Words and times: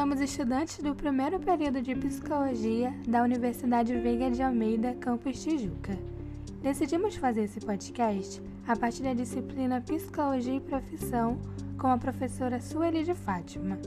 Somos 0.00 0.18
estudantes 0.18 0.78
do 0.78 0.94
primeiro 0.94 1.38
período 1.38 1.82
de 1.82 1.94
Psicologia 1.94 2.90
da 3.06 3.22
Universidade 3.22 3.94
Veiga 3.98 4.30
de 4.30 4.42
Almeida, 4.42 4.94
campus 4.94 5.42
Tijuca. 5.42 5.94
Decidimos 6.62 7.16
fazer 7.16 7.42
esse 7.42 7.60
podcast 7.60 8.40
a 8.66 8.74
partir 8.74 9.02
da 9.02 9.12
disciplina 9.12 9.82
Psicologia 9.82 10.54
e 10.54 10.60
Profissão 10.60 11.36
com 11.76 11.88
a 11.88 11.98
professora 11.98 12.62
Sueli 12.62 13.04
de 13.04 13.12
Fátima. 13.12 13.78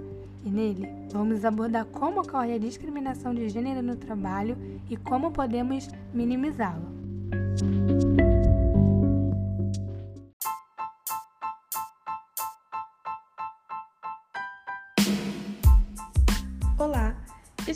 E 0.45 0.51
nele, 0.51 0.87
vamos 1.11 1.43
abordar 1.43 1.85
como 1.85 2.21
ocorre 2.21 2.53
a 2.53 2.59
discriminação 2.59 3.33
de 3.33 3.49
gênero 3.49 3.81
no 3.81 3.95
trabalho 3.95 4.55
e 4.91 4.95
como 4.95 5.31
podemos 5.31 5.89
minimizá-la. 6.13 8.12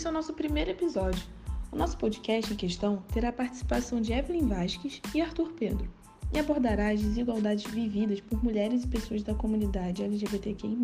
É 0.08 0.10
o 0.10 0.14
nosso 0.14 0.34
primeiro 0.34 0.72
episódio. 0.72 1.22
O 1.70 1.76
nosso 1.76 1.98
podcast 1.98 2.54
em 2.54 2.56
questão 2.56 3.04
terá 3.14 3.28
a 3.28 3.34
participação 3.34 4.00
de 4.00 4.14
Evelyn 4.14 4.48
Vasques 4.48 5.02
e 5.14 5.20
Arthur 5.20 5.52
Pedro 5.52 5.90
e 6.34 6.40
abordará 6.40 6.92
as 6.92 7.02
desigualdades 7.02 7.70
vividas 7.70 8.22
por 8.22 8.42
mulheres 8.42 8.86
e 8.86 8.88
pessoas 8.88 9.22
da 9.22 9.36
comunidade 9.36 10.02
LGBTQI, 10.02 10.78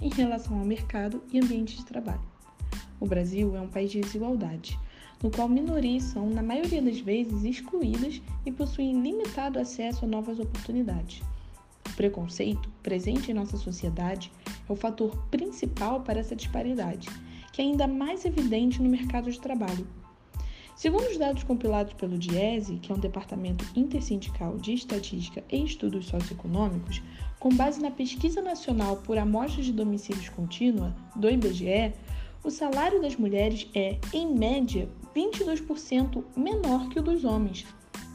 em 0.00 0.08
relação 0.10 0.56
ao 0.56 0.64
mercado 0.64 1.20
e 1.32 1.40
ambiente 1.40 1.76
de 1.76 1.84
trabalho. 1.84 2.22
O 3.00 3.06
Brasil 3.06 3.56
é 3.56 3.60
um 3.60 3.66
país 3.66 3.90
de 3.90 4.00
desigualdade, 4.00 4.78
no 5.20 5.28
qual 5.28 5.48
minorias 5.48 6.04
são, 6.04 6.30
na 6.30 6.42
maioria 6.42 6.80
das 6.80 7.00
vezes, 7.00 7.42
excluídas 7.42 8.22
e 8.46 8.52
possuem 8.52 9.02
limitado 9.02 9.58
acesso 9.58 10.04
a 10.04 10.08
novas 10.08 10.38
oportunidades. 10.38 11.20
O 11.90 11.96
preconceito, 11.96 12.70
presente 12.80 13.32
em 13.32 13.34
nossa 13.34 13.56
sociedade, 13.56 14.30
é 14.68 14.72
o 14.72 14.76
fator 14.76 15.16
principal 15.32 16.02
para 16.02 16.20
essa 16.20 16.36
disparidade, 16.36 17.08
que 17.52 17.60
é 17.60 17.64
ainda 17.64 17.86
mais 17.86 18.24
evidente 18.24 18.82
no 18.82 18.88
mercado 18.88 19.30
de 19.30 19.38
trabalho. 19.38 19.86
Segundo 20.74 21.08
os 21.08 21.18
dados 21.18 21.44
compilados 21.44 21.92
pelo 21.92 22.18
DIESE, 22.18 22.78
que 22.78 22.90
é 22.90 22.94
um 22.94 22.98
departamento 22.98 23.64
intersindical 23.76 24.56
de 24.56 24.72
estatística 24.72 25.44
e 25.52 25.62
estudos 25.62 26.06
socioeconômicos, 26.06 27.02
com 27.38 27.50
base 27.50 27.80
na 27.80 27.90
pesquisa 27.90 28.40
nacional 28.40 28.96
por 28.96 29.18
amostras 29.18 29.66
de 29.66 29.72
domicílios 29.72 30.28
contínua 30.30 30.94
do 31.14 31.28
IBGE, 31.28 31.92
o 32.42 32.50
salário 32.50 33.00
das 33.00 33.16
mulheres 33.16 33.68
é, 33.74 33.98
em 34.12 34.34
média, 34.34 34.88
22% 35.14 36.24
menor 36.36 36.88
que 36.88 36.98
o 36.98 37.02
dos 37.02 37.24
homens. 37.24 37.64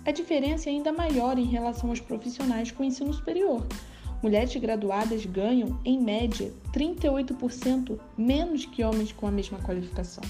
A 0.06 0.12
diferença 0.12 0.70
é 0.70 0.74
ainda 0.74 0.92
maior 0.92 1.38
em 1.38 1.46
relação 1.46 1.90
aos 1.90 2.00
profissionais 2.00 2.72
com 2.72 2.84
ensino 2.84 3.14
superior. 3.14 3.66
Mulheres 4.22 4.56
graduadas 4.56 5.26
ganham, 5.26 5.80
em 5.86 6.02
média, 6.02 6.52
38% 6.74 8.00
menos 8.18 8.66
que 8.66 8.84
homens 8.84 9.12
com 9.12 9.28
a 9.28 9.32
mesma 9.32 9.60
qualificação. 9.60 10.24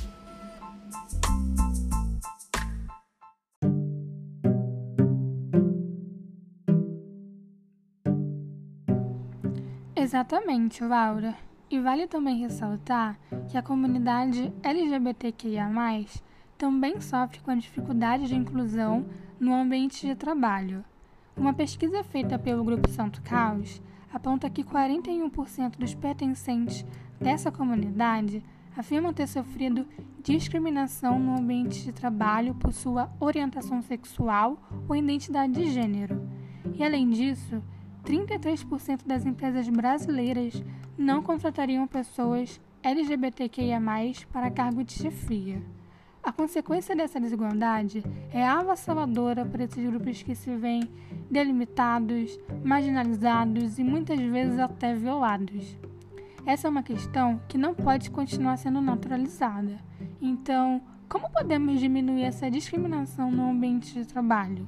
Exatamente, 9.96 10.84
Laura. 10.84 11.36
E 11.70 11.80
vale 11.80 12.08
também 12.08 12.38
ressaltar 12.38 13.20
que 13.50 13.58
a 13.58 13.62
comunidade 13.62 14.54
LGBTQIA, 14.64 15.70
também 16.58 17.02
sofre 17.02 17.40
com 17.42 17.52
a 17.52 17.56
dificuldade 17.56 18.28
de 18.28 18.36
inclusão 18.36 19.06
no 19.40 19.54
ambiente 19.54 20.08
de 20.08 20.16
trabalho. 20.16 20.84
Uma 21.38 21.54
pesquisa 21.54 22.04
feita 22.04 22.40
pelo 22.40 22.64
Grupo 22.64 22.90
Santo 22.90 23.22
Caos 23.22 23.80
aponta 24.12 24.50
que 24.50 24.64
41% 24.64 25.78
dos 25.78 25.94
pertencentes 25.94 26.84
dessa 27.22 27.52
comunidade 27.52 28.44
afirmam 28.75 29.14
ter 29.14 29.28
sofrido 29.28 29.86
discriminação 30.24 31.20
no 31.20 31.38
ambiente 31.38 31.84
de 31.84 31.92
trabalho 31.92 32.56
por 32.56 32.74
sua 32.74 33.12
orientação 33.20 33.84
sexual 33.84 34.58
ou 34.90 34.96
identidade 34.96 35.53
de 35.53 35.70
gênero. 35.70 36.28
E 36.74 36.84
além 36.84 37.08
disso, 37.12 37.62
33% 38.03 39.06
das 39.06 39.24
empresas 39.24 39.70
brasileiras 39.70 40.64
não 40.97 41.22
contratariam 41.22 41.86
pessoas 41.86 42.59
LGBTQIA, 42.81 43.80
para 44.31 44.50
cargo 44.50 44.84
de 44.84 44.94
chefia. 44.94 45.62
A 46.28 46.32
consequência 46.34 46.94
dessa 46.94 47.22
desigualdade 47.22 48.04
é 48.34 48.46
avassaladora 48.46 49.46
para 49.46 49.64
esses 49.64 49.82
grupos 49.90 50.22
que 50.22 50.36
se 50.36 50.54
veem 50.58 50.84
delimitados, 51.32 52.38
marginalizados 52.66 53.80
e 53.80 53.84
muitas 53.86 54.20
vezes 54.20 54.60
até 54.60 54.94
violados. 54.94 55.78
Essa 56.46 56.68
é 56.68 56.70
uma 56.70 56.84
questão 56.84 57.40
que 57.48 57.58
não 57.58 57.74
pode 57.74 58.12
continuar 58.12 58.58
sendo 58.58 58.82
naturalizada. 58.82 59.80
Então, 60.22 60.82
como 61.08 61.32
podemos 61.32 61.80
diminuir 61.80 62.24
essa 62.24 62.52
discriminação 62.52 63.32
no 63.32 63.50
ambiente 63.50 63.94
de 63.94 64.06
trabalho? 64.06 64.68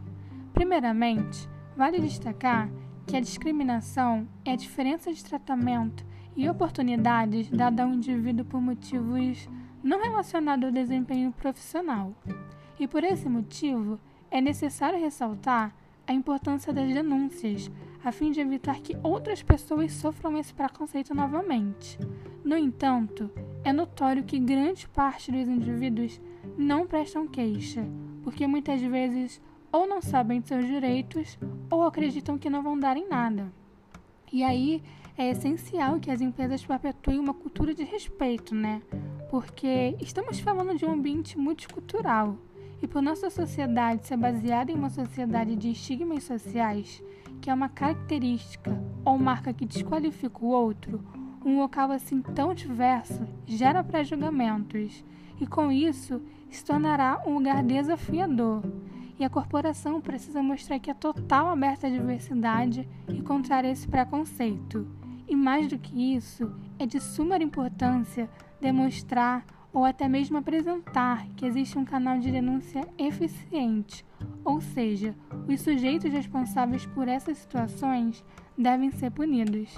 Primeiramente, 0.53 1.45
vale 1.75 1.99
destacar 1.99 2.69
que 3.05 3.17
a 3.17 3.21
discriminação 3.21 4.25
é 4.45 4.53
a 4.53 4.55
diferença 4.55 5.11
de 5.11 5.21
tratamento 5.21 6.05
e 6.37 6.49
oportunidades 6.49 7.49
dada 7.49 7.83
a 7.83 7.85
um 7.85 7.95
indivíduo 7.95 8.45
por 8.45 8.61
motivos 8.61 9.45
não 9.83 10.01
relacionados 10.01 10.65
ao 10.65 10.71
desempenho 10.71 11.31
profissional. 11.31 12.13
E 12.79 12.87
por 12.87 13.03
esse 13.03 13.27
motivo, 13.27 13.99
é 14.31 14.39
necessário 14.39 14.99
ressaltar 14.99 15.73
a 16.07 16.13
importância 16.13 16.73
das 16.73 16.87
denúncias, 16.93 17.69
a 18.03 18.11
fim 18.11 18.31
de 18.31 18.39
evitar 18.39 18.79
que 18.79 18.97
outras 19.03 19.43
pessoas 19.43 19.91
sofram 19.91 20.37
esse 20.37 20.53
preconceito 20.53 21.13
novamente. 21.13 21.99
No 22.43 22.57
entanto, 22.57 23.29
é 23.63 23.73
notório 23.73 24.23
que 24.23 24.39
grande 24.39 24.87
parte 24.87 25.31
dos 25.31 25.47
indivíduos 25.47 26.19
não 26.57 26.87
prestam 26.87 27.27
queixa, 27.27 27.85
porque 28.23 28.47
muitas 28.47 28.81
vezes 28.81 29.41
ou 29.71 29.87
não 29.87 30.01
sabem 30.01 30.41
de 30.41 30.47
seus 30.47 30.65
direitos 30.65 31.37
ou 31.69 31.83
acreditam 31.83 32.37
que 32.37 32.49
não 32.49 32.63
vão 32.63 32.79
dar 32.79 32.97
em 32.97 33.07
nada. 33.07 33.51
E 34.31 34.43
aí 34.43 34.81
é 35.21 35.31
essencial 35.31 35.99
que 35.99 36.09
as 36.09 36.21
empresas 36.21 36.65
perpetuem 36.65 37.19
uma 37.19 37.33
cultura 37.33 37.73
de 37.73 37.83
respeito, 37.83 38.55
né? 38.55 38.81
Porque 39.29 39.95
estamos 39.99 40.39
falando 40.39 40.77
de 40.77 40.85
um 40.85 40.93
ambiente 40.93 41.37
multicultural. 41.37 42.37
E 42.81 42.87
por 42.87 43.01
nossa 43.01 43.29
sociedade 43.29 44.07
ser 44.07 44.15
baseada 44.15 44.71
em 44.71 44.75
uma 44.75 44.89
sociedade 44.89 45.57
de 45.57 45.71
estigmas 45.71 46.23
sociais, 46.23 47.03
que 47.41 47.49
é 47.49 47.53
uma 47.53 47.67
característica 47.67 48.81
ou 49.03 49.17
marca 49.17 49.53
que 49.53 49.65
desqualifica 49.65 50.39
o 50.41 50.47
outro, 50.47 51.03
um 51.43 51.59
local 51.59 51.91
assim 51.91 52.21
tão 52.21 52.53
diverso 52.53 53.27
gera 53.45 53.83
pré-julgamentos 53.83 55.03
e 55.39 55.45
com 55.45 55.69
isso 55.69 56.21
se 56.49 56.63
tornará 56.63 57.21
um 57.25 57.33
lugar 57.33 57.61
desafiador 57.63 58.63
e 59.19 59.25
a 59.25 59.29
corporação 59.29 59.99
precisa 59.99 60.41
mostrar 60.41 60.79
que 60.79 60.89
é 60.89 60.93
total 60.93 61.49
aberta 61.49 61.87
à 61.87 61.89
diversidade 61.89 62.87
e 63.09 63.21
contrária 63.21 63.69
esse 63.69 63.85
preconceito. 63.85 64.98
E 65.29 65.35
mais 65.35 65.67
do 65.67 65.77
que 65.77 66.15
isso, 66.15 66.51
é 66.79 66.87
de 66.87 66.99
suma 66.99 67.37
importância 67.37 68.27
demonstrar 68.59 69.45
ou 69.71 69.85
até 69.85 70.07
mesmo 70.07 70.37
apresentar 70.37 71.27
que 71.35 71.45
existe 71.45 71.77
um 71.77 71.85
canal 71.85 72.17
de 72.17 72.31
denúncia 72.31 72.87
eficiente, 72.97 74.03
ou 74.43 74.59
seja, 74.59 75.13
os 75.47 75.61
sujeitos 75.61 76.11
responsáveis 76.11 76.83
por 76.87 77.07
essas 77.07 77.37
situações 77.37 78.25
devem 78.57 78.89
ser 78.89 79.11
punidos. 79.11 79.69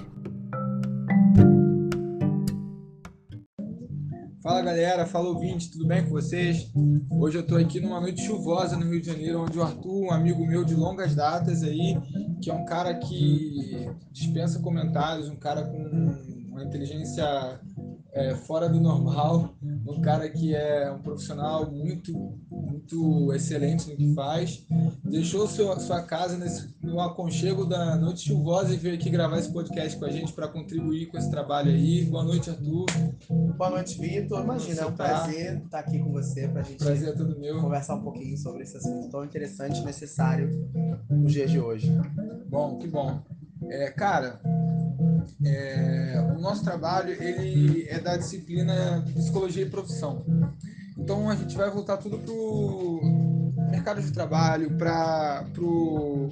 Fala 4.42 4.62
galera, 4.62 5.06
fala 5.06 5.30
ouvinte, 5.30 5.70
tudo 5.70 5.86
bem 5.86 6.04
com 6.04 6.10
vocês? 6.10 6.72
Hoje 7.12 7.38
eu 7.38 7.42
estou 7.42 7.58
aqui 7.58 7.80
numa 7.80 8.02
noite 8.02 8.24
chuvosa 8.24 8.76
no 8.76 8.90
Rio 8.90 9.00
de 9.00 9.08
Janeiro, 9.08 9.42
onde 9.42 9.60
o 9.60 9.62
Arthur, 9.62 10.06
um 10.06 10.12
amigo 10.12 10.48
meu 10.48 10.64
de 10.64 10.74
longas 10.74 11.14
datas 11.14 11.62
aí, 11.62 11.96
que 12.42 12.50
é 12.50 12.54
um 12.54 12.66
cara 12.66 12.96
que 12.96 13.90
dispensa 14.12 14.60
comentários, 14.60 15.30
um 15.30 15.36
cara 15.36 15.64
com 15.64 15.78
uma 16.50 16.64
inteligência 16.64 17.60
é, 18.12 18.36
fora 18.36 18.68
do 18.68 18.80
normal, 18.80 19.56
um 19.62 20.02
cara 20.02 20.30
que 20.30 20.54
é 20.54 20.92
um 20.92 21.00
profissional 21.02 21.70
muito, 21.72 22.38
muito 22.92 23.34
excelente 23.34 23.90
no 23.90 23.96
que 23.96 24.14
faz. 24.14 24.66
Deixou 25.04 25.48
sua, 25.48 25.80
sua 25.80 26.02
casa 26.04 26.38
nesse, 26.38 26.74
no 26.82 27.00
aconchego 27.00 27.66
da 27.66 27.96
noite 27.96 28.28
chuvosa 28.28 28.74
e 28.74 28.78
veio 28.78 28.96
aqui 28.96 29.10
gravar 29.10 29.40
esse 29.40 29.52
podcast 29.52 29.98
com 29.98 30.06
a 30.06 30.12
gente 30.12 30.34
para 30.34 30.48
contribuir 30.48 31.08
com 31.08 31.18
esse 31.18 31.30
trabalho 31.30 31.72
aí. 31.72 32.06
Boa 32.06 32.24
noite, 32.24 32.50
Arthur. 32.50 32.86
Boa 33.58 33.70
noite, 33.70 34.00
Vitor. 34.00 34.44
Imagina, 34.44 34.82
é 34.82 34.86
um 34.86 34.92
tá? 34.92 35.06
prazer 35.06 35.62
estar 35.64 35.80
aqui 35.80 36.00
com 36.00 36.12
você 36.12 36.48
para 36.48 36.62
a 36.62 36.64
gente 36.64 36.78
prazer 36.78 37.10
é 37.10 37.12
todo 37.14 37.40
meu. 37.40 37.60
conversar 37.60 37.96
um 37.96 38.04
pouquinho 38.04 38.38
sobre 38.38 38.64
esse 38.64 38.78
assunto 38.78 39.10
tão 39.10 39.24
interessante 39.24 39.80
e 39.80 39.86
necessário 39.86 40.70
nos 41.10 41.32
dias 41.32 41.50
de 41.50 41.60
hoje. 41.60 41.92
Bom, 42.50 42.78
que 42.78 42.88
bom. 42.88 43.22
É, 43.64 43.92
cara, 43.92 44.42
é, 45.46 46.34
o 46.36 46.42
nosso 46.42 46.64
trabalho 46.64 47.12
ele 47.22 47.88
é 47.88 48.00
da 48.00 48.18
disciplina 48.18 49.04
psicologia 49.16 49.64
e 49.64 49.70
profissão. 49.70 50.26
Então 51.02 51.30
a 51.30 51.36
gente 51.36 51.58
vai 51.58 51.70
voltar 51.70 51.98
tudo 51.98 52.20
pro 52.20 53.02
mercado 53.72 54.02
de 54.02 54.12
trabalho, 54.12 54.78
para 54.78 55.44
pro 55.52 56.30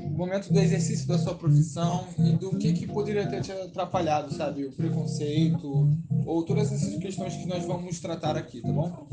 momento 0.00 0.52
do 0.52 0.58
exercício 0.58 1.06
da 1.06 1.18
sua 1.18 1.34
profissão 1.34 2.06
e 2.18 2.32
do 2.32 2.56
que, 2.56 2.72
que 2.72 2.86
poderia 2.86 3.26
ter 3.26 3.40
te 3.42 3.52
atrapalhado, 3.52 4.32
sabe? 4.34 4.64
O 4.64 4.72
preconceito 4.72 5.90
ou 6.26 6.44
todas 6.44 6.72
essas 6.72 6.96
questões 6.96 7.36
que 7.36 7.46
nós 7.46 7.64
vamos 7.64 8.00
tratar 8.00 8.36
aqui, 8.36 8.60
tá 8.60 8.72
bom? 8.72 9.06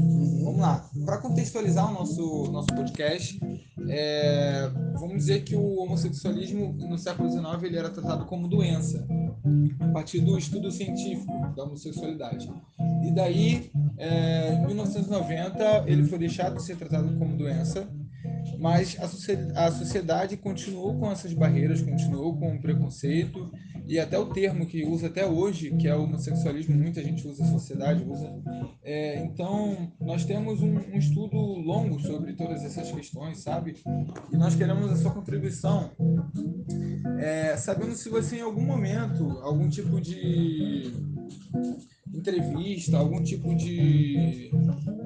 Vamos 0.43 0.59
lá. 0.59 0.89
Para 1.05 1.17
contextualizar 1.17 1.89
o 1.89 1.93
nosso, 1.93 2.51
nosso 2.51 2.67
podcast, 2.67 3.39
é, 3.89 4.69
vamos 4.99 5.17
dizer 5.17 5.43
que 5.43 5.55
o 5.55 5.79
homossexualismo 5.79 6.73
no 6.73 6.97
século 6.97 7.29
XIX 7.29 7.63
ele 7.63 7.77
era 7.77 7.89
tratado 7.89 8.25
como 8.25 8.47
doença, 8.47 9.05
a 9.79 9.87
partir 9.89 10.21
do 10.21 10.37
estudo 10.37 10.71
científico 10.71 11.31
da 11.55 11.63
homossexualidade. 11.63 12.51
E 13.03 13.11
daí, 13.11 13.71
é, 13.97 14.53
em 14.53 14.67
1990, 14.67 15.83
ele 15.87 16.03
foi 16.05 16.19
deixado 16.19 16.55
de 16.57 16.63
ser 16.63 16.77
tratado 16.77 17.17
como 17.17 17.35
doença 17.35 17.87
mas 18.61 18.95
a, 18.99 19.65
a 19.65 19.71
sociedade 19.71 20.37
continuou 20.37 20.93
com 20.99 21.11
essas 21.11 21.33
barreiras, 21.33 21.81
continuou 21.81 22.37
com 22.37 22.55
o 22.55 22.61
preconceito 22.61 23.51
e 23.87 23.99
até 23.99 24.19
o 24.19 24.27
termo 24.27 24.67
que 24.67 24.85
usa 24.85 25.07
até 25.07 25.25
hoje, 25.25 25.75
que 25.77 25.87
é 25.87 25.95
o 25.95 26.03
homossexualismo, 26.03 26.77
muita 26.77 27.01
gente 27.01 27.27
usa, 27.27 27.43
a 27.43 27.47
sociedade 27.47 28.03
usa. 28.07 28.31
É, 28.83 29.17
então, 29.23 29.91
nós 29.99 30.25
temos 30.25 30.61
um, 30.61 30.75
um, 30.75 30.95
estudo 30.95 31.37
longo 31.37 31.99
sobre 32.01 32.33
todas 32.33 32.63
essas 32.63 32.91
questões, 32.91 33.39
sabe? 33.39 33.77
E 34.31 34.37
nós 34.37 34.53
queremos 34.53 34.91
a 34.91 34.95
sua 34.95 35.09
contribuição, 35.09 35.89
é, 37.19 37.57
sabendo 37.57 37.95
se 37.95 38.09
você 38.09 38.37
em 38.37 38.41
algum 38.41 38.63
momento, 38.63 39.27
algum 39.41 39.67
tipo 39.67 39.99
de 39.99 40.93
entrevista, 42.13 42.97
algum 42.97 43.23
tipo 43.23 43.55
de 43.55 44.51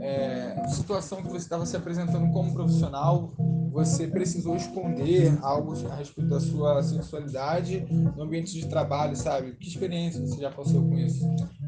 é, 0.02 0.68
situação 0.68 1.22
que 1.22 1.30
você 1.30 1.38
estava 1.38 1.66
se 1.66 1.76
apresentando 1.76 2.32
como 2.32 2.54
profissional, 2.54 3.34
você 3.76 4.08
precisou 4.08 4.56
esconder 4.56 5.38
algo 5.42 5.74
a 5.92 5.96
respeito 5.96 6.30
da 6.30 6.40
sua 6.40 6.82
sexualidade 6.82 7.86
no 7.92 8.24
ambiente 8.24 8.54
de 8.54 8.66
trabalho, 8.70 9.18
sabe? 9.18 9.52
Que 9.52 9.68
experiência 9.68 10.26
você 10.26 10.40
já 10.40 10.50
passou 10.50 10.82
com 10.82 10.98
isso? 10.98 11.26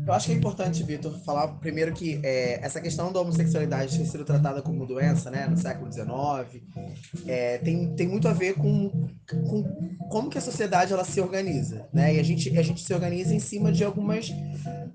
Eu 0.07 0.13
acho 0.13 0.27
que 0.27 0.31
é 0.31 0.36
importante, 0.36 0.81
Vitor, 0.83 1.13
falar 1.25 1.50
primeiro 1.59 1.92
que 1.92 2.21
é, 2.24 2.63
essa 2.63 2.80
questão 2.80 3.12
da 3.12 3.19
homossexualidade 3.19 3.98
ter 3.98 4.06
sido 4.06 4.24
tratada 4.24 4.62
como 4.62 4.86
doença, 4.86 5.30
né, 5.30 5.45
no 5.48 5.57
século 5.57 5.92
XIX, 5.92 6.63
é, 7.27 7.57
tem, 7.57 7.94
tem 7.94 8.07
muito 8.07 8.25
a 8.25 8.31
ver 8.31 8.54
com, 8.54 8.89
com 9.30 9.63
como 10.09 10.30
que 10.30 10.38
a 10.38 10.42
sociedade 10.42 10.94
ela 10.94 11.04
se 11.04 11.19
organiza, 11.19 11.89
né? 11.94 12.15
E 12.15 12.19
a 12.21 12.24
gente, 12.24 12.57
a 12.57 12.62
gente 12.62 12.81
se 12.81 12.94
organiza 12.94 13.36
em 13.36 13.39
cima 13.39 13.69
de 13.69 13.83
algumas 13.83 14.33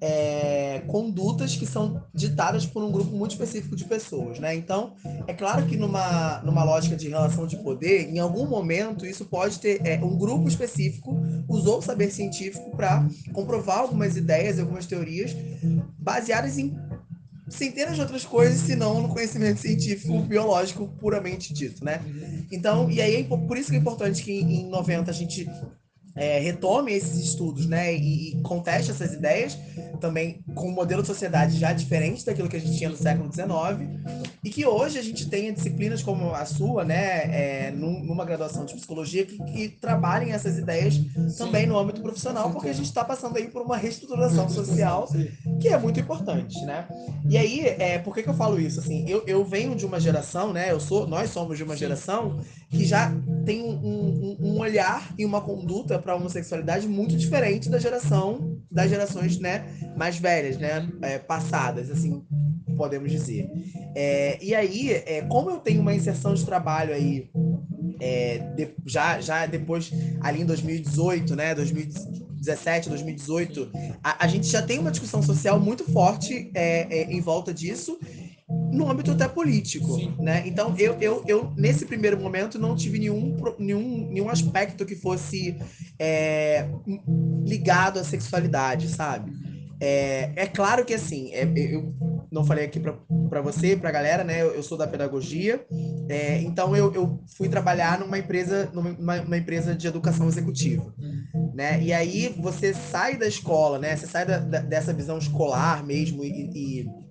é, 0.00 0.82
condutas 0.87 1.55
que 1.55 1.67
são 1.67 2.03
ditadas 2.15 2.65
por 2.65 2.82
um 2.82 2.91
grupo 2.91 3.15
muito 3.15 3.32
específico 3.32 3.76
de 3.76 3.85
pessoas, 3.85 4.38
né? 4.38 4.55
Então, 4.55 4.94
é 5.26 5.35
claro 5.35 5.67
que 5.67 5.76
numa, 5.76 6.41
numa 6.43 6.65
lógica 6.65 6.97
de 6.97 7.08
relação 7.08 7.47
de 7.47 7.58
poder, 7.58 8.08
em 8.08 8.19
algum 8.19 8.47
momento 8.47 9.05
isso 9.05 9.26
pode 9.26 9.58
ter 9.58 9.82
é, 9.85 10.03
um 10.03 10.17
grupo 10.17 10.49
específico 10.49 11.20
usou 11.49 11.79
o 11.79 11.82
saber 11.82 12.11
científico 12.11 12.75
para 12.75 13.06
comprovar 13.32 13.81
algumas 13.81 14.17
ideias, 14.17 14.58
algumas 14.58 14.87
teorias 14.87 15.01
baseadas 15.99 16.58
em 16.58 16.76
centenas 17.49 17.96
de 17.96 18.00
outras 18.00 18.25
coisas, 18.25 18.60
senão 18.60 19.02
no 19.02 19.08
conhecimento 19.08 19.60
científico 19.60 20.20
biológico 20.20 20.88
puramente 20.99 21.52
dito, 21.52 21.84
né? 21.84 22.00
Então, 22.50 22.90
e 22.90 23.00
aí 23.00 23.16
é 23.16 23.22
por 23.25 23.56
isso 23.56 23.70
que 23.70 23.76
é 23.76 23.78
importante 23.78 24.22
que 24.22 24.32
em 24.32 24.69
90 24.69 25.10
a 25.10 25.14
gente 25.14 25.49
é, 26.14 26.38
retome 26.38 26.93
esses 26.93 27.19
estudos, 27.19 27.67
né, 27.67 27.94
e, 27.94 28.38
e, 28.38 28.43
conteste 28.43 28.91
essas 28.91 29.14
ideias, 29.14 29.59
também 30.00 30.44
com 30.55 30.69
um 30.69 30.73
modelo 30.73 31.03
de 31.03 31.09
sociedade 31.09 31.59
já 31.59 31.73
diferente 31.73 32.25
daquilo 32.25 32.49
que 32.49 32.56
a 32.56 32.61
gente 32.61 32.76
tinha 32.76 32.91
no 32.91 32.97
século 32.97 33.32
XIX, 33.32 33.88
e 34.44 34.50
que 34.50 34.67
hoje 34.67 34.99
a 34.99 35.03
gente 35.03 35.29
tenha 35.29 35.53
disciplinas 35.53 36.03
como 36.03 36.35
a 36.35 36.44
sua, 36.44 36.85
né, 36.85 37.67
é, 37.67 37.70
numa 37.70 38.25
graduação 38.25 38.64
de 38.64 38.75
psicologia, 38.75 39.25
que, 39.25 39.38
que 39.44 39.69
trabalhem 39.69 40.32
essas 40.32 40.59
ideias 40.59 40.94
Sim. 40.94 41.37
também 41.38 41.67
no 41.67 41.79
âmbito 41.79 42.03
profissional, 42.03 42.50
porque 42.50 42.69
a 42.69 42.75
gente 42.75 42.87
está 42.87 43.05
passando 43.05 43.37
aí 43.37 43.49
por 43.49 43.62
uma 43.62 43.76
reestruturação 43.76 44.49
social 44.49 45.08
que 45.61 45.69
é 45.69 45.79
muito 45.79 46.00
importante, 46.00 46.61
né? 46.65 46.87
E 47.29 47.38
aí, 47.38 47.61
é, 47.61 47.99
por 47.99 48.15
que, 48.15 48.23
que 48.23 48.29
eu 48.29 48.35
falo 48.35 48.61
isso? 48.61 48.81
Assim, 48.81 49.08
eu, 49.08 49.23
eu 49.26 49.44
venho 49.44 49.75
de 49.75 49.87
uma 49.87 50.00
geração, 50.00 50.53
né, 50.53 50.73
eu 50.73 50.81
sou, 50.81 51.06
nós 51.06 51.31
somos 51.31 51.56
de 51.56 51.65
uma 51.65 51.76
geração 51.76 52.41
que 52.72 52.84
já 52.84 53.12
tem 53.44 53.62
um, 53.62 53.74
um, 53.74 54.36
um 54.40 54.58
olhar 54.58 55.12
e 55.19 55.24
uma 55.24 55.40
conduta 55.40 55.98
para 55.98 56.14
a 56.14 56.16
homossexualidade 56.16 56.88
muito 56.88 57.16
diferente 57.16 57.69
da 57.69 57.78
geração 57.78 58.58
das 58.70 58.88
gerações 58.88 59.38
né 59.38 59.66
mais 59.96 60.16
velhas 60.19 60.56
né 60.58 60.88
é, 61.02 61.19
passadas 61.19 61.90
assim 61.90 62.24
podemos 62.76 63.12
dizer. 63.12 63.50
É, 63.94 64.38
e 64.42 64.54
aí 64.54 64.90
é, 64.90 65.22
como 65.28 65.50
eu 65.50 65.58
tenho 65.58 65.80
uma 65.80 65.94
inserção 65.94 66.34
de 66.34 66.44
trabalho 66.44 66.94
aí 66.94 67.30
é, 68.00 68.38
de, 68.56 68.70
já 68.86 69.20
já 69.20 69.46
depois 69.46 69.92
ali 70.20 70.40
em 70.40 70.46
2018 70.46 71.36
né 71.36 71.54
2017 71.54 72.88
2018 72.88 73.70
a, 74.02 74.24
a 74.24 74.26
gente 74.26 74.46
já 74.46 74.62
tem 74.62 74.78
uma 74.78 74.90
discussão 74.90 75.22
social 75.22 75.60
muito 75.60 75.84
forte 75.92 76.50
é, 76.54 77.02
é, 77.02 77.12
em 77.12 77.20
volta 77.20 77.52
disso 77.52 77.98
no 78.72 78.90
âmbito 78.90 79.10
até 79.10 79.28
político, 79.28 79.94
Sim. 79.94 80.14
né? 80.19 80.43
Então 80.46 80.75
eu, 80.78 80.96
eu, 81.00 81.22
eu 81.26 81.52
nesse 81.56 81.84
primeiro 81.84 82.19
momento 82.19 82.58
não 82.58 82.75
tive 82.75 82.99
nenhum, 82.99 83.37
nenhum, 83.58 84.08
nenhum 84.10 84.31
aspecto 84.31 84.87
que 84.87 84.96
fosse 84.96 85.58
é, 85.99 86.69
ligado 87.44 87.99
à 87.99 88.04
sexualidade, 88.04 88.88
sabe? 88.88 89.31
É, 89.78 90.31
é 90.37 90.46
claro 90.46 90.84
que 90.84 90.94
assim, 90.94 91.32
é, 91.34 91.43
eu 91.56 91.93
não 92.31 92.44
falei 92.44 92.64
aqui 92.64 92.81
para 92.81 93.40
você, 93.43 93.76
para 93.76 93.90
a 93.90 93.93
galera, 93.93 94.25
né? 94.25 94.40
Eu, 94.40 94.55
eu, 94.55 94.62
sou 94.62 94.78
da 94.78 94.87
pedagogia, 94.87 95.66
é, 96.08 96.40
então 96.40 96.75
eu, 96.75 96.94
eu 96.94 97.20
fui 97.37 97.48
trabalhar 97.48 97.98
numa 97.98 98.19
empresa, 98.19 98.70
numa, 98.72 98.93
numa 98.93 99.37
empresa 99.37 99.75
de 99.75 99.87
educação 99.87 100.28
executiva, 100.28 100.94
né? 101.52 101.82
E 101.82 101.93
aí 101.93 102.34
você 102.38 102.72
sai 102.72 103.19
da 103.19 103.26
escola, 103.26 103.78
né? 103.78 103.94
Você 103.96 104.06
sai 104.06 104.25
da, 104.25 104.38
da, 104.38 104.60
dessa 104.60 104.94
visão 104.94 105.19
escolar 105.19 105.84
mesmo 105.84 106.25
e, 106.25 106.50
e 106.55 107.01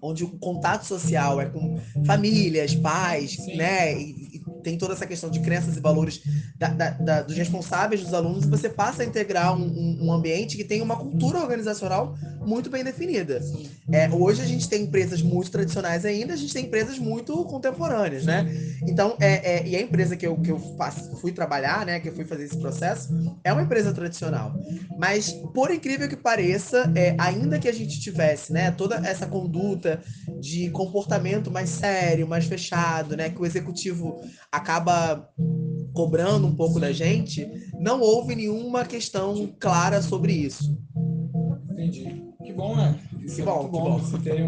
onde 0.00 0.24
o 0.24 0.30
contato 0.38 0.84
social 0.84 1.40
é 1.40 1.46
com 1.46 1.78
famílias, 2.04 2.74
pais, 2.74 3.32
Sim. 3.32 3.56
né? 3.56 4.00
E, 4.00 4.27
tem 4.62 4.78
toda 4.78 4.94
essa 4.94 5.06
questão 5.06 5.30
de 5.30 5.40
crenças 5.40 5.76
e 5.76 5.80
valores 5.80 6.22
da, 6.56 6.68
da, 6.68 6.90
da, 6.90 7.22
dos 7.22 7.36
responsáveis 7.36 8.02
dos 8.02 8.14
alunos, 8.14 8.44
e 8.44 8.48
você 8.48 8.68
passa 8.68 9.02
a 9.02 9.06
integrar 9.06 9.56
um, 9.56 9.64
um, 9.64 10.06
um 10.06 10.12
ambiente 10.12 10.56
que 10.56 10.64
tem 10.64 10.82
uma 10.82 10.96
cultura 10.96 11.38
organizacional 11.38 12.16
muito 12.40 12.70
bem 12.70 12.82
definida. 12.82 13.40
É, 13.92 14.08
hoje 14.08 14.42
a 14.42 14.46
gente 14.46 14.68
tem 14.68 14.84
empresas 14.84 15.20
muito 15.22 15.50
tradicionais 15.50 16.04
ainda, 16.04 16.34
a 16.34 16.36
gente 16.36 16.52
tem 16.52 16.64
empresas 16.64 16.98
muito 16.98 17.44
contemporâneas, 17.44 18.24
né? 18.24 18.46
Então, 18.86 19.16
é, 19.20 19.56
é, 19.56 19.66
e 19.66 19.76
a 19.76 19.80
empresa 19.80 20.16
que 20.16 20.26
eu, 20.26 20.36
que 20.36 20.50
eu 20.50 20.58
fui 21.20 21.32
trabalhar, 21.32 21.84
né, 21.84 22.00
que 22.00 22.08
eu 22.08 22.14
fui 22.14 22.24
fazer 22.24 22.44
esse 22.44 22.56
processo, 22.56 23.08
é 23.44 23.52
uma 23.52 23.62
empresa 23.62 23.92
tradicional. 23.92 24.54
Mas, 24.98 25.30
por 25.54 25.70
incrível 25.70 26.08
que 26.08 26.16
pareça, 26.16 26.90
é, 26.94 27.14
ainda 27.18 27.58
que 27.58 27.68
a 27.68 27.72
gente 27.72 28.00
tivesse, 28.00 28.52
né, 28.52 28.70
toda 28.70 28.96
essa 28.96 29.26
conduta 29.26 30.00
de 30.40 30.70
comportamento 30.70 31.50
mais 31.50 31.70
sério, 31.70 32.26
mais 32.26 32.46
fechado, 32.46 33.16
né, 33.16 33.30
que 33.30 33.40
o 33.40 33.46
executivo 33.46 34.20
acaba 34.52 35.28
cobrando 35.92 36.46
um 36.46 36.54
pouco 36.54 36.78
da 36.78 36.92
gente, 36.92 37.48
não 37.78 38.00
houve 38.00 38.34
nenhuma 38.34 38.84
questão 38.84 39.52
clara 39.58 40.00
sobre 40.00 40.32
isso. 40.32 40.78
Entendi. 41.70 42.24
Que 42.44 42.52
bom, 42.52 42.76
né? 42.76 42.98
Isso 43.24 43.36
que 43.36 43.42
é 43.42 43.44
bom, 43.44 43.62
muito 43.62 43.72
bom, 43.72 43.90
bom. 43.90 43.98
você 43.98 44.18
ter 44.18 44.42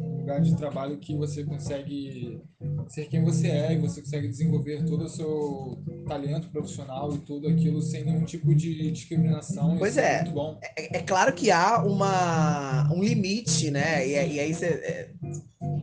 um 0.00 0.18
lugar 0.18 0.40
de 0.40 0.56
trabalho 0.56 0.98
que 0.98 1.14
você 1.14 1.44
consegue 1.44 2.40
ser 2.88 3.06
quem 3.06 3.22
você 3.22 3.48
é 3.48 3.74
e 3.74 3.78
você 3.78 4.00
consegue 4.00 4.28
desenvolver 4.28 4.84
todo 4.84 5.04
o 5.04 5.08
seu 5.08 5.78
talento 6.06 6.48
profissional 6.48 7.14
e 7.14 7.18
tudo 7.18 7.48
aquilo 7.48 7.80
sem 7.82 8.04
nenhum 8.04 8.24
tipo 8.24 8.54
de 8.54 8.90
discriminação. 8.90 9.76
Pois 9.78 9.96
é. 9.96 10.14
é. 10.14 10.22
Muito 10.22 10.34
bom. 10.34 10.58
É, 10.62 10.98
é, 10.98 11.02
claro 11.02 11.34
que 11.34 11.50
há 11.50 11.82
uma, 11.84 12.92
um 12.92 13.02
limite, 13.02 13.70
né? 13.70 14.06
E, 14.06 14.34
e 14.34 14.40
aí 14.40 14.54
você. 14.54 15.10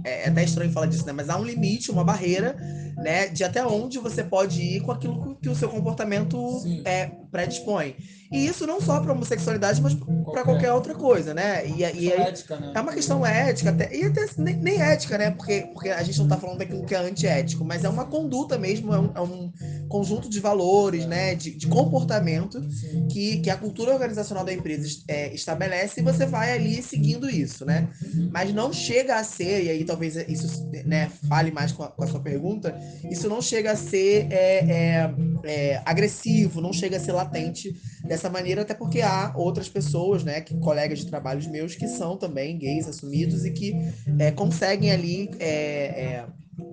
É, 0.05 0.25
é 0.25 0.29
até 0.29 0.43
estranho 0.43 0.71
falar 0.71 0.85
disso, 0.85 1.05
né? 1.05 1.11
Mas 1.11 1.29
há 1.29 1.37
um 1.37 1.43
limite, 1.43 1.91
uma 1.91 2.03
barreira, 2.03 2.55
né? 2.95 3.27
De 3.27 3.43
até 3.43 3.65
onde 3.65 3.99
você 3.99 4.23
pode 4.23 4.61
ir 4.61 4.81
com 4.81 4.91
aquilo 4.91 5.35
que 5.41 5.49
o 5.49 5.55
seu 5.55 5.67
comportamento 5.67 6.61
é, 6.85 7.07
predispõe. 7.31 7.95
E 8.31 8.45
isso 8.45 8.65
não 8.65 8.81
só 8.81 8.99
para 8.99 9.13
homossexualidade, 9.13 9.81
mas 9.81 9.93
para 9.93 10.43
qualquer 10.43 10.71
outra 10.71 10.93
coisa, 10.93 11.33
né? 11.33 11.65
E, 11.67 11.79
e 11.79 11.85
aí, 11.85 12.11
ética, 12.11 12.55
né? 12.57 12.71
É 12.75 12.81
uma 12.81 12.93
questão 12.93 13.25
ética, 13.25 13.69
até, 13.71 13.95
e 13.95 14.05
até 14.05 14.25
nem, 14.37 14.55
nem, 14.55 14.81
ética, 14.81 15.17
né? 15.17 15.31
Porque, 15.31 15.69
porque 15.73 15.89
a 15.89 16.03
gente 16.03 16.17
não 16.17 16.25
está 16.25 16.37
falando 16.37 16.59
daquilo 16.59 16.85
que 16.85 16.95
é 16.95 16.99
antiético, 16.99 17.65
mas 17.65 17.83
é 17.83 17.89
uma 17.89 18.05
conduta 18.05 18.57
mesmo, 18.57 18.93
é 18.93 18.99
um, 18.99 19.11
é 19.15 19.21
um 19.21 19.51
conjunto 19.95 20.29
de 20.29 20.41
valores, 20.41 21.05
né? 21.05 21.35
De, 21.35 21.51
de 21.51 21.67
comportamento 21.67 22.61
que, 23.09 23.37
que 23.37 23.49
a 23.49 23.55
cultura 23.55 23.93
organizacional 23.93 24.43
da 24.43 24.51
empresa 24.51 24.85
é, 25.07 25.33
estabelece 25.33 26.01
e 26.01 26.03
você 26.03 26.25
vai 26.25 26.51
ali 26.51 26.81
seguindo 26.83 27.29
isso, 27.29 27.63
né? 27.65 27.87
Mas 28.29 28.53
não 28.53 28.73
chega 28.73 29.15
a 29.15 29.23
ser, 29.23 29.63
e 29.63 29.69
aí 29.69 29.85
talvez 29.85 30.15
isso 30.27 30.69
né, 30.85 31.09
fale 31.29 31.49
mais 31.49 31.71
com 31.71 31.83
a, 31.83 31.87
com 31.87 32.03
a 32.03 32.07
sua 32.07 32.19
pergunta, 32.19 32.77
isso 33.09 33.29
não 33.29 33.41
chega 33.41 33.71
a 33.71 33.75
ser 33.75 34.27
é, 34.31 34.65
é, 34.65 35.15
é 35.45 35.81
agressivo, 35.85 36.59
não 36.59 36.73
chega 36.73 36.97
a 36.97 36.99
ser 36.99 37.13
latente 37.13 37.73
dessa 38.03 38.29
maneira, 38.29 38.63
até 38.63 38.73
porque 38.73 39.01
há 39.01 39.33
outras 39.35 39.69
pessoas, 39.69 40.25
né, 40.25 40.41
que, 40.41 40.57
colegas 40.57 40.99
de 40.99 41.05
trabalhos 41.05 41.47
meus, 41.47 41.73
que 41.73 41.87
são 41.87 42.17
também 42.17 42.57
gays 42.57 42.87
assumidos 42.87 43.45
e 43.45 43.51
que 43.51 43.73
é, 44.19 44.31
conseguem 44.31 44.91
ali 44.91 45.29
é, 45.39 46.25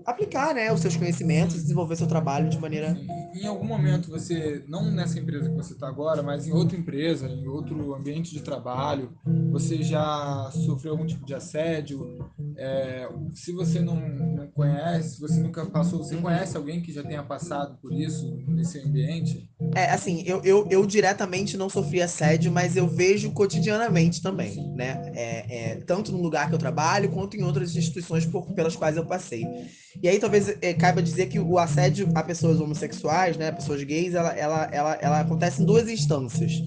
aplicar, 0.06 0.54
né, 0.54 0.72
os 0.72 0.80
seus 0.80 0.96
conhecimentos, 0.96 1.56
desenvolver 1.56 1.96
seu 1.96 2.06
trabalho 2.06 2.48
de 2.48 2.58
maneira. 2.58 2.96
Em 3.34 3.46
algum 3.46 3.66
momento 3.66 4.10
você, 4.10 4.64
não 4.68 4.90
nessa 4.90 5.18
empresa 5.18 5.48
que 5.48 5.56
você 5.56 5.72
está 5.72 5.88
agora, 5.88 6.22
mas 6.22 6.46
em 6.46 6.52
outra 6.52 6.76
empresa, 6.76 7.28
em 7.28 7.46
outro 7.46 7.94
ambiente 7.94 8.32
de 8.32 8.40
trabalho, 8.40 9.12
você 9.50 9.82
já 9.82 10.50
sofreu 10.52 10.92
algum 10.92 11.06
tipo 11.06 11.24
de 11.24 11.34
assédio? 11.34 12.30
É, 12.56 13.08
se 13.34 13.52
você 13.52 13.80
não, 13.80 13.96
não 13.96 14.46
conhece, 14.48 15.16
se 15.16 15.20
você 15.20 15.40
nunca 15.40 15.64
passou, 15.66 16.02
você 16.02 16.16
conhece 16.16 16.56
alguém 16.56 16.80
que 16.80 16.92
já 16.92 17.02
tenha 17.02 17.22
passado 17.22 17.78
por 17.80 17.92
isso 17.92 18.36
nesse 18.46 18.78
ambiente? 18.80 19.48
É, 19.74 19.90
assim, 19.90 20.22
eu, 20.26 20.42
eu, 20.44 20.66
eu 20.70 20.86
diretamente 20.86 21.56
não 21.56 21.68
sofri 21.68 22.02
assédio, 22.02 22.52
mas 22.52 22.76
eu 22.76 22.86
vejo 22.86 23.30
cotidianamente 23.32 24.20
também, 24.20 24.70
né? 24.74 25.12
É, 25.14 25.72
é, 25.72 25.76
tanto 25.76 26.12
no 26.12 26.20
lugar 26.20 26.48
que 26.48 26.54
eu 26.54 26.58
trabalho, 26.58 27.10
quanto 27.10 27.36
em 27.36 27.42
outras 27.42 27.74
instituições 27.74 28.26
por, 28.26 28.52
pelas 28.54 28.76
quais 28.76 28.96
eu 28.96 29.06
passei. 29.06 29.44
E 30.00 30.08
aí 30.08 30.18
talvez 30.18 30.56
é, 30.60 30.72
caiba 30.72 31.02
dizer 31.02 31.26
que 31.26 31.38
o 31.38 31.58
assédio 31.58 32.08
a 32.14 32.22
pessoas 32.22 32.60
homossexuais, 32.60 33.36
né, 33.36 33.52
pessoas 33.52 33.82
gays, 33.82 34.14
ela, 34.14 34.30
ela, 34.30 34.68
ela, 34.72 34.98
ela 35.00 35.20
acontece 35.20 35.62
em 35.62 35.64
duas 35.64 35.88
instâncias. 35.88 36.62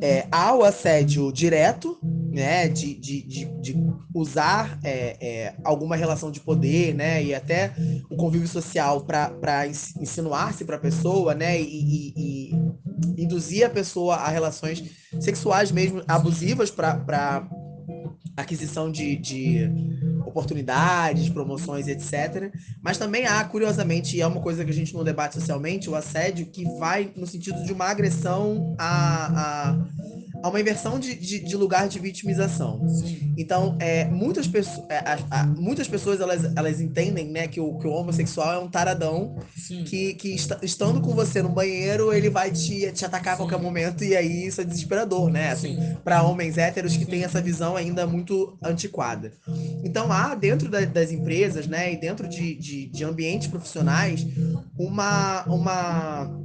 É, 0.00 0.26
há 0.30 0.54
o 0.54 0.62
assédio 0.62 1.32
direto, 1.32 1.98
né, 2.02 2.68
de, 2.68 2.94
de, 2.94 3.22
de, 3.22 3.44
de 3.60 3.76
usar 4.14 4.78
é, 4.82 5.16
é, 5.20 5.54
alguma 5.64 5.96
relação 5.96 6.30
de 6.30 6.40
poder, 6.40 6.94
né, 6.94 7.22
e 7.22 7.34
até 7.34 7.72
o 8.08 8.16
convívio 8.16 8.48
social 8.48 9.02
para 9.02 9.66
insinuar-se 9.66 10.64
para 10.64 10.76
a 10.76 10.80
pessoa, 10.80 11.34
né, 11.34 11.60
e, 11.60 11.64
e, 11.64 12.14
e, 12.16 13.22
induzir 13.22 13.66
a 13.66 13.70
pessoa 13.70 14.16
a 14.16 14.28
relações 14.28 14.82
sexuais 15.20 15.70
mesmo 15.70 16.02
abusivas 16.06 16.70
para 16.70 17.46
aquisição 18.36 18.90
de, 18.90 19.16
de 19.16 19.70
oportunidades, 20.40 21.28
promoções, 21.28 21.86
etc. 21.86 22.52
Mas 22.82 22.98
também 22.98 23.26
há, 23.26 23.42
curiosamente, 23.44 24.16
e 24.16 24.20
é 24.20 24.26
uma 24.26 24.40
coisa 24.40 24.64
que 24.64 24.70
a 24.70 24.74
gente 24.74 24.94
não 24.94 25.04
debate 25.04 25.34
socialmente, 25.34 25.88
o 25.88 25.94
assédio 25.94 26.46
que 26.46 26.64
vai 26.78 27.12
no 27.16 27.26
sentido 27.26 27.62
de 27.64 27.72
uma 27.72 27.86
agressão 27.86 28.74
a, 28.78 29.70
a 29.70 30.09
a 30.42 30.48
uma 30.48 30.60
inversão 30.60 30.98
de, 30.98 31.14
de, 31.14 31.40
de 31.40 31.56
lugar 31.56 31.88
de 31.88 31.98
vitimização. 31.98 32.88
Sim. 32.88 33.34
Então, 33.36 33.76
é, 33.80 34.04
muitas, 34.04 34.46
pessoas, 34.46 34.84
é, 34.88 34.98
a, 34.98 35.18
a, 35.30 35.46
muitas 35.46 35.88
pessoas 35.88 36.20
elas, 36.20 36.44
elas 36.56 36.80
entendem 36.80 37.28
né, 37.28 37.46
que, 37.46 37.60
o, 37.60 37.78
que 37.78 37.86
o 37.86 37.92
homossexual 37.92 38.52
é 38.54 38.58
um 38.58 38.68
taradão 38.68 39.38
Sim. 39.56 39.84
que, 39.84 40.14
que 40.14 40.34
está, 40.34 40.58
estando 40.62 41.00
com 41.00 41.14
você 41.14 41.42
no 41.42 41.48
banheiro, 41.48 42.12
ele 42.12 42.28
vai 42.28 42.50
te, 42.50 42.90
te 42.92 43.04
atacar 43.04 43.34
Sim. 43.34 43.42
a 43.42 43.46
qualquer 43.46 43.58
momento, 43.58 44.04
e 44.04 44.16
aí 44.16 44.46
isso 44.46 44.60
é 44.60 44.64
desesperador, 44.64 45.30
né? 45.30 45.50
Assim, 45.50 45.78
para 46.04 46.22
homens 46.22 46.58
héteros 46.58 46.96
que 46.96 47.06
têm 47.06 47.24
essa 47.24 47.40
visão 47.40 47.76
ainda 47.76 48.06
muito 48.06 48.58
antiquada. 48.62 49.32
Então, 49.84 50.10
há 50.12 50.34
dentro 50.34 50.68
da, 50.68 50.84
das 50.84 51.12
empresas, 51.12 51.66
né, 51.66 51.92
e 51.92 51.96
dentro 51.96 52.28
de, 52.28 52.54
de, 52.54 52.86
de 52.86 53.04
ambientes 53.04 53.48
profissionais, 53.48 54.26
uma. 54.78 55.44
uma 55.44 56.40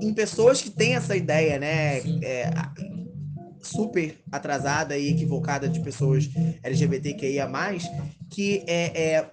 em 0.00 0.12
pessoas 0.12 0.60
que 0.60 0.70
têm 0.70 0.96
essa 0.96 1.16
ideia, 1.16 1.58
né? 1.58 1.98
É, 2.20 2.50
super 3.74 4.16
atrasada 4.30 4.96
e 4.96 5.10
equivocada 5.10 5.68
de 5.68 5.80
pessoas 5.80 6.28
LGBTQIA+, 6.62 7.50
que 8.30 8.62
é, 8.66 9.16
é 9.16 9.30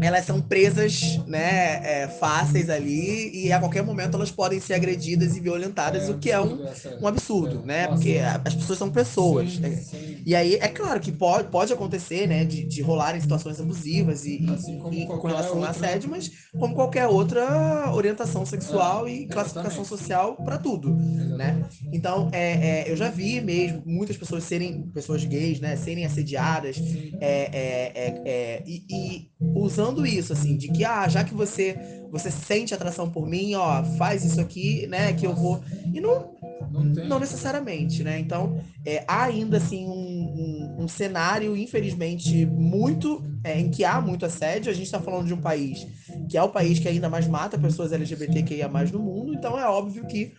elas 0.00 0.24
são 0.24 0.40
presas, 0.40 1.20
né, 1.26 1.80
é, 1.84 2.08
fáceis 2.08 2.68
ali 2.68 3.30
e 3.32 3.52
a 3.52 3.60
qualquer 3.60 3.84
momento 3.84 4.16
elas 4.16 4.32
podem 4.32 4.58
ser 4.58 4.74
agredidas 4.74 5.36
e 5.36 5.40
violentadas, 5.40 6.08
é, 6.08 6.10
o 6.10 6.18
que 6.18 6.30
é 6.30 6.40
um, 6.40 6.66
um 7.00 7.06
absurdo, 7.06 7.62
é. 7.64 7.66
né? 7.66 7.86
Porque 7.86 8.18
as 8.44 8.54
pessoas 8.54 8.78
são 8.78 8.90
pessoas. 8.90 9.52
Sim, 9.52 9.60
né? 9.60 9.76
sim. 9.76 10.11
E 10.24 10.34
aí 10.34 10.54
é 10.54 10.68
claro 10.68 11.00
que 11.00 11.10
pode, 11.10 11.48
pode 11.48 11.72
acontecer, 11.72 12.26
né, 12.26 12.44
de, 12.44 12.64
de 12.64 12.82
rolarem 12.82 13.20
situações 13.20 13.60
abusivas 13.60 14.24
e, 14.24 14.44
assim 14.52 14.80
e 14.92 15.06
com 15.06 15.26
relação 15.26 15.58
ao 15.58 15.64
assédio, 15.64 16.10
mas 16.10 16.30
como 16.58 16.74
qualquer 16.74 17.06
outra 17.06 17.92
orientação 17.92 18.44
sexual 18.46 19.08
e 19.08 19.26
classificação 19.26 19.84
social 19.84 20.36
para 20.36 20.58
tudo, 20.58 20.90
né? 20.90 21.64
Então, 21.92 22.28
é, 22.32 22.82
é, 22.82 22.90
eu 22.90 22.96
já 22.96 23.10
vi 23.10 23.40
mesmo 23.40 23.82
muitas 23.84 24.16
pessoas 24.16 24.44
serem 24.44 24.82
pessoas 24.88 25.24
gays, 25.24 25.60
né, 25.60 25.76
serem 25.76 26.04
assediadas, 26.04 26.76
é, 27.20 27.50
é, 27.52 27.92
é, 27.94 28.22
é, 28.24 28.62
e, 28.66 28.84
e 28.90 29.30
usando 29.54 30.06
isso, 30.06 30.32
assim, 30.32 30.56
de 30.56 30.68
que, 30.68 30.84
ah, 30.84 31.08
já 31.08 31.24
que 31.24 31.34
você 31.34 31.76
você 32.12 32.30
sente 32.30 32.74
atração 32.74 33.08
por 33.10 33.26
mim, 33.26 33.54
ó, 33.54 33.82
faz 33.96 34.22
isso 34.22 34.38
aqui, 34.38 34.86
né, 34.86 35.14
que 35.14 35.26
eu 35.26 35.34
vou. 35.34 35.62
E 35.94 35.98
não, 35.98 36.34
não, 36.72 36.82
não 36.82 37.20
necessariamente, 37.20 38.02
né? 38.02 38.18
Então, 38.18 38.60
é, 38.84 39.04
há 39.06 39.24
ainda, 39.24 39.58
assim, 39.58 39.86
um, 39.86 39.92
um, 39.92 40.84
um 40.84 40.88
cenário, 40.88 41.56
infelizmente, 41.56 42.46
muito. 42.46 43.22
É, 43.44 43.58
em 43.58 43.70
que 43.70 43.84
há 43.84 44.00
muito 44.00 44.24
assédio. 44.24 44.70
A 44.70 44.74
gente 44.74 44.84
está 44.84 45.00
falando 45.00 45.26
de 45.26 45.34
um 45.34 45.40
país 45.40 45.84
que 46.28 46.36
é 46.36 46.42
o 46.42 46.48
país 46.48 46.78
que 46.78 46.88
ainda 46.88 47.08
mais 47.08 47.26
mata 47.26 47.58
pessoas 47.58 47.92
LGBTQIA 47.92 48.68
no 48.92 48.98
mundo, 48.98 49.34
então 49.34 49.58
é 49.58 49.66
óbvio 49.66 50.06
que 50.06 50.32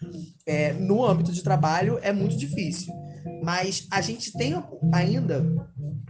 é, 0.45 0.73
no 0.73 1.05
âmbito 1.05 1.31
de 1.31 1.43
trabalho 1.43 1.99
é 2.01 2.11
muito 2.11 2.35
difícil. 2.35 2.93
Mas 3.43 3.87
a 3.91 4.01
gente 4.01 4.31
tem 4.33 4.55
ainda 4.91 5.45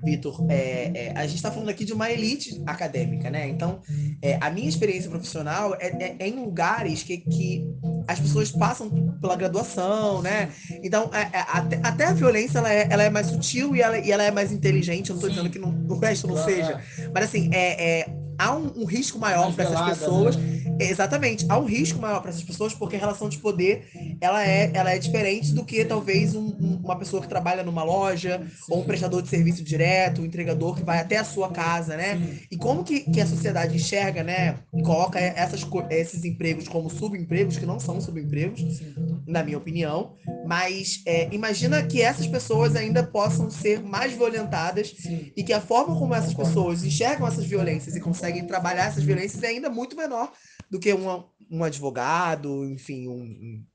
Vitor, 0.04 0.46
é, 0.50 0.92
é, 0.94 1.14
a 1.16 1.26
gente 1.26 1.38
está 1.38 1.50
falando 1.50 1.70
aqui 1.70 1.86
de 1.86 1.94
uma 1.94 2.12
elite 2.12 2.62
acadêmica, 2.66 3.30
né? 3.30 3.48
Então, 3.48 3.82
é, 4.22 4.38
a 4.42 4.50
minha 4.50 4.68
experiência 4.68 5.10
profissional 5.10 5.76
é, 5.80 5.88
é, 5.88 6.16
é, 6.20 6.28
em 6.28 6.34
lugares 6.34 7.04
que, 7.04 7.18
que 7.18 7.66
as 8.08 8.20
pessoas 8.20 8.52
passam 8.52 8.90
pela 9.22 9.36
graduação, 9.36 10.22
né? 10.22 10.50
Então, 10.84 11.10
é, 11.14 11.30
até, 11.48 11.80
até, 11.82 12.06
a 12.06 12.14
violência 12.14 12.58
ela 12.58 12.74
é, 12.74 12.88
ela 12.90 13.10
mais 13.10 13.28
sutil 13.28 13.76
e 13.76 13.82
ela, 13.82 13.98
e 13.98 14.12
ela 14.12 14.24
é 14.24 14.32
mais 14.32 14.52
inteligente. 14.52 15.10
Eu 15.10 15.16
não 15.16 15.22
estou 15.22 15.30
dizendo 15.30 15.50
que 15.50 15.60
não, 15.60 15.70
o 15.88 15.98
resto 15.98 16.28
não 16.28 16.38
seja. 16.44 16.82
Mas, 17.14 17.26
assim, 17.26 17.50
é, 17.54 18.10
há 18.38 18.56
um, 18.56 18.72
um 18.82 18.86
risco 18.86 19.18
maior 19.18 19.54
para 19.54 19.64
essas 19.64 19.82
pessoas. 19.82 20.36
Né? 20.36 20.64
Exatamente, 20.80 21.46
há 21.48 21.58
um 21.58 21.66
risco 21.66 22.00
maior 22.00 22.20
para 22.20 22.30
essas 22.30 22.44
pessoas 22.44 22.74
porque 22.74 22.96
a 22.96 23.00
relação 23.00 23.30
de 23.30 23.38
poder 23.38 24.13
ela 24.24 24.48
é, 24.48 24.72
ela 24.74 24.90
é 24.90 24.98
diferente 24.98 25.54
do 25.54 25.66
que 25.66 25.84
talvez 25.84 26.34
um, 26.34 26.46
um, 26.46 26.80
uma 26.82 26.98
pessoa 26.98 27.22
que 27.22 27.28
trabalha 27.28 27.62
numa 27.62 27.84
loja 27.84 28.40
Sim. 28.40 28.74
ou 28.74 28.80
um 28.80 28.86
prestador 28.86 29.22
de 29.22 29.28
serviço 29.28 29.62
direto, 29.62 30.22
um 30.22 30.26
entregador 30.26 30.78
que 30.78 30.84
vai 30.84 31.00
até 31.00 31.18
a 31.18 31.26
sua 31.26 31.52
casa, 31.52 31.98
né? 31.98 32.16
Sim. 32.16 32.40
E 32.50 32.56
como 32.56 32.86
que, 32.86 33.02
que 33.02 33.20
a 33.20 33.26
sociedade 33.26 33.76
enxerga, 33.76 34.24
né? 34.24 34.60
E 34.74 34.82
coloca 34.82 35.20
essas, 35.20 35.68
esses 35.90 36.24
empregos 36.24 36.70
como 36.70 36.90
subempregos, 36.90 37.58
que 37.58 37.66
não 37.66 37.82
são 37.82 38.00
subempregos, 38.00 38.62
Sim. 38.62 38.96
na 39.28 39.44
minha 39.44 39.58
opinião. 39.58 40.14
Mas 40.48 41.02
é, 41.06 41.28
imagina 41.34 41.84
que 41.84 42.02
essas 42.02 42.26
pessoas 42.26 42.78
ainda 42.78 43.04
possam 43.04 43.50
ser 43.50 43.84
mais 43.84 44.14
violentadas 44.14 44.96
e 45.36 45.44
que 45.44 45.52
a 45.52 45.60
forma 45.60 46.00
como 46.00 46.16
essas 46.16 46.34
pessoas 46.34 46.86
enxergam 46.86 47.28
essas 47.28 47.46
violências 47.46 47.94
e 47.94 48.00
conseguem 48.00 48.48
trabalhar 48.48 48.86
essas 48.86 49.04
violências 49.04 49.44
é 49.44 49.48
ainda 49.48 49.70
muito 49.70 49.98
menor 49.98 50.32
do 50.72 50.80
que 50.80 50.94
um, 50.94 51.26
um 51.52 51.62
advogado, 51.62 52.64
enfim, 52.70 53.10
um, 53.10 53.66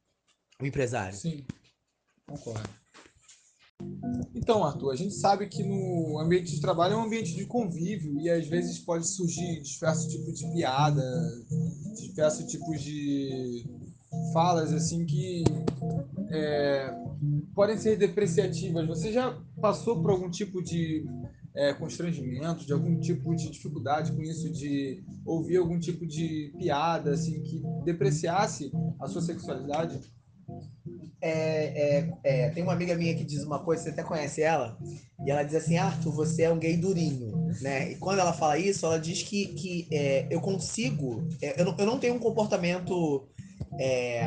um 0.60 0.66
empresário. 0.66 1.16
Sim, 1.16 1.44
concordo. 2.26 2.68
Então, 4.34 4.64
Arthur, 4.64 4.90
a 4.90 4.96
gente 4.96 5.14
sabe 5.14 5.46
que 5.46 5.62
no 5.62 6.18
ambiente 6.18 6.52
de 6.52 6.60
trabalho 6.60 6.94
é 6.94 6.96
um 6.96 7.04
ambiente 7.04 7.34
de 7.34 7.46
convívio 7.46 8.18
e 8.20 8.28
às 8.28 8.46
vezes 8.48 8.78
pode 8.78 9.06
surgir 9.06 9.60
diversos 9.62 10.12
tipos 10.12 10.38
de 10.38 10.52
piada, 10.52 11.02
diversos 11.94 12.50
tipos 12.50 12.82
de 12.82 13.64
falas 14.32 14.72
assim 14.72 15.04
que 15.06 15.44
é, 16.30 16.92
podem 17.54 17.78
ser 17.78 17.96
depreciativas. 17.96 18.86
Você 18.88 19.12
já 19.12 19.40
passou 19.60 20.00
por 20.00 20.10
algum 20.10 20.30
tipo 20.30 20.62
de 20.62 21.06
é, 21.54 21.72
constrangimento, 21.74 22.66
de 22.66 22.72
algum 22.72 22.98
tipo 22.98 23.34
de 23.36 23.50
dificuldade 23.50 24.12
com 24.12 24.22
isso, 24.22 24.50
de 24.50 25.04
ouvir 25.24 25.56
algum 25.58 25.78
tipo 25.78 26.06
de 26.06 26.52
piada 26.58 27.12
assim 27.12 27.42
que 27.42 27.62
depreciasse 27.84 28.72
a 29.00 29.06
sua 29.06 29.22
sexualidade? 29.22 30.00
É, 31.20 31.30
é, 31.32 32.12
é, 32.22 32.50
tem 32.50 32.62
uma 32.62 32.72
amiga 32.72 32.94
minha 32.94 33.14
que 33.14 33.24
diz 33.24 33.42
uma 33.42 33.58
coisa, 33.58 33.82
você 33.82 33.90
até 33.90 34.04
conhece 34.04 34.40
ela, 34.40 34.78
e 35.26 35.30
ela 35.30 35.42
diz 35.42 35.56
assim, 35.56 35.76
Arthur, 35.76 36.12
você 36.12 36.42
é 36.42 36.50
um 36.50 36.58
gay 36.58 36.76
durinho, 36.76 37.48
né? 37.60 37.90
E 37.90 37.96
quando 37.96 38.20
ela 38.20 38.32
fala 38.32 38.56
isso, 38.56 38.86
ela 38.86 39.00
diz 39.00 39.22
que, 39.22 39.46
que 39.48 39.88
é, 39.92 40.26
eu 40.30 40.40
consigo, 40.40 41.26
é, 41.42 41.60
eu, 41.60 41.64
não, 41.64 41.76
eu 41.76 41.86
não 41.86 41.98
tenho 41.98 42.14
um 42.14 42.20
comportamento 42.20 43.28
é, 43.80 44.24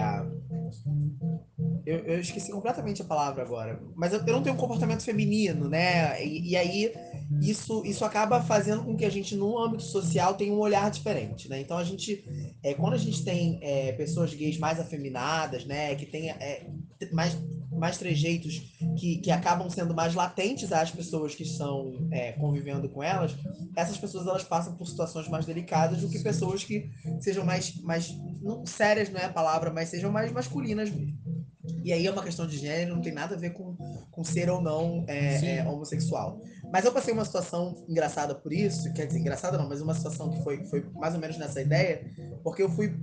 eu, 1.86 2.00
eu, 2.00 2.20
esqueci 2.20 2.52
completamente 2.52 3.02
a 3.02 3.06
palavra 3.06 3.44
agora. 3.44 3.82
Mas 3.96 4.14
eu, 4.14 4.20
eu 4.20 4.34
não 4.34 4.44
tenho 4.44 4.56
um 4.56 4.60
comportamento 4.60 5.04
feminino, 5.04 5.68
né? 5.68 6.24
E, 6.24 6.52
e, 6.52 6.56
aí 6.56 6.94
isso, 7.42 7.84
isso 7.86 8.06
acaba 8.06 8.42
fazendo 8.42 8.84
com 8.84 8.96
que 8.96 9.06
a 9.06 9.10
gente, 9.10 9.36
no 9.36 9.58
âmbito 9.58 9.84
social, 9.84 10.36
tenha 10.36 10.54
um 10.54 10.60
olhar 10.60 10.90
diferente, 10.92 11.50
né? 11.50 11.60
Então 11.60 11.78
a 11.78 11.84
gente, 11.84 12.24
é, 12.64 12.74
quando 12.74 12.94
a 12.94 12.98
gente 12.98 13.24
tem 13.24 13.60
é, 13.62 13.92
pessoas 13.94 14.34
gays 14.34 14.58
mais 14.58 14.80
afeminadas, 14.80 15.66
né? 15.66 15.96
Que 15.96 16.06
tem 16.06 16.30
é, 16.30 16.68
mais, 17.12 17.36
mais 17.72 17.98
trejeitos 17.98 18.60
que, 18.98 19.18
que 19.18 19.32
acabam 19.32 19.70
sendo 19.70 19.94
mais 19.96 20.14
latentes 20.14 20.72
às 20.72 20.92
pessoas 20.92 21.34
que 21.34 21.44
estão 21.44 22.08
é, 22.12 22.34
convivendo 22.34 22.88
com 22.90 23.02
elas, 23.02 23.36
essas 23.76 23.98
pessoas 23.98 24.28
elas 24.28 24.44
passam 24.44 24.76
por 24.76 24.86
situações 24.88 25.28
mais 25.28 25.46
delicadas 25.46 26.02
do 26.02 26.10
que 26.10 26.20
pessoas 26.20 26.64
que 26.64 26.92
sejam 27.20 27.44
mais, 27.44 27.76
mais 27.82 28.16
não, 28.42 28.66
sérias, 28.66 29.10
não 29.10 29.20
é 29.20 29.26
a 29.26 29.34
palavra, 29.34 29.72
mas 29.72 29.90
sejam 29.90 30.12
mais 30.12 30.32
masculinas 30.32 30.92
mesmo. 30.92 31.20
E 31.84 31.92
aí 31.92 32.06
é 32.06 32.12
uma 32.12 32.24
questão 32.24 32.46
de 32.46 32.58
gênero, 32.58 32.96
não 32.96 33.02
tem 33.02 33.14
nada 33.14 33.36
a 33.36 33.38
ver 33.38 33.52
com, 33.52 33.76
com 34.12 34.24
ser 34.24 34.50
ou 34.50 34.62
não 34.62 35.04
é, 35.08 35.58
é, 35.58 35.68
homossexual. 35.68 36.42
Mas 36.72 36.86
eu 36.86 36.92
passei 36.92 37.14
uma 37.14 37.26
situação 37.26 37.84
engraçada 37.88 38.34
por 38.34 38.54
isso, 38.54 38.92
quer 38.94 39.06
dizer, 39.06 39.20
engraçada 39.20 39.58
não, 39.58 39.68
mas 39.68 39.82
uma 39.82 39.94
situação 39.94 40.30
que 40.30 40.42
foi, 40.42 40.66
foi 40.66 40.86
mais 40.94 41.14
ou 41.14 41.20
menos 41.20 41.38
nessa 41.38 41.62
ideia, 41.62 42.06
porque 42.44 42.64
eu 42.64 42.70
fui 42.70 42.98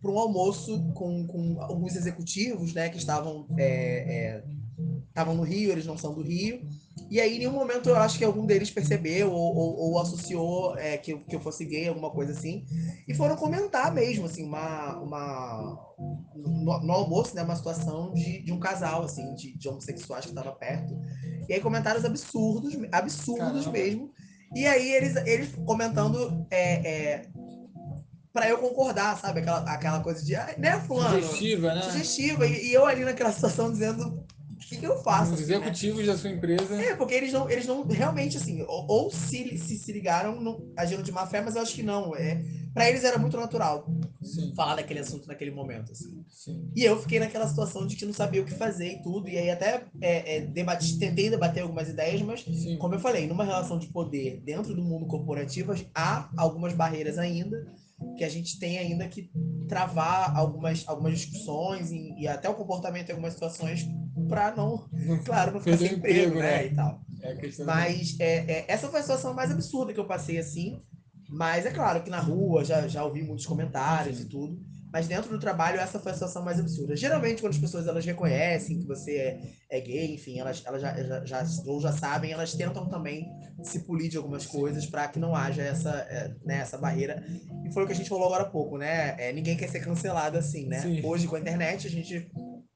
para 0.00 0.10
um 0.10 0.18
almoço 0.18 0.92
com, 0.92 1.26
com 1.26 1.60
alguns 1.60 1.96
executivos, 1.96 2.74
né, 2.74 2.88
que 2.88 2.98
estavam 2.98 3.46
é, 3.56 3.64
é, 3.64 4.44
estavam 5.08 5.34
no 5.34 5.42
Rio, 5.42 5.72
eles 5.72 5.86
não 5.86 5.98
são 5.98 6.14
do 6.14 6.22
Rio. 6.22 6.60
E 7.10 7.20
aí, 7.20 7.36
em 7.36 7.38
nenhum 7.38 7.52
momento, 7.52 7.88
eu 7.88 7.96
acho 7.96 8.18
que 8.18 8.24
algum 8.24 8.46
deles 8.46 8.70
percebeu 8.70 9.32
ou, 9.32 9.56
ou, 9.56 9.76
ou 9.78 9.98
associou 9.98 10.76
é, 10.76 10.96
que, 10.96 11.12
eu, 11.12 11.20
que 11.20 11.34
eu 11.34 11.40
fosse 11.40 11.64
gay, 11.64 11.88
alguma 11.88 12.10
coisa 12.10 12.32
assim. 12.32 12.64
E 13.06 13.14
foram 13.14 13.36
comentar 13.36 13.92
mesmo, 13.92 14.26
assim, 14.26 14.44
uma. 14.44 14.96
uma 15.00 15.78
no, 16.36 16.80
no 16.80 16.92
almoço, 16.92 17.34
né, 17.34 17.42
uma 17.42 17.56
situação 17.56 18.12
de, 18.12 18.42
de 18.42 18.52
um 18.52 18.58
casal, 18.58 19.02
assim, 19.02 19.34
de, 19.34 19.56
de 19.56 19.68
homossexuais 19.68 20.24
que 20.24 20.30
estava 20.30 20.52
perto. 20.52 20.98
E 21.48 21.54
aí, 21.54 21.60
comentários 21.60 22.04
absurdos, 22.04 22.76
absurdos 22.92 23.64
Caramba. 23.64 23.72
mesmo. 23.72 24.12
E 24.54 24.66
aí, 24.66 24.92
eles, 24.92 25.16
eles 25.16 25.54
comentando. 25.66 26.46
É, 26.50 26.88
é, 26.88 27.22
para 28.32 28.48
eu 28.48 28.58
concordar, 28.58 29.18
sabe? 29.18 29.40
Aquela, 29.40 29.58
aquela 29.72 30.00
coisa 30.00 30.24
de, 30.24 30.36
ah, 30.36 30.54
né, 30.58 30.78
fulano? 30.80 31.20
Sugestiva, 31.20 31.74
né? 31.74 31.82
Sugestiva. 31.82 32.46
E, 32.46 32.68
e 32.68 32.74
eu 32.74 32.86
ali 32.86 33.04
naquela 33.04 33.32
situação 33.32 33.72
dizendo, 33.72 34.24
que, 34.68 34.76
que 34.76 34.86
eu 34.86 35.02
faço? 35.02 35.32
Os 35.32 35.40
assim, 35.40 35.52
executivos 35.54 36.00
né? 36.00 36.06
da 36.06 36.18
sua 36.18 36.30
empresa. 36.30 36.74
É, 36.80 36.94
porque 36.94 37.14
eles 37.14 37.32
não, 37.32 37.50
eles 37.50 37.66
não 37.66 37.82
realmente, 37.86 38.36
assim, 38.36 38.62
ou, 38.62 38.86
ou 38.86 39.10
se, 39.10 39.56
se, 39.56 39.78
se 39.78 39.92
ligaram 39.92 40.40
não, 40.40 40.70
agindo 40.76 41.02
de 41.02 41.10
má 41.10 41.26
fé, 41.26 41.40
mas 41.40 41.56
eu 41.56 41.62
acho 41.62 41.74
que 41.74 41.82
não. 41.82 42.14
É, 42.14 42.42
para 42.74 42.88
eles 42.88 43.02
era 43.02 43.18
muito 43.18 43.36
natural 43.36 43.90
Sim. 44.22 44.52
falar 44.54 44.76
daquele 44.76 45.00
assunto 45.00 45.26
naquele 45.26 45.50
momento. 45.50 45.92
Assim. 45.92 46.22
Sim. 46.28 46.70
E 46.76 46.84
eu 46.84 47.00
fiquei 47.00 47.18
naquela 47.18 47.48
situação 47.48 47.86
de 47.86 47.96
que 47.96 48.04
não 48.04 48.12
sabia 48.12 48.42
o 48.42 48.44
que 48.44 48.52
fazer 48.52 48.92
e 48.92 49.02
tudo. 49.02 49.28
E 49.28 49.38
aí 49.38 49.50
até 49.50 49.84
é, 50.00 50.36
é, 50.36 50.46
tentei 50.98 51.30
debater 51.30 51.62
algumas 51.62 51.88
ideias, 51.88 52.20
mas, 52.20 52.42
Sim. 52.42 52.76
como 52.76 52.94
eu 52.94 53.00
falei, 53.00 53.26
numa 53.26 53.44
relação 53.44 53.78
de 53.78 53.86
poder 53.88 54.42
dentro 54.44 54.74
do 54.74 54.82
mundo 54.82 55.06
corporativo, 55.06 55.74
há 55.94 56.30
algumas 56.36 56.74
barreiras 56.74 57.18
ainda 57.18 57.56
que 58.16 58.24
a 58.24 58.28
gente 58.28 58.58
tem 58.58 58.78
ainda 58.78 59.08
que 59.08 59.30
travar 59.68 60.36
algumas, 60.36 60.84
algumas 60.86 61.18
discussões 61.18 61.90
e, 61.90 62.14
e 62.18 62.28
até 62.28 62.48
o 62.48 62.54
comportamento 62.54 63.08
em 63.08 63.12
algumas 63.12 63.32
situações 63.32 63.86
para 64.28 64.54
não, 64.54 64.88
claro, 65.24 65.52
não 65.52 65.60
ficar 65.60 65.78
sem 65.78 65.94
emprego, 65.94 66.36
né? 66.36 66.40
né? 66.40 66.66
E 66.66 66.74
tal. 66.74 67.00
É 67.22 67.64
Mas 67.64 68.16
é, 68.20 68.52
é, 68.52 68.64
essa 68.68 68.88
foi 68.88 69.00
a 69.00 69.02
situação 69.02 69.34
mais 69.34 69.50
absurda 69.50 69.92
que 69.92 70.00
eu 70.00 70.06
passei 70.06 70.38
assim. 70.38 70.80
Mas 71.28 71.66
é 71.66 71.70
claro 71.70 72.02
que 72.02 72.10
na 72.10 72.20
rua 72.20 72.64
já, 72.64 72.88
já 72.88 73.04
ouvi 73.04 73.22
muitos 73.22 73.44
comentários 73.44 74.16
Sim. 74.16 74.22
e 74.24 74.28
tudo. 74.28 74.68
Mas 74.90 75.06
dentro 75.06 75.30
do 75.30 75.38
trabalho, 75.38 75.78
essa 75.78 75.98
foi 75.98 76.12
a 76.12 76.14
situação 76.14 76.42
mais 76.42 76.58
absurda. 76.58 76.96
Geralmente, 76.96 77.42
quando 77.42 77.52
as 77.52 77.58
pessoas 77.58 77.86
elas 77.86 78.06
reconhecem 78.06 78.80
que 78.80 78.86
você 78.86 79.16
é, 79.16 79.40
é 79.68 79.80
gay, 79.80 80.14
enfim, 80.14 80.38
elas, 80.38 80.62
elas 80.64 80.80
já, 80.80 80.94
já, 81.04 81.24
já, 81.24 81.44
ou 81.66 81.78
já 81.80 81.92
sabem, 81.92 82.32
elas 82.32 82.54
tentam 82.54 82.88
também 82.88 83.30
se 83.62 83.80
polir 83.80 84.08
de 84.08 84.16
algumas 84.16 84.46
coisas 84.46 84.86
para 84.86 85.06
que 85.08 85.18
não 85.18 85.34
haja 85.34 85.62
essa, 85.62 85.90
é, 85.90 86.34
né, 86.42 86.60
essa 86.60 86.78
barreira. 86.78 87.22
E 87.66 87.72
foi 87.72 87.84
o 87.84 87.86
que 87.86 87.92
a 87.92 87.96
gente 87.96 88.08
falou 88.08 88.26
agora 88.26 88.44
há 88.44 88.48
pouco, 88.48 88.78
né? 88.78 89.14
É, 89.18 89.30
ninguém 89.30 89.58
quer 89.58 89.68
ser 89.68 89.80
cancelado 89.80 90.38
assim, 90.38 90.66
né? 90.66 90.80
Sim. 90.80 91.04
Hoje, 91.04 91.28
com 91.28 91.36
a 91.36 91.40
internet, 91.40 91.86
a 91.86 91.90
gente 91.90 92.30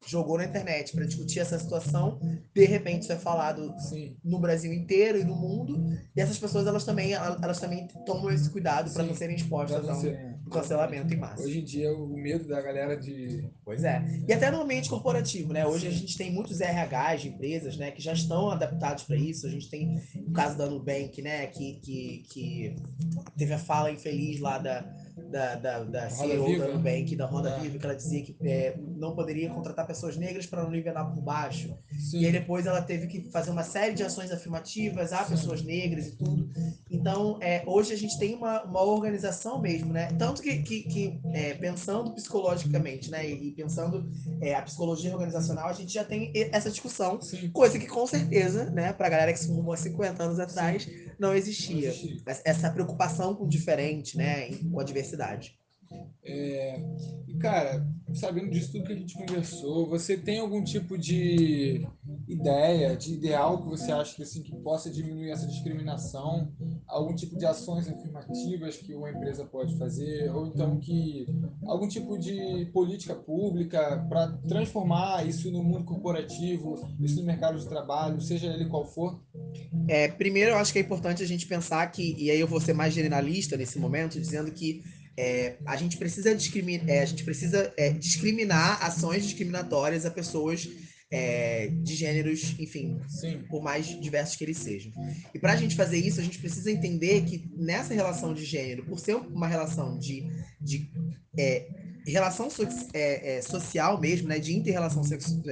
jogou 0.07 0.39
na 0.39 0.45
internet 0.45 0.93
para 0.93 1.05
discutir 1.05 1.41
essa 1.41 1.59
situação, 1.59 2.21
de 2.55 2.65
repente 2.65 3.03
isso 3.03 3.13
é 3.13 3.17
falado 3.17 3.75
Sim. 3.79 4.17
no 4.25 4.39
Brasil 4.39 4.73
inteiro 4.73 5.19
e 5.19 5.25
no 5.25 5.35
mundo, 5.35 5.85
e 6.15 6.21
essas 6.21 6.39
pessoas 6.39 6.67
elas 6.67 6.85
também 6.85 7.13
elas 7.13 7.61
também 7.61 7.89
tomam 8.05 8.31
esse 8.31 8.51
cuidado 8.51 8.93
para 8.93 9.03
não 9.03 9.15
serem 9.15 9.37
expostas 9.37 9.89
ao 9.89 10.01
ser, 10.01 10.37
cancelamento 10.51 11.15
em 11.15 11.17
massa. 11.17 11.43
Hoje 11.43 11.61
em 11.61 11.65
dia 11.65 11.93
o 11.93 12.09
medo 12.09 12.47
da 12.47 12.61
galera 12.61 12.97
de 12.97 13.49
Pois 13.65 13.85
é. 13.85 14.05
E 14.29 14.33
até 14.33 14.51
no 14.51 14.61
ambiente 14.61 14.89
corporativo, 14.89 15.53
né? 15.53 15.67
Hoje 15.67 15.89
Sim. 15.89 15.89
a 15.89 15.99
gente 15.99 16.19
tem 16.19 16.33
muitos 16.33 16.61
RHs 16.61 17.23
de 17.23 17.29
empresas, 17.29 17.77
né, 17.77 17.91
que 17.91 18.03
já 18.03 18.13
estão 18.13 18.51
adaptados 18.51 19.05
para 19.05 19.17
isso. 19.17 19.47
A 19.47 19.51
gente 19.51 19.71
tem 19.71 20.01
o 20.17 20.33
caso 20.33 20.59
da 20.59 20.67
Nubank, 20.67 21.23
né, 21.23 21.47
que, 21.47 21.75
que, 21.81 22.25
que 22.29 22.77
teve 23.37 23.53
a 23.55 23.59
fala 23.59 23.91
infeliz 23.91 24.41
lá 24.41 24.59
da 24.59 24.85
da, 25.16 25.54
da, 25.57 25.85
da 25.85 26.11
CEO 26.11 26.59
da 26.59 26.69
Nubank, 26.69 27.14
da 27.16 27.26
Roda 27.26 27.51
é. 27.51 27.61
Viva, 27.61 27.79
que 27.79 27.85
ela 27.85 27.94
dizia 27.94 28.22
que 28.22 28.37
é, 28.42 28.77
não 28.79 29.14
poderia 29.14 29.51
contratar 29.51 29.87
pessoas 29.87 30.16
negras 30.16 30.46
para 30.46 30.62
não 30.62 30.70
nivelar 30.70 31.12
por 31.12 31.20
baixo. 31.20 31.77
Sim. 31.98 32.20
E 32.20 32.27
aí 32.27 32.33
depois 32.33 32.66
ela 32.66 32.81
teve 32.81 33.07
que 33.07 33.31
fazer 33.31 33.51
uma 33.51 33.62
série 33.62 33.94
de 33.94 34.03
ações 34.03 34.31
afirmativas 34.31 35.12
a 35.12 35.25
Sim. 35.25 35.31
pessoas 35.31 35.62
negras 35.62 36.07
e 36.07 36.16
tudo. 36.16 36.48
Então, 36.90 37.38
é, 37.40 37.62
hoje 37.66 37.92
a 37.92 37.96
gente 37.96 38.18
tem 38.18 38.35
uma, 38.35 38.62
uma 38.62 38.83
organização 38.83 39.61
mesmo, 39.61 39.92
né? 39.92 40.09
Tanto 40.18 40.42
que, 40.42 40.62
que, 40.62 40.83
que 40.83 41.20
é, 41.33 41.55
pensando 41.55 42.12
psicologicamente, 42.12 43.11
né? 43.11 43.29
E, 43.29 43.53
pensando 43.53 44.09
é, 44.40 44.55
a 44.55 44.62
psicologia 44.62 45.12
organizacional, 45.12 45.68
a 45.68 45.72
gente 45.72 45.92
já 45.92 46.05
tem 46.05 46.33
essa 46.35 46.70
discussão, 46.70 47.20
Sim. 47.20 47.51
coisa 47.51 47.79
que 47.79 47.87
com 47.87 48.07
certeza, 48.07 48.70
né, 48.70 48.92
para 48.92 49.07
a 49.07 49.11
galera 49.11 49.33
que 49.33 49.38
se 49.38 49.48
formou 49.48 49.72
há 49.72 49.77
50 49.77 50.22
anos 50.22 50.38
atrás, 50.38 50.88
não 51.18 51.35
existia. 51.35 51.88
não 51.88 51.88
existia. 51.88 52.22
Essa 52.44 52.70
preocupação 52.70 53.35
com 53.35 53.44
o 53.44 53.48
diferente, 53.48 54.16
né? 54.16 54.51
Com 54.70 54.81
a 54.81 54.85
diversidade 54.85 55.02
universidade. 55.03 55.59
É, 56.24 56.81
e 57.26 57.35
cara, 57.38 57.85
sabendo 58.14 58.50
disso 58.50 58.72
tudo 58.72 58.85
que 58.85 58.92
a 58.92 58.96
gente 58.96 59.14
conversou, 59.14 59.88
você 59.88 60.16
tem 60.16 60.38
algum 60.38 60.62
tipo 60.62 60.96
de 60.96 61.87
ideia, 62.28 62.96
de 62.96 63.14
ideal 63.14 63.62
que 63.62 63.68
você 63.68 63.90
acha 63.90 64.14
que, 64.14 64.22
assim, 64.22 64.42
que 64.42 64.55
possa 64.57 64.90
diminuir 64.90 65.31
essa 65.31 65.46
discriminação? 65.46 66.52
Algum 66.87 67.14
tipo 67.14 67.37
de 67.37 67.44
ações 67.44 67.88
afirmativas 67.88 68.76
que 68.76 68.94
uma 68.94 69.11
empresa 69.11 69.44
pode 69.44 69.76
fazer? 69.76 70.31
Ou 70.31 70.46
então 70.46 70.78
que 70.78 71.26
algum 71.66 71.88
tipo 71.88 72.18
de 72.18 72.66
política 72.72 73.14
pública 73.14 74.07
para 74.09 74.28
transformar 74.48 75.26
isso 75.26 75.50
no 75.50 75.62
mundo 75.62 75.85
corporativo, 75.85 76.88
isso 77.00 77.16
no 77.16 77.26
mercado 77.26 77.59
de 77.59 77.66
trabalho, 77.66 78.20
seja 78.20 78.46
ele 78.46 78.66
qual 78.66 78.87
for? 78.87 79.20
É, 79.88 80.09
primeiro, 80.09 80.52
eu 80.52 80.57
acho 80.57 80.72
que 80.72 80.78
é 80.78 80.83
importante 80.83 81.22
a 81.22 81.26
gente 81.26 81.46
pensar 81.46 81.85
que, 81.90 82.14
e 82.18 82.31
aí 82.31 82.38
eu 82.38 82.46
vou 82.46 82.61
ser 82.61 82.72
mais 82.72 82.94
generalista 82.94 83.57
nesse 83.57 83.78
momento, 83.78 84.20
dizendo 84.20 84.50
que 84.52 84.83
é, 85.16 85.57
a 85.66 85.77
gente 85.77 85.96
precisa, 85.96 86.35
discriminar, 86.35 86.88
é, 86.88 87.03
a 87.03 87.05
gente 87.05 87.25
precisa 87.25 87.72
é, 87.77 87.90
discriminar 87.90 88.83
ações 88.85 89.25
discriminatórias 89.25 90.07
a 90.07 90.11
pessoas 90.11 90.68
é, 91.11 91.68
de 91.68 91.94
gêneros, 91.94 92.55
enfim, 92.59 92.98
Sim. 93.07 93.42
por 93.51 93.62
mais 93.62 93.87
diversos 94.01 94.35
que 94.35 94.44
eles 94.44 94.57
sejam. 94.57 94.90
E 95.35 95.38
para 95.38 95.53
a 95.53 95.57
gente 95.57 95.77
fazer 95.77 95.98
isso, 95.98 96.18
a 96.18 96.22
gente 96.22 96.38
precisa 96.38 96.70
entender 96.70 97.22
que 97.22 97.44
nessa 97.55 97.92
relação 97.92 98.33
de 98.33 98.44
gênero, 98.44 98.87
por 98.87 98.98
ser 98.98 99.16
uma 99.16 99.46
relação 99.46 99.98
de, 99.98 100.27
de 100.59 100.90
é, 101.38 101.68
relação 102.07 102.48
so, 102.48 102.66
é, 102.94 103.42
social 103.42 104.01
mesmo, 104.01 104.29
né, 104.29 104.38
de 104.38 104.57
inter-relação 104.57 105.03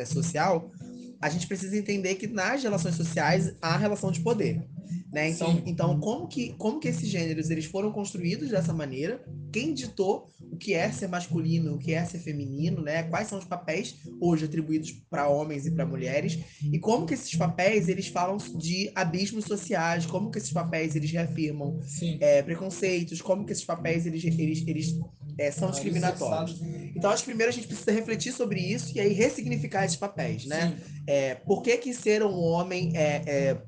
social, 0.07 0.73
a 1.21 1.29
gente 1.29 1.47
precisa 1.47 1.77
entender 1.77 2.15
que 2.15 2.27
nas 2.27 2.63
relações 2.63 2.95
sociais 2.95 3.55
há 3.61 3.77
relação 3.77 4.11
de 4.11 4.21
poder. 4.21 4.67
Né? 5.13 5.31
Então, 5.31 5.63
então 5.67 6.01
como, 6.01 6.29
que, 6.29 6.53
como 6.55 6.79
que 6.79 6.87
esses 6.87 7.09
gêneros 7.09 7.51
eles 7.51 7.65
foram 7.65 7.91
construídos 7.91 8.51
dessa 8.51 8.73
maneira? 8.73 9.21
Quem 9.53 9.75
ditou 9.75 10.31
o 10.41 10.57
que 10.57 10.73
é 10.73 10.91
ser 10.91 11.09
masculino, 11.09 11.75
o 11.75 11.79
que 11.79 11.93
é 11.93 12.05
ser 12.05 12.19
feminino, 12.19 12.81
né? 12.83 13.03
Quais 13.05 13.27
são 13.27 13.39
os 13.39 13.45
papéis 13.45 13.97
hoje 14.21 14.45
atribuídos 14.45 14.93
para 15.11 15.29
homens 15.29 15.67
e 15.67 15.73
para 15.73 15.85
mulheres? 15.85 16.39
E 16.63 16.79
como 16.79 17.07
que 17.07 17.15
esses 17.15 17.35
papéis 17.35 17.89
eles 17.89 18.07
falam 18.07 18.37
de 18.37 18.91
abismos 18.95 19.45
sociais? 19.45 20.07
Como 20.07 20.31
que 20.31 20.39
esses 20.39 20.53
papéis 20.53 20.95
eles 20.95 21.11
reafirmam 21.11 21.81
é, 22.21 22.43
preconceitos? 22.43 23.21
Como 23.21 23.45
que 23.45 23.53
esses 23.53 23.65
papéis 23.65 24.07
eles, 24.07 24.23
eles, 24.25 24.65
eles 24.67 24.97
é, 25.41 25.51
são 25.51 25.71
discriminatórios. 25.71 26.61
Então, 26.95 27.11
acho 27.11 27.23
que 27.23 27.31
primeiro 27.31 27.51
a 27.51 27.55
gente 27.55 27.67
precisa 27.67 27.91
refletir 27.93 28.33
sobre 28.33 28.61
isso 28.61 28.97
e 28.97 29.01
aí 29.01 29.13
ressignificar 29.13 29.85
esses 29.85 29.97
papéis, 29.97 30.45
né? 30.45 30.79
É, 31.07 31.35
por 31.35 31.63
que, 31.63 31.77
que 31.79 31.95
ser 31.95 32.23
um 32.23 32.39
homem 32.39 32.93
é, 32.95 33.23
é, 33.27 33.63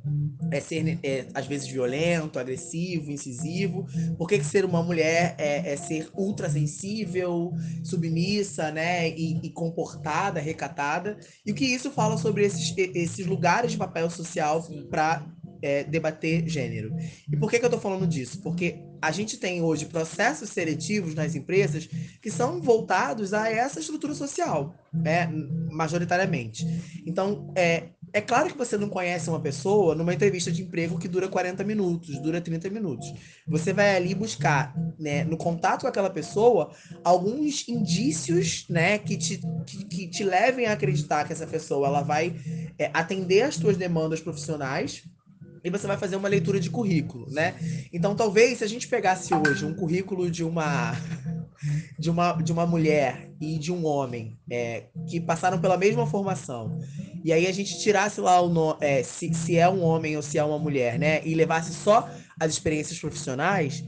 é 0.53 0.61
ser, 0.61 0.99
é, 1.03 1.27
às 1.35 1.47
vezes, 1.47 1.67
violento, 1.69 2.39
agressivo, 2.39 3.11
incisivo? 3.11 3.87
Por 4.17 4.29
que, 4.29 4.39
que 4.39 4.45
ser 4.45 4.65
uma 4.65 4.83
mulher 4.83 5.35
é, 5.39 5.73
é 5.73 5.77
ser 5.77 6.09
ultrassensível, 6.15 7.53
submissa, 7.83 8.71
né? 8.71 9.09
E, 9.11 9.41
e, 9.43 9.51
comportada, 9.51 10.41
recatada? 10.41 11.19
E 11.45 11.53
o 11.53 11.55
que 11.55 11.65
isso 11.65 11.91
fala 11.91 12.17
sobre 12.19 12.45
esses, 12.45 12.75
esses 12.77 13.27
lugares 13.27 13.73
de 13.73 13.79
papel 13.79 14.09
social 14.11 14.63
para 14.91 15.27
é, 15.63 15.85
debater 15.85 16.47
gênero. 16.49 16.95
E 17.31 17.37
por 17.37 17.49
que, 17.49 17.59
que 17.59 17.65
eu 17.65 17.69
estou 17.69 17.81
falando 17.81 18.07
disso? 18.07 18.41
Porque 18.43 18.83
a 19.01 19.11
gente 19.11 19.37
tem 19.37 19.63
hoje 19.63 19.87
processos 19.87 20.51
seletivos 20.51 21.15
nas 21.15 21.35
empresas 21.35 21.89
que 22.21 22.31
são 22.31 22.61
voltados 22.61 23.33
a 23.33 23.49
essa 23.51 23.81
estrutura 23.81 24.15
social, 24.15 24.75
né, 24.93 25.29
majoritariamente. 25.71 26.67
Então, 27.07 27.53
é, 27.57 27.89
é 28.13 28.21
claro 28.21 28.51
que 28.51 28.59
você 28.59 28.77
não 28.77 28.89
conhece 28.89 29.31
uma 29.31 29.41
pessoa 29.41 29.95
numa 29.95 30.13
entrevista 30.13 30.53
de 30.53 30.63
emprego 30.63 30.99
que 30.99 31.09
dura 31.09 31.29
40 31.29 31.65
minutos, 31.65 32.19
dura 32.19 32.41
30 32.41 32.69
minutos. 32.69 33.13
Você 33.47 33.73
vai 33.73 33.97
ali 33.97 34.15
buscar, 34.15 34.75
né, 34.99 35.25
no 35.25 35.37
contato 35.37 35.83
com 35.83 35.89
aquela 35.89 36.11
pessoa, 36.11 36.71
alguns 37.03 37.67
indícios, 37.69 38.67
né, 38.69 38.99
que 38.99 39.17
te, 39.17 39.41
que, 39.67 39.85
que 39.85 40.09
te 40.09 40.25
levem 40.25 40.67
a 40.67 40.73
acreditar 40.73 41.25
que 41.27 41.33
essa 41.33 41.47
pessoa 41.47 41.87
ela 41.87 42.03
vai 42.03 42.37
é, 42.79 42.91
atender 42.93 43.43
às 43.43 43.55
suas 43.55 43.77
demandas 43.77 44.21
profissionais 44.21 45.05
e 45.65 45.71
você 45.71 45.87
vai 45.87 45.97
fazer 45.97 46.17
uma 46.17 46.29
leitura 46.29 46.59
de 46.59 46.69
currículo, 46.69 47.31
né? 47.31 47.55
Então, 47.93 48.17
talvez 48.17 48.59
se 48.59 48.65
a 48.65 48.67
gente 48.67 48.89
pegasse 48.89 49.33
hoje 49.33 49.65
um 49.65 49.73
currículo 49.73 50.29
de 50.29 50.43
uma 50.43 50.93
de 51.99 52.11
uma, 52.11 52.33
de 52.33 52.53
uma 52.53 52.67
mulher 52.67 53.31
e 53.41 53.59
de 53.59 53.73
um 53.73 53.87
homem 53.87 54.37
é, 54.51 54.87
que 55.09 55.21
passaram 55.21 55.61
pela 55.61 55.77
mesma 55.77 56.07
formação 56.07 56.81
e 57.25 57.33
aí 57.33 57.47
a 57.47 57.53
gente 57.53 57.79
tirasse 57.79 58.21
lá 58.21 58.41
o 58.41 58.49
no, 58.49 58.77
é, 58.81 59.03
se, 59.03 59.33
se 59.35 59.57
é 59.57 59.69
um 59.69 59.83
homem 59.83 60.17
ou 60.17 60.23
se 60.23 60.39
é 60.39 60.45
uma 60.45 60.59
mulher, 60.59 60.99
né? 60.99 61.21
E 61.25 61.35
levasse 61.35 61.73
só 61.73 62.09
as 62.39 62.53
experiências 62.53 62.99
profissionais, 62.99 63.85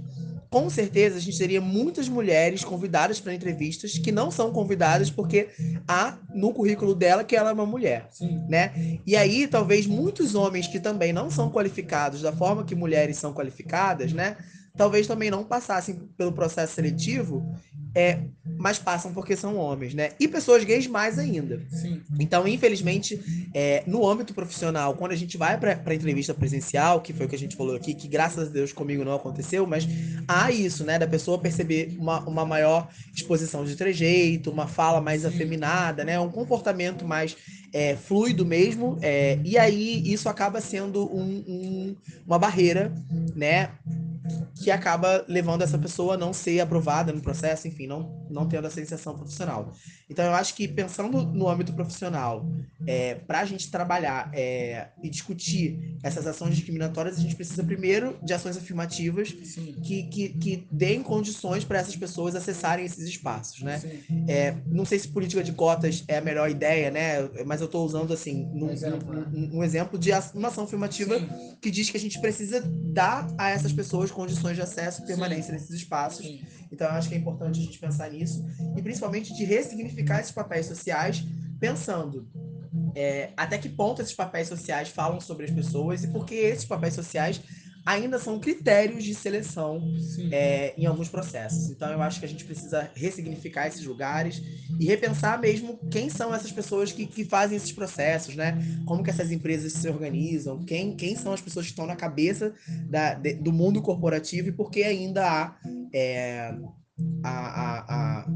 com 0.55 0.71
certeza 0.71 1.17
a 1.17 1.21
gente 1.21 1.37
teria 1.37 1.61
muitas 1.61 2.09
mulheres 2.09 2.63
convidadas 2.63 3.19
para 3.19 3.35
entrevistas 3.35 3.99
que 3.99 4.13
não 4.13 4.31
são 4.31 4.53
convidadas 4.53 5.11
porque 5.11 5.49
há 5.89 6.17
no 6.33 6.53
currículo 6.53 6.95
dela 6.95 7.25
que 7.25 7.35
ela 7.35 7.51
é 7.51 7.53
uma 7.53 7.67
mulher, 7.67 8.07
Sim. 8.13 8.41
né? 8.49 9.01
E 9.05 9.17
aí 9.17 9.49
talvez 9.49 9.85
muitos 9.85 10.37
homens 10.37 10.69
que 10.69 10.79
também 10.79 11.13
não 11.13 11.29
são 11.29 11.51
qualificados 11.51 12.23
da 12.23 12.33
forma 12.33 12.63
que 12.63 12.75
mulheres 12.75 13.17
são 13.17 13.35
qualificadas, 13.35 14.13
né? 14.13 14.37
Talvez 14.77 15.07
também 15.07 15.31
não 15.31 15.45
passassem 15.45 15.95
pelo 16.17 16.33
processo 16.33 16.75
seletivo, 16.75 17.47
é, 17.95 18.19
mas 18.59 18.77
passam 18.77 19.15
porque 19.15 19.37
são 19.37 19.57
homens, 19.57 19.95
né? 19.95 20.11
E 20.19 20.27
pessoas 20.27 20.65
gays 20.65 20.89
mais 20.89 21.17
ainda. 21.17 21.63
Sim. 21.71 22.03
Então, 22.19 22.47
infelizmente, 22.49 23.21
é, 23.55 23.85
no 23.87 24.05
âmbito 24.05 24.35
profissional, 24.35 24.95
quando 24.97 25.13
a 25.13 25.17
gente 25.17 25.37
vai 25.37 25.57
para 25.59 25.95
entrevista 25.95 26.35
presencial, 26.35 27.01
que 27.01 27.13
foi 27.13 27.27
o 27.27 27.29
que 27.29 27.37
a 27.37 27.39
gente 27.39 27.55
falou 27.55 27.77
aqui, 27.77 27.95
que 27.95 28.09
graças 28.09 28.49
a 28.49 28.51
Deus 28.51 28.73
comigo 28.73 29.05
não 29.05 29.15
aconteceu, 29.15 29.65
mas 29.65 29.87
há 30.27 30.51
isso, 30.51 30.83
né, 30.83 30.99
da 30.99 31.07
pessoa 31.07 31.39
perceber 31.39 31.95
uma, 31.97 32.19
uma 32.29 32.45
maior 32.45 32.89
exposição 33.15 33.65
de 33.65 33.77
trejeito, 33.77 34.51
uma 34.51 34.67
fala 34.67 35.01
mais 35.01 35.23
Sim. 35.23 35.29
afeminada, 35.29 36.03
né, 36.05 36.19
um 36.19 36.31
comportamento 36.33 37.07
mais 37.07 37.37
é, 37.73 37.97
fluido 37.97 38.47
mesmo, 38.47 38.99
é, 39.03 39.37
e 39.45 39.59
aí 39.59 40.01
isso 40.05 40.29
acaba 40.29 40.61
sendo 40.61 41.13
um- 41.13 41.45
um- 41.47 41.97
uma 42.25 42.39
barreira, 42.39 42.93
né, 43.35 43.71
que 44.55 44.71
acaba 44.71 45.25
levando 45.29 45.63
essa 45.63 45.79
pessoa 45.79 46.15
a 46.15 46.17
não 46.17 46.33
ser 46.33 46.61
aprovada 46.61 47.13
no 47.13 47.21
processo, 47.21 47.67
enfim, 47.67 47.87
não, 47.87 48.24
não 48.35 48.47
tendo 48.49 48.67
essa 48.67 48.81
inserção 48.81 49.17
profissional. 49.17 49.73
Então, 50.11 50.25
eu 50.25 50.35
acho 50.35 50.55
que 50.55 50.67
pensando 50.69 51.23
no 51.23 51.49
âmbito 51.49 51.73
profissional, 51.73 52.45
é, 52.87 53.15
para 53.15 53.41
a 53.41 53.45
gente 53.45 53.71
trabalhar 53.71 54.31
é, 54.35 54.89
e 55.03 55.09
discutir 55.09 55.97
essas 56.03 56.27
ações 56.27 56.55
discriminatórias, 56.57 57.17
a 57.17 57.21
gente 57.21 57.37
precisa 57.37 57.63
primeiro 57.63 58.19
de 58.23 58.35
ações 58.35 58.57
afirmativas 58.57 59.35
Sim. 59.45 59.75
que, 59.83 60.03
que, 60.05 60.29
que 60.31 60.67
deem 60.71 61.03
condições 61.03 61.65
para 61.65 61.79
essas 61.79 61.97
pessoas 61.97 62.35
acessarem 62.35 62.85
esses 62.85 63.07
espaços, 63.09 63.63
né? 63.63 63.79
Sim. 63.79 64.25
É, 64.29 64.57
não 64.67 64.85
sei 64.85 64.99
se 64.99 65.09
política 65.09 65.43
de 65.43 65.53
cotas 65.53 66.05
é 66.09 66.19
a 66.19 66.21
melhor 66.21 66.51
ideia, 66.51 66.91
né? 66.91 67.29
Mas 67.47 67.61
eu 67.61 67.67
estou 67.67 67.87
usando 67.87 68.13
assim 68.13 68.47
num, 68.53 68.67
Um 68.67 68.71
exemplo, 68.71 69.13
num- 69.15 69.21
né? 69.21 69.51
um 69.53 69.63
exemplo 69.65 69.99
de 69.99 70.11
uma 70.35 70.49
ação 70.49 70.65
afirmativa 70.65 71.19
Sim. 71.19 71.57
que 71.63 71.71
diz 71.71 71.89
que 71.89 71.97
a 71.97 72.01
gente 72.01 72.21
precisa 72.21 72.61
dar 72.61 73.33
a 73.39 73.51
essas 73.51 73.73
pessoas 73.73 74.11
condições 74.11 74.57
de 74.57 74.63
acesso 74.63 75.03
e 75.03 75.07
permanência 75.07 75.53
nesses 75.53 75.71
espaços. 75.71 76.27
Sim. 76.27 76.43
Então, 76.73 76.89
eu 76.89 76.95
acho 76.95 77.09
que 77.09 77.15
é 77.15 77.19
importante 77.19 77.61
a 77.61 77.63
gente 77.63 77.79
pensar 77.79 78.11
nisso 78.11 78.24
e 78.77 78.83
principalmente 78.83 79.35
de 79.35 79.45
ressignificar 79.45 80.21
esses 80.21 80.33
papéis 80.33 80.67
sociais, 80.67 81.25
pensando 81.61 82.29
é, 82.95 83.31
até 83.37 83.59
que 83.59 83.69
ponto 83.69 84.01
esses 84.03 84.15
papéis 84.15 84.49
sociais 84.49 84.89
falam 84.89 85.21
sobre 85.21 85.45
as 85.47 85.51
pessoas 85.51 86.05
e 86.05 86.09
por 86.09 86.25
que 86.25 86.35
esses 86.35 86.65
papéis 86.65 86.95
sociais 86.95 87.41
ainda 87.87 88.19
são 88.19 88.39
critérios 88.41 89.05
de 89.05 89.15
seleção 89.15 89.83
é, 90.31 90.73
em 90.79 90.87
alguns 90.87 91.09
processos. 91.09 91.71
Então, 91.71 91.91
eu 91.91 92.01
acho 92.01 92.19
que 92.19 92.25
a 92.25 92.29
gente 92.29 92.45
precisa 92.45 92.91
ressignificar 92.95 93.67
esses 93.67 93.85
lugares 93.85 94.41
e 94.81 94.87
repensar 94.87 95.39
mesmo 95.39 95.79
quem 95.91 96.09
são 96.09 96.35
essas 96.35 96.51
pessoas 96.51 96.93
que, 96.93 97.07
que 97.07 97.25
fazem 97.25 97.57
esses 97.57 97.73
processos, 97.73 98.35
né? 98.35 98.57
Como 98.87 99.03
que 99.03 99.11
essas 99.11 99.31
empresas 99.31 99.73
se 99.75 99.87
organizam, 99.89 100.65
quem, 100.65 100.97
quem 100.97 101.15
são 101.15 101.33
as 101.33 101.43
pessoas 101.43 101.67
que 101.67 101.73
estão 101.73 101.87
na 101.87 101.95
cabeça 101.95 102.55
da- 102.89 103.15
de- 103.15 103.35
do 103.35 103.53
mundo 103.53 103.83
corporativo 103.83 104.49
e 104.49 104.53
por 104.53 104.71
que 104.71 104.83
ainda 104.83 105.27
há 105.27 105.57
é, 105.93 106.55
a, 107.23 107.29
a- 107.29 107.85
a- 108.21 108.27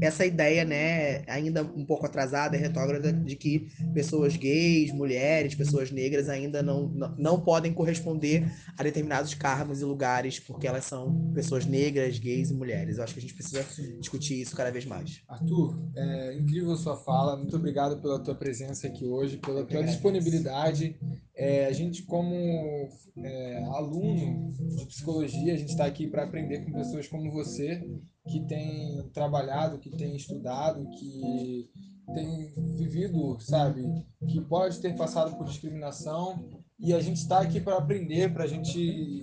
essa 0.00 0.24
ideia, 0.24 0.64
né, 0.64 1.24
ainda 1.26 1.62
um 1.62 1.84
pouco 1.84 2.06
atrasada 2.06 2.56
e 2.56 2.60
retrógrada 2.60 3.12
de 3.12 3.34
que 3.36 3.68
pessoas 3.94 4.36
gays, 4.36 4.92
mulheres, 4.92 5.54
pessoas 5.54 5.90
negras 5.90 6.28
ainda 6.28 6.62
não, 6.62 6.88
não, 6.88 7.14
não 7.16 7.40
podem 7.40 7.72
corresponder 7.72 8.50
a 8.76 8.82
determinados 8.82 9.34
cargos 9.34 9.80
e 9.80 9.84
lugares 9.84 10.38
porque 10.38 10.66
elas 10.66 10.84
são 10.84 11.32
pessoas 11.32 11.64
negras, 11.66 12.18
gays 12.18 12.50
e 12.50 12.54
mulheres. 12.54 12.98
Eu 12.98 13.04
acho 13.04 13.14
que 13.14 13.18
a 13.20 13.22
gente 13.22 13.34
precisa 13.34 13.62
Sim. 13.64 13.98
discutir 13.98 14.40
isso 14.40 14.54
cada 14.54 14.70
vez 14.70 14.84
mais. 14.84 15.20
Arthur, 15.28 15.78
é 15.96 16.34
incrível 16.38 16.72
a 16.72 16.76
sua 16.76 16.96
fala. 16.96 17.36
Muito 17.36 17.56
obrigado 17.56 18.00
pela 18.00 18.18
tua 18.22 18.34
presença 18.34 18.86
aqui 18.86 19.04
hoje, 19.06 19.36
pela 19.38 19.64
tua 19.64 19.82
disponibilidade. 19.82 20.96
É, 21.38 21.66
a 21.66 21.72
gente, 21.72 22.02
como 22.02 22.34
é, 22.34 23.62
aluno 23.66 24.52
de 24.52 24.86
psicologia, 24.86 25.54
a 25.54 25.56
gente 25.56 25.70
está 25.70 25.84
aqui 25.84 26.08
para 26.08 26.24
aprender 26.24 26.64
com 26.64 26.72
pessoas 26.72 27.06
como 27.06 27.30
você, 27.30 27.80
que 28.28 28.40
tem 28.46 29.08
trabalhado, 29.14 29.78
que 29.78 29.88
tem 29.88 30.16
estudado, 30.16 30.84
que 30.98 31.70
tem 32.12 32.52
vivido, 32.76 33.38
sabe, 33.38 33.84
que 34.26 34.40
pode 34.40 34.80
ter 34.80 34.96
passado 34.96 35.36
por 35.36 35.46
discriminação. 35.46 36.50
E 36.76 36.92
a 36.92 36.98
gente 36.98 37.18
está 37.18 37.40
aqui 37.40 37.60
para 37.60 37.78
aprender, 37.78 38.32
para 38.32 38.42
a 38.42 38.48
gente 38.48 39.22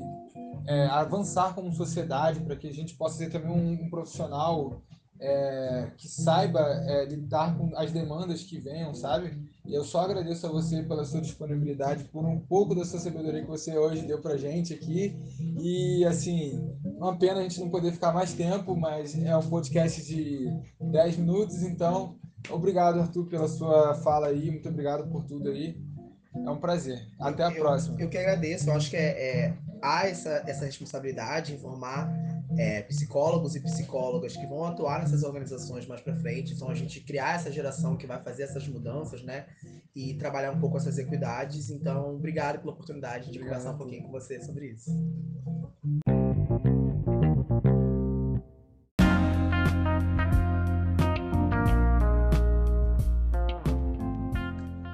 é, 0.68 0.86
avançar 0.86 1.54
como 1.54 1.74
sociedade, 1.74 2.40
para 2.40 2.56
que 2.56 2.68
a 2.68 2.74
gente 2.74 2.96
possa 2.96 3.18
ser 3.18 3.30
também 3.30 3.52
um, 3.52 3.86
um 3.86 3.90
profissional 3.90 4.82
é, 5.20 5.92
que 5.98 6.08
saiba 6.08 6.62
é, 6.62 7.06
lidar 7.06 7.58
com 7.58 7.76
as 7.78 7.92
demandas 7.92 8.42
que 8.44 8.58
venham, 8.60 8.94
sabe? 8.94 9.38
E 9.68 9.74
eu 9.74 9.84
só 9.84 10.02
agradeço 10.02 10.46
a 10.46 10.52
você 10.52 10.84
pela 10.84 11.04
sua 11.06 11.22
disponibilidade, 11.22 12.04
por 12.06 12.24
um 12.26 12.40
pouco 12.40 12.76
da 12.76 12.86
sua 12.86 13.00
sabedoria 13.00 13.42
que 13.42 13.48
você 13.48 13.76
hoje 13.78 14.06
deu 14.06 14.22
pra 14.22 14.38
gente 14.38 14.74
aqui. 14.74 15.16
E, 15.60 16.06
assim, 16.06 16.64
uma 16.98 17.18
pena 17.18 17.40
a 17.40 17.44
gente 17.44 17.60
não 17.60 17.70
poder 17.70 17.92
ficar 17.92 18.12
mais 18.14 18.34
tempo, 18.34 18.76
mas 18.76 19.18
é 19.18 19.36
um 19.36 19.50
podcast 19.50 20.06
de 20.06 20.48
10 20.80 21.18
minutos, 21.18 21.64
então 21.64 22.16
obrigado, 22.52 23.00
Arthur, 23.00 23.26
pela 23.26 23.48
sua 23.48 23.96
fala 23.96 24.28
aí, 24.28 24.52
muito 24.52 24.70
obrigado 24.70 25.10
por 25.10 25.24
tudo 25.24 25.50
aí. 25.50 25.76
É 26.46 26.50
um 26.50 26.58
prazer. 26.58 27.08
Até 27.20 27.44
a 27.44 27.50
Eu- 27.52 27.56
próxima. 27.62 27.96
Eu 28.00 28.10
que 28.10 28.18
agradeço, 28.18 28.70
eu 28.70 28.74
acho 28.76 28.90
que 28.90 28.98
é, 28.98 29.46
é- 29.46 29.54
há 29.82 30.08
essa, 30.08 30.44
essa 30.46 30.66
responsabilidade 30.66 31.48
de 31.48 31.54
informar 31.56 32.14
é, 32.58 32.82
psicólogos 32.84 33.56
e 33.56 33.60
psicólogas 33.60 34.36
que 34.36 34.46
vão 34.46 34.66
atuar 34.66 35.00
nessas 35.00 35.24
organizações 35.24 35.86
mais 35.86 36.02
para 36.02 36.16
frente. 36.16 36.54
Então, 36.54 36.70
a 36.70 36.76
gente 36.76 37.02
criar 37.02 37.36
essa 37.36 37.52
geração 37.52 37.98
que 37.98 38.08
vai 38.08 38.22
fazer 38.22 38.44
essas 38.44 38.68
mudanças, 38.68 39.24
né? 39.24 39.46
E 39.96 40.14
trabalhar 40.16 40.52
um 40.52 40.60
pouco 40.60 40.78
essas 40.78 40.98
equidades. 40.98 41.70
Então, 41.70 42.16
obrigado 42.16 42.60
pela 42.60 42.72
oportunidade 42.72 43.32
de 43.32 43.40
conversar 43.40 43.72
um 43.72 43.78
pouquinho 43.78 44.04
com 44.04 44.12
você 44.12 44.42
sobre 44.42 44.68
isso. 44.68 44.92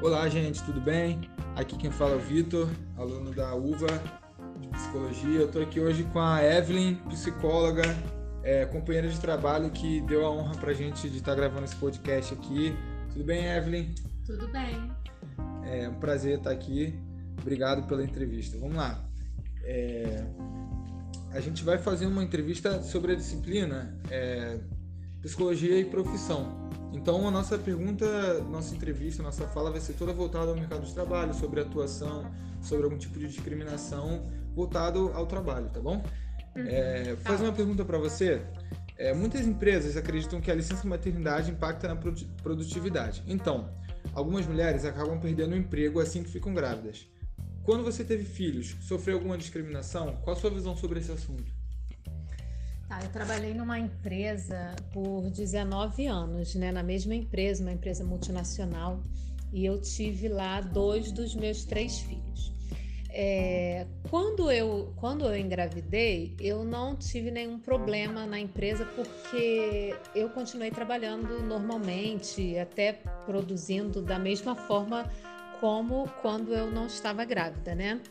Olá, 0.02 0.28
gente, 0.30 0.63
tudo 0.63 0.82
bem? 0.82 1.21
Aqui 1.56 1.78
quem 1.78 1.91
fala 1.91 2.13
é 2.13 2.15
o 2.15 2.19
Vitor, 2.19 2.69
aluno 2.97 3.34
da 3.34 3.56
UVA 3.56 4.21
Psicologia. 4.91 5.39
Eu 5.39 5.45
estou 5.45 5.62
aqui 5.62 5.80
hoje 5.80 6.04
com 6.04 6.19
a 6.19 6.43
Evelyn, 6.43 6.95
psicóloga, 7.08 7.84
é, 8.43 8.65
companheira 8.65 9.08
de 9.08 9.17
trabalho 9.21 9.69
que 9.71 10.01
deu 10.01 10.25
a 10.25 10.30
honra 10.30 10.54
para 10.58 10.71
a 10.71 10.73
gente 10.73 11.10
de 11.10 11.19
estar 11.19 11.34
gravando 11.34 11.63
esse 11.63 11.77
podcast 11.77 12.34
aqui. 12.34 12.75
Tudo 13.13 13.23
bem, 13.23 13.45
Evelyn? 13.45 13.95
Tudo 14.25 14.49
bem. 14.49 14.91
É 15.63 15.88
um 15.88 15.93
prazer 15.93 16.39
estar 16.39 16.51
aqui. 16.51 16.93
Obrigado 17.39 17.88
pela 17.88 18.04
entrevista. 18.04 18.58
Vamos 18.58 18.75
lá. 18.75 19.01
É, 19.63 20.25
a 21.32 21.39
gente 21.39 21.63
vai 21.63 21.77
fazer 21.77 22.06
uma 22.06 22.21
entrevista 22.21 22.84
sobre 22.84 23.13
a 23.13 23.15
disciplina 23.15 23.97
é, 24.10 24.60
Psicologia 25.21 25.80
e 25.80 25.86
Profissão. 25.86 26.69
Então, 26.91 27.25
a 27.25 27.32
nossa 27.32 27.58
pergunta, 27.58 28.43
nossa 28.51 28.75
entrevista, 28.75 29.23
nossa 29.23 29.47
fala 29.47 29.71
vai 29.71 29.80
ser 29.80 29.93
toda 29.93 30.12
voltada 30.12 30.51
ao 30.51 30.56
mercado 30.58 30.86
de 30.86 30.93
trabalho, 30.93 31.34
sobre 31.34 31.62
atuação, 31.62 32.30
sobre 32.62 32.84
algum 32.84 32.97
tipo 32.97 33.17
de 33.17 33.30
discriminação 33.30 34.40
voltado 34.54 35.12
ao 35.14 35.26
trabalho, 35.26 35.70
tá 35.70 35.80
bom? 35.80 36.04
É, 36.56 37.14
vou 37.14 37.18
fazer 37.18 37.44
uma 37.44 37.54
pergunta 37.54 37.86
para 37.86 37.98
você. 37.98 38.42
É, 38.98 39.14
muitas 39.14 39.48
empresas 39.48 39.98
acreditam 39.98 40.40
que 40.40 40.52
a 40.52 40.56
licença 40.56 40.88
maternidade 40.88 41.50
impacta 41.50 41.88
na 41.88 41.96
produ- 41.96 42.28
produtividade. 42.44 43.24
Então, 43.26 43.74
algumas 44.14 44.46
mulheres 44.46 44.86
acabam 44.86 45.20
perdendo 45.20 45.54
o 45.54 45.58
emprego 45.58 46.00
assim 46.00 46.24
que 46.24 46.30
ficam 46.30 46.54
grávidas. 46.54 47.08
Quando 47.64 47.84
você 47.84 48.04
teve 48.04 48.26
filhos, 48.26 48.76
sofreu 48.82 49.18
alguma 49.18 49.38
discriminação? 49.38 50.18
Qual 50.24 50.36
a 50.36 50.40
sua 50.40 50.50
visão 50.50 50.76
sobre 50.76 51.00
esse 51.00 51.12
assunto? 51.12 51.52
Tá, 52.88 53.00
eu 53.02 53.10
trabalhei 53.10 53.54
numa 53.54 53.80
empresa 53.80 54.76
por 54.92 55.30
19 55.30 56.08
anos, 56.08 56.56
né? 56.56 56.72
Na 56.72 56.84
mesma 56.84 57.16
empresa, 57.16 57.64
uma 57.64 57.72
empresa 57.72 58.04
multinacional, 58.04 59.02
e 59.54 59.66
eu 59.66 59.80
tive 59.80 60.28
lá 60.28 60.60
dois 60.60 61.12
dos 61.12 61.34
meus 61.34 61.64
três 61.64 62.00
filhos. 62.00 62.51
É, 63.13 63.86
quando, 64.10 64.50
eu, 64.50 64.93
quando 64.95 65.26
eu 65.26 65.36
engravidei, 65.36 66.34
eu 66.39 66.63
não 66.63 66.95
tive 66.95 67.30
nenhum 67.30 67.60
problema 67.60 68.26
na 68.26 68.39
empresa 68.39 68.86
porque 68.95 69.93
eu 70.15 70.30
continuei 70.30 70.71
trabalhando 70.71 71.41
normalmente, 71.43 72.58
até 72.58 72.93
produzindo 73.26 74.02
da 74.02 74.17
mesma 74.17 74.56
forma 74.56 75.12
como 75.60 76.10
quando 76.21 76.54
eu 76.54 76.71
não 76.71 76.88
estava 76.88 77.26
grávida, 77.26 77.76
né? 77.76 78.02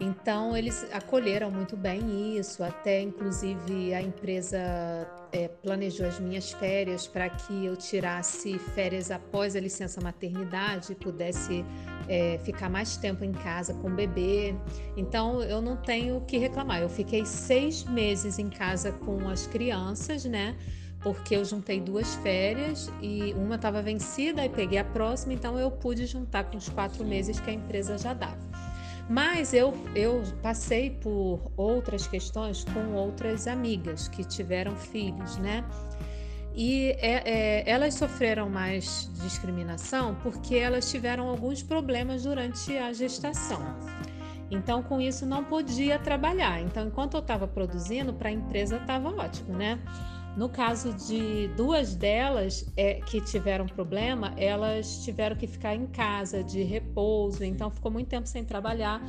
Então, 0.00 0.56
eles 0.56 0.86
acolheram 0.92 1.50
muito 1.50 1.76
bem 1.76 2.38
isso, 2.38 2.64
até 2.64 3.02
inclusive 3.02 3.92
a 3.92 4.00
empresa 4.00 4.58
é, 5.30 5.46
planejou 5.46 6.06
as 6.06 6.18
minhas 6.18 6.52
férias 6.52 7.06
para 7.06 7.28
que 7.28 7.66
eu 7.66 7.76
tirasse 7.76 8.58
férias 8.58 9.10
após 9.10 9.54
a 9.54 9.60
licença 9.60 10.00
maternidade, 10.00 10.94
pudesse 10.94 11.62
é, 12.10 12.40
ficar 12.42 12.68
mais 12.68 12.96
tempo 12.96 13.24
em 13.24 13.30
casa 13.30 13.72
com 13.72 13.86
o 13.86 13.94
bebê. 13.94 14.52
Então, 14.96 15.40
eu 15.44 15.62
não 15.62 15.76
tenho 15.76 16.16
o 16.16 16.20
que 16.22 16.36
reclamar. 16.38 16.82
Eu 16.82 16.88
fiquei 16.88 17.24
seis 17.24 17.84
meses 17.84 18.36
em 18.40 18.50
casa 18.50 18.90
com 18.90 19.28
as 19.28 19.46
crianças, 19.46 20.24
né? 20.24 20.56
Porque 21.00 21.36
eu 21.36 21.44
juntei 21.44 21.80
duas 21.80 22.16
férias 22.16 22.90
e 23.00 23.32
uma 23.34 23.54
estava 23.54 23.80
vencida 23.80 24.44
e 24.44 24.48
peguei 24.48 24.78
a 24.78 24.84
próxima, 24.84 25.32
então 25.32 25.56
eu 25.56 25.70
pude 25.70 26.04
juntar 26.04 26.44
com 26.44 26.58
os 26.58 26.68
quatro 26.68 27.04
meses 27.04 27.38
que 27.38 27.48
a 27.48 27.54
empresa 27.54 27.96
já 27.96 28.12
dava. 28.12 28.50
Mas 29.08 29.54
eu, 29.54 29.72
eu 29.94 30.22
passei 30.42 30.90
por 30.90 31.40
outras 31.56 32.08
questões 32.08 32.64
com 32.64 32.92
outras 32.92 33.46
amigas 33.46 34.08
que 34.08 34.24
tiveram 34.24 34.74
filhos, 34.76 35.36
né? 35.38 35.64
E 36.62 36.90
é, 36.98 37.22
é, 37.24 37.70
elas 37.70 37.94
sofreram 37.94 38.50
mais 38.50 39.10
discriminação 39.22 40.14
porque 40.22 40.56
elas 40.56 40.90
tiveram 40.90 41.26
alguns 41.26 41.62
problemas 41.62 42.24
durante 42.24 42.76
a 42.76 42.92
gestação. 42.92 43.62
Então, 44.50 44.82
com 44.82 45.00
isso, 45.00 45.24
não 45.24 45.42
podia 45.42 45.98
trabalhar. 45.98 46.60
Então, 46.60 46.86
enquanto 46.86 47.14
eu 47.14 47.20
estava 47.20 47.48
produzindo, 47.48 48.12
para 48.12 48.28
a 48.28 48.32
empresa 48.32 48.76
estava 48.76 49.08
ótimo, 49.08 49.56
né? 49.56 49.80
No 50.36 50.50
caso 50.50 50.92
de 50.92 51.48
duas 51.56 51.94
delas 51.94 52.70
é, 52.76 53.00
que 53.06 53.22
tiveram 53.22 53.64
problema, 53.64 54.34
elas 54.36 55.02
tiveram 55.02 55.36
que 55.36 55.46
ficar 55.46 55.74
em 55.74 55.86
casa 55.86 56.44
de 56.44 56.62
repouso, 56.62 57.42
então 57.42 57.70
ficou 57.70 57.90
muito 57.90 58.08
tempo 58.08 58.28
sem 58.28 58.44
trabalhar. 58.44 59.00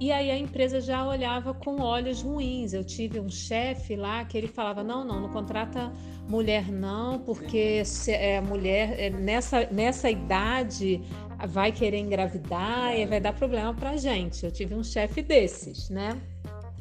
E 0.00 0.10
aí 0.10 0.30
a 0.30 0.36
empresa 0.36 0.80
já 0.80 1.06
olhava 1.06 1.54
com 1.54 1.80
olhos 1.80 2.20
ruins. 2.20 2.72
Eu 2.72 2.84
tive 2.84 3.20
um 3.20 3.28
chefe 3.28 3.94
lá 3.94 4.24
que 4.24 4.36
ele 4.36 4.48
falava: 4.48 4.82
não, 4.82 5.04
não, 5.04 5.20
não 5.20 5.28
contrata 5.30 5.92
mulher 6.28 6.70
não, 6.70 7.18
porque 7.20 7.84
se 7.84 8.12
é 8.12 8.40
mulher 8.40 8.98
é, 8.98 9.10
nessa, 9.10 9.66
nessa 9.70 10.10
idade 10.10 11.00
vai 11.48 11.70
querer 11.70 11.98
engravidar 11.98 12.98
e 12.98 13.06
vai 13.06 13.20
dar 13.20 13.32
problema 13.34 13.72
pra 13.74 13.96
gente. 13.96 14.44
Eu 14.44 14.50
tive 14.50 14.74
um 14.74 14.82
chefe 14.82 15.22
desses, 15.22 15.90
né? 15.90 16.20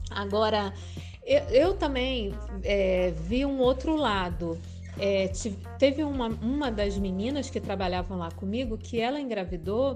Agora 0.10 0.74
eu, 1.26 1.40
eu 1.50 1.74
também 1.76 2.34
é, 2.64 3.12
vi 3.12 3.46
um 3.46 3.60
outro 3.60 3.96
lado. 3.96 4.58
É, 5.00 5.32
teve 5.80 6.04
uma, 6.04 6.28
uma 6.28 6.72
das 6.72 6.98
meninas 6.98 7.50
que 7.50 7.60
trabalhavam 7.60 8.18
lá 8.18 8.30
comigo 8.32 8.78
que 8.78 9.00
ela 9.00 9.20
engravidou 9.20 9.96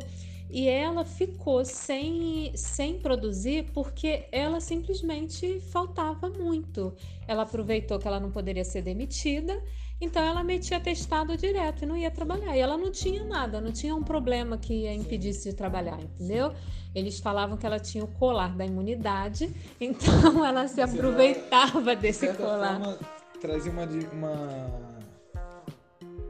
e 0.50 0.68
ela 0.68 1.04
ficou 1.04 1.64
sem, 1.66 2.52
sem 2.56 3.00
produzir 3.00 3.72
porque 3.74 4.28
ela 4.32 4.60
simplesmente 4.60 5.60
faltava 5.72 6.30
muito. 6.30 6.94
Ela 7.28 7.44
aproveitou 7.44 8.00
que 8.00 8.08
ela 8.08 8.20
não 8.20 8.32
poderia 8.32 8.64
ser 8.64 8.82
demitida 8.82 9.62
então 10.00 10.22
ela 10.22 10.44
metia 10.44 10.80
testado 10.80 11.36
direto 11.36 11.84
e 11.84 11.86
não 11.86 11.98
ia 11.98 12.12
trabalhar. 12.12 12.56
E 12.56 12.60
ela 12.60 12.78
não 12.78 12.92
tinha 12.92 13.24
nada, 13.24 13.60
não 13.60 13.72
tinha 13.72 13.96
um 13.96 14.04
problema 14.04 14.58
que 14.58 14.88
a 14.88 14.94
impedisse 14.94 15.50
de 15.50 15.56
trabalhar, 15.56 16.00
entendeu? 16.00 16.54
Eles 16.94 17.20
falavam 17.20 17.58
que 17.58 17.66
ela 17.66 17.80
tinha 17.80 18.04
o 18.04 18.08
colar 18.08 18.56
da 18.56 18.66
imunidade, 18.66 19.54
então 19.82 20.46
ela 20.46 20.68
se 20.68 20.82
aproveitava 20.82 21.96
desse 21.96 22.28
de 22.28 22.38
colar. 22.38 22.80
Forma, 22.80 23.00
trazia 23.42 23.72
uma, 23.72 23.84
uma. 24.14 24.98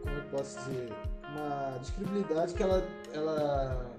Como 0.01 0.15
eu 0.15 0.23
posso 0.31 0.57
dizer? 0.59 0.89
Uma 1.29 1.77
describilidade 1.79 2.53
que 2.53 2.63
ela, 2.63 2.87
ela 3.17 3.97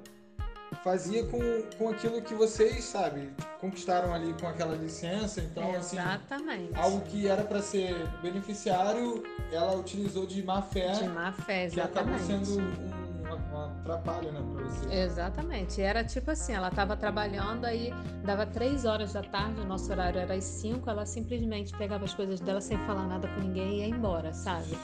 fazia 0.82 1.24
com, 1.26 1.38
com 1.76 1.88
aquilo 1.88 2.22
que 2.22 2.34
vocês, 2.34 2.84
sabe, 2.84 3.30
conquistaram 3.60 4.12
ali 4.14 4.34
com 4.40 4.46
aquela 4.46 4.74
licença. 4.74 5.40
Então, 5.40 5.74
assim, 5.74 5.98
Exatamente. 5.98 6.72
assim, 6.72 6.80
algo 6.80 7.00
que 7.02 7.28
era 7.28 7.42
para 7.42 7.60
ser 7.60 7.94
beneficiário, 8.22 9.22
ela 9.52 9.76
utilizou 9.76 10.26
de 10.26 10.42
má 10.42 10.62
fé. 10.62 10.92
De 10.92 11.08
má 11.08 11.32
fé, 11.32 11.64
exatamente. 11.64 12.24
Que 12.24 12.34
acabou 12.34 12.44
sendo 12.46 12.60
um, 12.60 13.07
atrapalho, 13.34 14.32
né, 14.32 14.40
para 14.54 14.64
você. 14.64 14.94
Exatamente. 14.94 15.80
Era 15.80 16.04
tipo 16.04 16.30
assim, 16.30 16.52
ela 16.52 16.68
estava 16.68 16.96
trabalhando 16.96 17.64
aí, 17.64 17.92
dava 18.24 18.46
três 18.46 18.84
horas 18.84 19.12
da 19.12 19.22
tarde, 19.22 19.60
o 19.60 19.64
nosso 19.64 19.90
horário 19.90 20.20
era 20.20 20.34
às 20.34 20.44
cinco, 20.44 20.88
ela 20.88 21.04
simplesmente 21.06 21.76
pegava 21.76 22.04
as 22.04 22.14
coisas 22.14 22.40
dela 22.40 22.60
sem 22.60 22.78
falar 22.86 23.06
nada 23.06 23.28
com 23.28 23.40
ninguém 23.40 23.76
e 23.76 23.78
ia 23.80 23.88
embora, 23.88 24.32
sabe? 24.32 24.76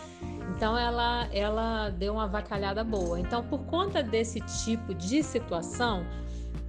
Então 0.56 0.78
ela, 0.78 1.28
ela 1.32 1.90
deu 1.90 2.14
uma 2.14 2.26
vacalhada 2.26 2.84
boa. 2.84 3.18
Então, 3.18 3.42
por 3.44 3.64
conta 3.64 4.02
desse 4.02 4.40
tipo 4.64 4.94
de 4.94 5.22
situação, 5.22 6.04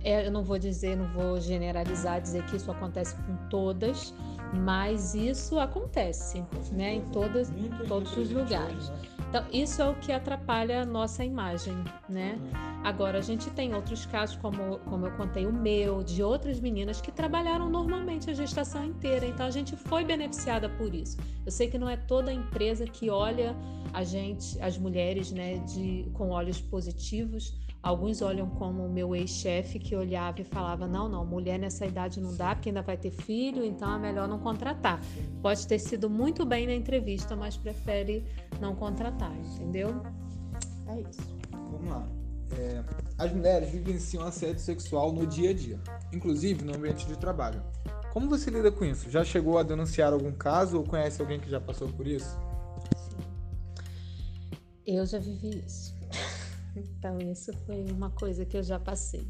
eu 0.05 0.31
não 0.31 0.43
vou 0.43 0.59
dizer, 0.59 0.95
não 0.95 1.07
vou 1.07 1.41
generalizar, 1.41 2.21
dizer 2.21 2.45
que 2.45 2.55
isso 2.55 2.71
acontece 2.71 3.15
com 3.15 3.35
todas, 3.49 4.13
mas 4.53 5.15
isso 5.15 5.59
acontece, 5.59 6.45
né, 6.71 6.95
em 6.95 7.01
todas, 7.09 7.51
todos 7.87 8.15
os 8.15 8.29
lugares. 8.31 8.91
Então, 9.29 9.43
isso 9.51 9.81
é 9.81 9.89
o 9.89 9.95
que 9.95 10.11
atrapalha 10.11 10.83
a 10.83 10.85
nossa 10.85 11.25
imagem, 11.25 11.73
né? 12.07 12.39
Agora, 12.83 13.17
a 13.17 13.21
gente 13.21 13.49
tem 13.49 13.73
outros 13.73 14.05
casos, 14.05 14.37
como, 14.37 14.77
como 14.79 15.07
eu 15.07 15.11
contei, 15.13 15.45
o 15.45 15.51
meu, 15.51 16.03
de 16.03 16.23
outras 16.23 16.59
meninas 16.59 17.01
que 17.01 17.11
trabalharam 17.11 17.67
normalmente 17.67 18.29
a 18.29 18.33
gestação 18.33 18.85
inteira. 18.85 19.25
Então, 19.25 19.45
a 19.45 19.51
gente 19.51 19.75
foi 19.75 20.05
beneficiada 20.05 20.69
por 20.69 20.93
isso. 20.93 21.17
Eu 21.45 21.51
sei 21.51 21.67
que 21.67 21.77
não 21.77 21.89
é 21.89 21.97
toda 21.97 22.31
empresa 22.31 22.85
que 22.85 23.09
olha 23.09 23.55
a 23.91 24.03
gente, 24.03 24.57
as 24.61 24.77
mulheres, 24.77 25.31
né, 25.31 25.57
de, 25.57 26.05
com 26.13 26.29
olhos 26.29 26.61
positivos, 26.61 27.57
Alguns 27.85 28.19
olham 28.23 28.49
como 28.49 28.83
o 28.83 28.89
meu 28.89 29.15
ex-chefe 29.15 29.77
que 29.77 29.95
olhava 29.95 30.41
e 30.41 30.43
falava: 30.43 30.87
não, 30.87 31.07
não, 31.07 31.23
mulher 31.23 31.59
nessa 31.59 31.85
idade 31.85 32.19
não 32.19 32.35
dá 32.35 32.55
porque 32.55 32.69
ainda 32.69 32.81
vai 32.81 32.97
ter 32.97 33.11
filho, 33.11 33.63
então 33.63 33.93
é 33.93 33.99
melhor 33.99 34.27
não 34.27 34.39
contratar. 34.39 34.99
Pode 35.39 35.67
ter 35.67 35.77
sido 35.77 36.09
muito 36.09 36.43
bem 36.47 36.65
na 36.65 36.73
entrevista, 36.73 37.35
mas 37.35 37.55
prefere 37.55 38.25
não 38.59 38.75
contratar, 38.75 39.31
entendeu? 39.37 40.01
É 40.87 40.99
isso. 40.99 41.21
Vamos 41.51 41.87
lá. 41.87 42.07
É, 42.57 42.83
as 43.19 43.31
mulheres 43.31 43.69
vivenciam 43.69 44.23
assédio 44.23 44.61
sexual 44.61 45.13
no 45.13 45.27
dia 45.27 45.51
a 45.51 45.53
dia, 45.53 45.79
inclusive 46.11 46.65
no 46.65 46.75
ambiente 46.75 47.05
de 47.05 47.15
trabalho. 47.15 47.61
Como 48.11 48.27
você 48.27 48.49
lida 48.49 48.71
com 48.71 48.83
isso? 48.83 49.11
Já 49.11 49.23
chegou 49.23 49.59
a 49.59 49.63
denunciar 49.63 50.11
algum 50.11 50.31
caso 50.31 50.77
ou 50.77 50.83
conhece 50.83 51.21
alguém 51.21 51.39
que 51.39 51.51
já 51.51 51.61
passou 51.61 51.87
por 51.89 52.07
isso? 52.07 52.35
Sim. 52.97 53.25
Eu 54.87 55.05
já 55.05 55.19
vivi 55.19 55.63
isso. 55.63 55.94
Então, 56.75 57.17
isso 57.19 57.51
foi 57.65 57.85
uma 57.91 58.09
coisa 58.09 58.45
que 58.45 58.57
eu 58.57 58.63
já 58.63 58.79
passei. 58.79 59.27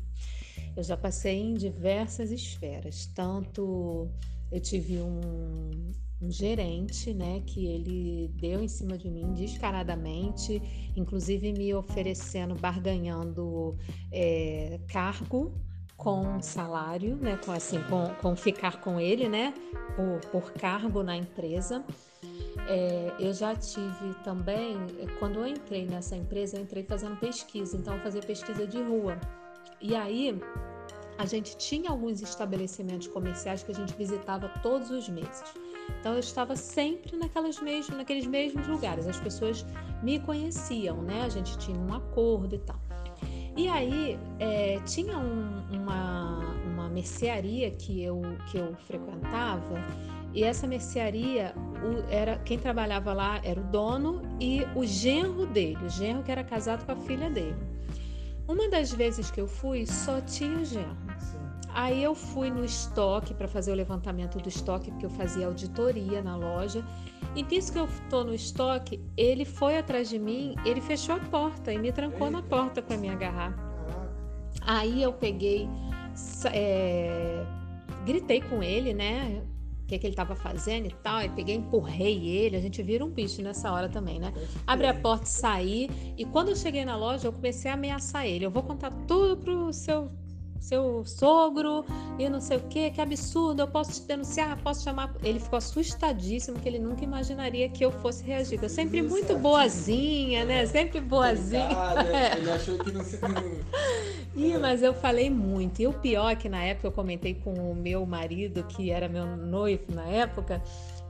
Eu 0.75 0.84
já 0.84 0.97
passei 0.97 1.39
em 1.39 1.53
diversas 1.53 2.31
esferas, 2.31 3.05
tanto 3.08 4.10
eu 4.51 4.60
tive 4.60 5.01
um, 5.01 5.91
um 6.21 6.31
gerente, 6.31 7.13
né, 7.13 7.41
que 7.45 7.65
ele 7.65 8.31
deu 8.36 8.63
em 8.63 8.67
cima 8.67 8.97
de 8.97 9.10
mim 9.10 9.34
descaradamente, 9.34 10.62
inclusive 10.95 11.51
me 11.53 11.73
oferecendo, 11.73 12.55
barganhando 12.55 13.77
é, 14.12 14.79
cargo 14.88 15.53
com 15.97 16.41
salário, 16.41 17.15
né, 17.15 17.38
com 17.43 17.51
assim, 17.51 17.81
com, 17.84 18.13
com 18.21 18.36
ficar 18.36 18.81
com 18.81 18.99
ele, 18.99 19.29
né, 19.29 19.53
por, 19.95 20.31
por 20.31 20.53
cargo 20.53 21.03
na 21.03 21.15
empresa. 21.15 21.84
É, 22.67 23.13
eu 23.19 23.34
já 23.34 23.56
tive 23.56 24.13
também, 24.23 24.75
quando 25.19 25.39
eu 25.39 25.47
entrei 25.47 25.86
nessa 25.86 26.15
empresa, 26.15 26.58
eu 26.58 26.62
entrei 26.63 26.84
fazendo 26.84 27.15
pesquisa, 27.17 27.78
então 27.78 27.95
eu 27.95 28.01
fazia 28.01 28.21
pesquisa 28.21 28.65
de 28.65 28.82
rua. 28.82 29.19
E 29.80 29.95
aí 29.95 30.39
a 31.17 31.25
gente 31.25 31.56
tinha 31.58 31.89
alguns 31.89 32.21
estabelecimentos 32.21 33.08
comerciais 33.08 33.63
que 33.63 33.71
a 33.71 33.75
gente 33.75 33.93
visitava 33.93 34.49
todos 34.62 34.89
os 34.89 35.08
meses. 35.08 35.43
Então 35.99 36.13
eu 36.13 36.19
estava 36.19 36.56
sempre 36.56 37.15
naquelas 37.15 37.60
mesmas, 37.60 37.97
naqueles 37.97 38.25
mesmos 38.25 38.67
lugares. 38.67 39.08
As 39.08 39.19
pessoas 39.19 39.65
me 40.01 40.19
conheciam, 40.19 41.01
né? 41.01 41.23
A 41.23 41.30
gente 41.30 41.58
tinha 41.58 41.78
um 41.80 41.93
acordo 41.93 42.56
e 42.56 42.60
tal. 42.60 42.80
E 43.56 43.69
aí 43.69 44.19
é, 44.39 44.80
tinha 44.86 45.17
um, 45.17 45.63
uma, 45.71 46.39
uma 46.65 46.89
mercearia 46.89 47.71
que 47.71 48.04
eu, 48.04 48.21
que 48.51 48.58
eu 48.58 48.75
frequentava 48.88 49.75
e 50.36 50.43
essa 50.43 50.67
mercearia, 50.67 51.56
o, 51.56 52.12
era 52.12 52.38
quem 52.39 52.60
trabalhava 52.60 53.13
lá 53.13 53.39
era 53.41 53.60
o 53.60 53.63
dono 53.63 54.21
e 54.38 54.67
o 54.76 54.86
genro 54.86 55.45
dele, 55.45 55.78
o 55.86 55.89
genro 55.89 56.21
que 56.24 56.32
era 56.32 56.43
casado 56.43 56.86
com 56.86 56.91
a 56.91 56.95
filha 56.98 57.30
dele. 57.30 57.56
Uma 58.45 58.69
das 58.69 58.91
vezes 58.91 59.32
que 59.32 59.39
eu 59.39 59.48
fui, 59.48 59.88
só 59.88 60.19
tinha 60.19 60.58
o 60.58 60.65
genro. 60.65 60.98
Aí 61.74 62.04
eu 62.04 62.13
fui 62.13 62.50
no 62.50 62.65
estoque 62.65 63.34
para 63.34 63.48
fazer 63.48 63.71
o 63.71 63.76
levantamento 63.76 64.38
do 64.38 64.50
estoque, 64.50 64.91
porque 64.91 65.06
eu 65.06 65.10
fazia 65.10 65.48
auditoria 65.48 66.21
na 66.21 66.36
loja. 66.36 66.84
E 67.34 67.41
nisso 67.41 67.71
que 67.71 67.80
eu 67.80 67.86
estou 67.86 68.26
no 68.26 68.34
estoque, 68.34 69.02
ele 69.15 69.45
foi 69.45 69.78
atrás 69.78 70.10
de 70.10 70.19
mim, 70.19 70.56
ele 70.65 70.82
fechou 70.82 71.15
a 71.15 71.19
porta 71.19 71.74
e 71.74 71.78
me 71.78 71.91
trancou 71.93 72.28
Eita. 72.28 72.41
na 72.41 72.43
porta 72.43 72.82
para 72.82 72.98
me 72.98 73.10
agarrar. 73.10 73.54
Aí 74.62 75.02
eu 75.02 75.13
peguei, 75.13 75.67
é, 76.52 77.43
gritei 78.06 78.41
com 78.41 78.62
ele, 78.62 78.93
né? 78.93 79.41
O 79.86 79.88
que, 79.88 80.00
que 80.00 80.08
ele 80.08 80.13
estava 80.13 80.36
fazendo 80.36 80.88
e 80.88 80.95
tal. 81.04 81.17
Aí 81.17 81.30
peguei, 81.30 81.56
empurrei 81.56 82.28
ele. 82.28 82.56
A 82.56 82.60
gente 82.60 82.82
vira 82.82 83.06
um 83.06 83.10
bicho 83.10 83.41
nessa 83.43 83.71
hora 83.71 83.88
também, 83.88 84.19
né? 84.19 84.34
Abri 84.65 84.88
a 84.88 84.93
porta, 84.95 85.28
saí. 85.28 85.89
E 86.17 86.26
quando 86.26 86.50
eu 86.50 86.56
cheguei 86.56 86.84
na 86.84 86.98
loja, 86.98 87.28
eu 87.28 87.32
comecei 87.32 87.69
a 87.69 87.76
ameaçar 87.76 88.26
ele. 88.26 88.43
Eu 88.43 88.50
vou 88.50 88.63
contar 88.63 88.91
tudo 89.08 89.38
pro 89.38 89.71
seu 89.71 90.10
seu 90.65 91.06
sogro 91.06 91.86
e 92.17 92.28
não 92.28 92.41
sei 92.41 92.58
o 92.58 92.62
que, 92.62 92.89
que 92.89 92.99
absurdo, 92.99 93.62
eu 93.62 93.67
posso 93.67 94.01
te 94.01 94.08
denunciar, 94.08 94.58
posso 94.62 94.84
chamar. 94.84 95.13
Ele 95.23 95.39
ficou 95.39 95.58
assustadíssimo 95.58 96.60
que 96.60 96.67
ele 96.67 96.80
nunca 96.80 97.04
imaginaria 97.04 97.69
que 97.69 97.86
eu 97.86 97.91
fosse 97.91 98.23
reagir. 98.23 98.60
Eu 98.62 98.69
sempre 98.69 99.01
muito 99.01 99.38
boazinha, 99.38 100.43
né? 100.43 100.65
Sempre 100.65 100.99
boazinha. 100.99 101.69
É. 102.12 102.38
Ele 102.38 102.51
achou 102.51 102.78
que 102.80 102.91
não 102.91 103.04
se. 103.04 103.19
Ih, 104.36 104.58
mas 104.58 104.82
eu 104.82 104.93
falei 104.93 105.30
muito. 105.30 105.82
E 105.82 105.88
o 105.88 105.93
pior 105.93 106.30
é 106.30 106.36
que 106.36 106.49
na 106.49 106.63
época 106.63 106.88
eu 106.88 106.91
comentei 106.91 107.36
com 107.36 107.54
o 107.54 107.75
meu 107.75 108.06
marido, 108.06 108.63
que 108.63 108.91
era 108.91 109.08
meu 109.08 109.38
noivo 109.38 109.93
na 109.93 110.06
época. 110.06 110.62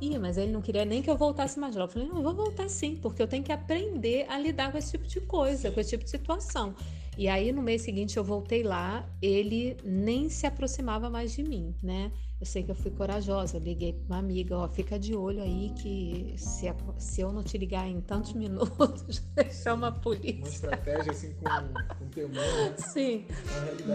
Ih, 0.01 0.19
mas 0.19 0.37
ele 0.37 0.51
não 0.51 0.61
queria 0.61 0.83
nem 0.83 1.01
que 1.01 1.09
eu 1.09 1.17
voltasse 1.17 1.57
mais 1.59 1.75
lá. 1.75 1.85
Eu 1.85 1.87
falei, 1.87 2.07
não, 2.07 2.17
eu 2.17 2.23
vou 2.23 2.33
voltar 2.33 2.69
sim, 2.69 2.99
porque 3.01 3.21
eu 3.21 3.27
tenho 3.27 3.43
que 3.43 3.51
aprender 3.51 4.25
a 4.29 4.37
lidar 4.37 4.71
com 4.71 4.77
esse 4.77 4.91
tipo 4.91 5.07
de 5.07 5.21
coisa, 5.21 5.71
com 5.71 5.79
esse 5.79 5.91
tipo 5.91 6.03
de 6.03 6.09
situação. 6.09 6.75
E 7.17 7.27
aí 7.27 7.51
no 7.51 7.61
mês 7.61 7.81
seguinte 7.81 8.17
eu 8.17 8.23
voltei 8.23 8.63
lá, 8.63 9.07
ele 9.21 9.77
nem 9.83 10.29
se 10.29 10.45
aproximava 10.45 11.09
mais 11.09 11.33
de 11.33 11.43
mim, 11.43 11.73
né? 11.81 12.11
Eu 12.39 12.45
sei 12.45 12.63
que 12.63 12.71
eu 12.71 12.75
fui 12.75 12.91
corajosa, 12.91 13.57
liguei 13.57 13.93
para 13.93 14.05
uma 14.07 14.17
amiga, 14.17 14.57
ó, 14.57 14.67
fica 14.67 14.99
de 14.99 15.15
olho 15.15 15.41
aí 15.41 15.71
que 15.81 16.33
se, 16.37 16.67
se 16.97 17.21
eu 17.21 17.31
não 17.31 17.41
te 17.41 17.57
ligar 17.57 17.87
em 17.87 18.01
tantos 18.01 18.33
minutos, 18.35 19.23
chama 19.63 19.87
a 19.87 19.91
polícia. 19.91 20.39
Uma 20.39 20.47
estratégia 20.49 21.11
assim 21.13 21.33
com, 21.33 21.95
com 21.95 22.09
temor. 22.09 22.33
Né? 22.33 22.75
Sim, 22.77 23.25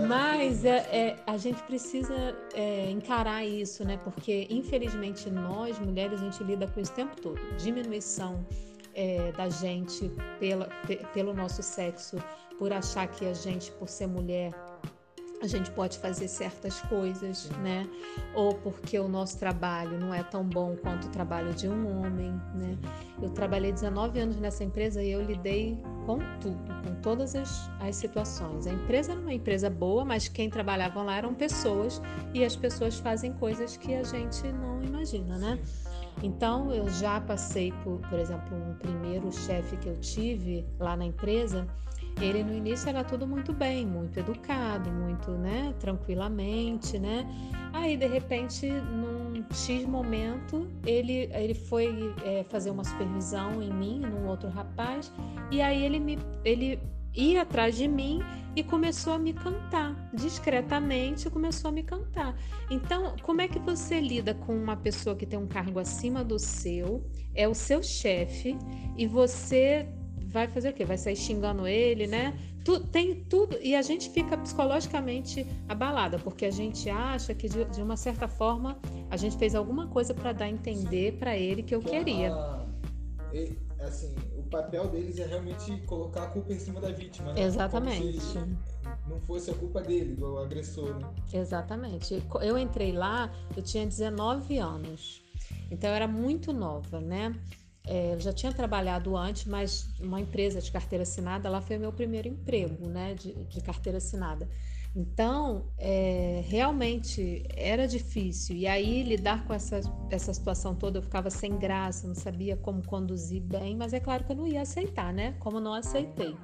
mas 0.09 0.64
é, 0.64 0.78
é, 0.90 1.22
a 1.26 1.37
gente 1.37 1.62
precisa 1.64 2.35
é, 2.54 2.90
encarar 2.90 3.44
isso, 3.44 3.85
né? 3.85 3.98
Porque 3.98 4.46
infelizmente 4.48 5.28
nós, 5.28 5.78
mulheres, 5.78 6.20
a 6.20 6.24
gente 6.24 6.42
lida 6.42 6.66
com 6.66 6.80
isso 6.80 6.92
o 6.92 6.94
tempo 6.94 7.20
todo. 7.20 7.38
Diminuição 7.59 8.46
é, 8.94 9.33
da 9.33 9.50
gente 9.50 10.11
pela, 10.38 10.66
pelo 11.12 11.35
nosso 11.35 11.62
sexo, 11.62 12.16
por 12.61 12.75
achar 12.75 13.09
que 13.09 13.25
a 13.25 13.33
gente, 13.33 13.73
por 13.73 13.88
ser 13.88 14.07
mulher, 14.07 14.53
a 15.40 15.46
gente 15.46 15.70
pode 15.70 15.99
fazer 15.99 16.29
certas 16.29 16.79
coisas, 16.83 17.49
né? 17.62 17.88
Ou 18.35 18.55
porque 18.57 18.99
o 18.99 19.09
nosso 19.09 19.38
trabalho 19.38 19.99
não 19.99 20.12
é 20.12 20.23
tão 20.23 20.44
bom 20.44 20.77
quanto 20.77 21.07
o 21.07 21.11
trabalho 21.11 21.55
de 21.55 21.66
um 21.66 21.99
homem, 21.99 22.31
né? 22.55 22.77
Eu 23.23 23.31
trabalhei 23.31 23.73
19 23.73 24.20
anos 24.20 24.37
nessa 24.37 24.62
empresa 24.62 25.03
e 25.03 25.11
eu 25.11 25.23
lidei 25.23 25.83
com 26.05 26.18
tudo, 26.38 26.83
com 26.85 26.94
todas 27.01 27.35
as, 27.35 27.70
as 27.81 27.96
situações. 27.96 28.66
A 28.66 28.73
empresa 28.73 29.12
era 29.12 29.20
uma 29.23 29.33
empresa 29.33 29.70
boa, 29.70 30.05
mas 30.05 30.29
quem 30.29 30.51
trabalhava 30.51 31.03
lá 31.03 31.16
eram 31.16 31.33
pessoas 31.33 32.03
e 32.35 32.44
as 32.44 32.55
pessoas 32.55 32.99
fazem 32.99 33.33
coisas 33.33 33.79
que 33.79 33.94
a 33.94 34.03
gente 34.03 34.42
não 34.53 34.83
imagina, 34.83 35.38
né? 35.38 35.59
Então, 36.22 36.72
eu 36.72 36.88
já 36.88 37.20
passei 37.20 37.72
por, 37.83 37.98
por 38.09 38.18
exemplo, 38.18 38.56
um 38.56 38.74
primeiro 38.74 39.33
chefe 39.33 39.76
que 39.76 39.88
eu 39.88 39.96
tive 40.00 40.64
lá 40.78 40.96
na 40.96 41.04
empresa, 41.04 41.66
ele 42.20 42.42
no 42.42 42.52
início 42.54 42.88
era 42.88 43.02
tudo 43.02 43.26
muito 43.26 43.52
bem, 43.52 43.87
muito 43.87 44.18
educado, 44.18 44.90
muito, 44.90 45.30
né, 45.33 45.74
tranquilamente, 45.78 46.98
né? 46.98 47.26
Aí 47.72 47.96
de 47.96 48.06
repente, 48.06 48.68
num 48.68 49.44
X 49.52 49.87
momento, 49.87 50.66
ele 50.85 51.30
ele 51.33 51.54
foi 51.54 52.14
é, 52.24 52.44
fazer 52.44 52.70
uma 52.70 52.85
supervisão 52.85 53.62
em 53.62 53.72
mim, 53.72 54.00
num 54.00 54.26
outro 54.28 54.48
rapaz, 54.50 55.12
e 55.50 55.62
aí 55.62 55.85
ele 55.85 55.98
me 55.98 56.18
ele 56.44 56.78
ia 57.14 57.42
atrás 57.42 57.77
de 57.77 57.88
mim 57.88 58.20
e 58.55 58.62
começou 58.62 59.12
a 59.12 59.18
me 59.18 59.33
cantar, 59.33 60.11
discretamente 60.12 61.31
começou 61.31 61.68
a 61.68 61.73
me 61.73 61.83
cantar. 61.83 62.37
Então, 62.70 63.16
como 63.23 63.40
é 63.40 63.49
que 63.49 63.59
você 63.59 64.01
lida 64.01 64.35
com 64.35 64.55
uma 64.55 64.77
pessoa 64.77 65.14
que 65.14 65.27
tem 65.27 65.38
um 65.38 65.46
cargo 65.46 65.79
acima 65.79 66.25
do 66.25 66.38
seu, 66.38 67.05
é 67.35 67.46
o 67.46 67.55
seu 67.55 67.83
chefe 67.83 68.57
e 68.96 69.07
você 69.07 69.88
vai 70.27 70.49
fazer 70.49 70.70
o 70.70 70.73
quê? 70.73 70.85
Vai 70.85 70.99
sair 70.99 71.16
xingando 71.16 71.66
ele, 71.66 72.07
né? 72.07 72.37
Tu, 72.64 72.79
tem 72.87 73.25
tudo. 73.25 73.57
E 73.61 73.75
a 73.75 73.83
gente 73.83 74.11
fica 74.11 74.37
psicologicamente 74.37 75.46
abalada, 75.68 76.18
porque 76.18 76.44
a 76.44 76.51
gente 76.51 76.88
acha 76.90 77.35
que, 77.35 77.49
de, 77.49 77.64
de 77.64 77.83
uma 77.83 77.96
certa 77.96 78.29
forma, 78.29 78.79
a 79.11 79.16
gente 79.16 79.37
fez 79.37 79.55
alguma 79.55 79.87
coisa 79.88 80.14
para 80.14 80.33
dar 80.33 80.44
a 80.44 80.51
entender 80.51 81.14
para 81.18 81.37
ele 81.37 81.62
que 81.62 81.75
eu 81.75 81.81
que 81.81 81.90
queria. 81.90 82.33
A, 82.33 82.66
assim, 83.81 84.14
papel 84.51 84.89
deles 84.89 85.19
é 85.19 85.27
realmente 85.27 85.77
colocar 85.87 86.25
a 86.25 86.27
culpa 86.27 86.53
em 86.53 86.59
cima 86.59 86.81
da 86.81 86.91
vítima, 86.91 87.33
né? 87.33 87.43
Exatamente. 87.43 88.03
não 89.07 89.21
fosse 89.21 89.51
a 89.51 89.55
culpa 89.55 89.81
dele, 89.81 90.15
do 90.15 90.39
agressor, 90.39 90.99
né? 90.99 91.09
Exatamente. 91.33 92.23
Eu 92.43 92.59
entrei 92.59 92.93
lá, 92.93 93.33
eu 93.57 93.63
tinha 93.63 93.87
19 93.87 94.59
anos. 94.59 95.23
Então 95.71 95.89
eu 95.89 95.97
era 95.97 96.09
muito 96.09 96.53
nova, 96.53 97.01
né? 97.01 97.35
É, 97.87 98.15
eu 98.15 98.21
já 98.21 98.33
tinha 98.33 98.53
trabalhado 98.53 99.17
antes, 99.17 99.47
mas 99.47 99.89
uma 100.01 100.21
empresa 100.21 100.61
de 100.61 100.71
carteira 100.71 101.03
assinada, 101.03 101.49
lá 101.49 101.61
foi 101.61 101.77
o 101.77 101.81
meu 101.81 101.93
primeiro 101.93 102.29
emprego, 102.29 102.87
né, 102.87 103.15
de, 103.15 103.33
de 103.33 103.61
carteira 103.63 103.99
assinada. 103.99 104.49
Então, 104.94 105.66
é, 105.79 106.42
realmente 106.46 107.44
era 107.55 107.87
difícil. 107.87 108.57
E 108.57 108.66
aí, 108.66 109.03
lidar 109.05 109.44
com 109.46 109.55
essa, 109.55 109.81
essa 110.11 110.35
situação 110.35 110.74
toda, 110.74 110.98
eu 110.98 111.03
ficava 111.03 111.31
sem 111.31 111.57
graça, 111.57 112.09
não 112.09 112.14
sabia 112.14 112.57
como 112.57 112.85
conduzir 112.85 113.40
bem, 113.40 113.76
mas 113.76 113.92
é 113.92 114.00
claro 114.00 114.24
que 114.24 114.33
eu 114.33 114.37
não 114.37 114.48
ia 114.48 114.62
aceitar, 114.62 115.12
né? 115.12 115.35
Como 115.38 115.61
não 115.61 115.74
aceitei. 115.74 116.37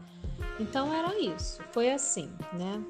Então, 0.60 0.94
era 0.94 1.18
isso. 1.18 1.60
Foi 1.72 1.90
assim, 1.90 2.30
né? 2.52 2.84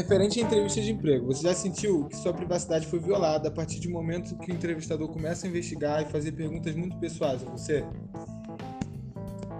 Referente 0.00 0.40
à 0.40 0.42
entrevista 0.42 0.80
de 0.80 0.92
emprego, 0.92 1.26
você 1.26 1.42
já 1.42 1.52
sentiu 1.52 2.06
que 2.06 2.16
sua 2.16 2.32
privacidade 2.32 2.86
foi 2.86 2.98
violada 2.98 3.48
a 3.48 3.50
partir 3.50 3.80
do 3.80 3.90
momento 3.90 4.34
que 4.38 4.50
o 4.50 4.54
entrevistador 4.54 5.06
começa 5.08 5.46
a 5.46 5.50
investigar 5.50 6.00
e 6.00 6.06
fazer 6.06 6.32
perguntas 6.32 6.74
muito 6.74 6.96
pessoais 6.96 7.46
a 7.46 7.50
você? 7.50 7.84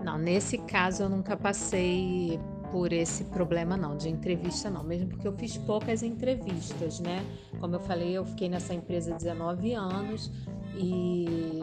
Não, 0.03 0.16
nesse 0.16 0.57
caso 0.57 1.03
eu 1.03 1.11
nunca 1.11 1.37
passei 1.37 2.40
por 2.72 2.90
esse 2.90 3.24
problema 3.24 3.76
não, 3.76 3.98
de 3.98 4.09
entrevista 4.09 4.70
não, 4.70 4.83
mesmo 4.83 5.11
porque 5.11 5.29
eu 5.29 5.37
fiz 5.37 5.59
poucas 5.59 6.03
entrevistas, 6.03 7.00
né? 7.00 7.22
Como 7.61 7.74
eu 7.74 7.81
falei, 7.81 8.16
eu 8.16 8.24
fiquei 8.24 8.48
nessa 8.48 8.72
empresa 8.72 9.12
19 9.12 9.74
anos 9.74 10.33
e 10.74 11.61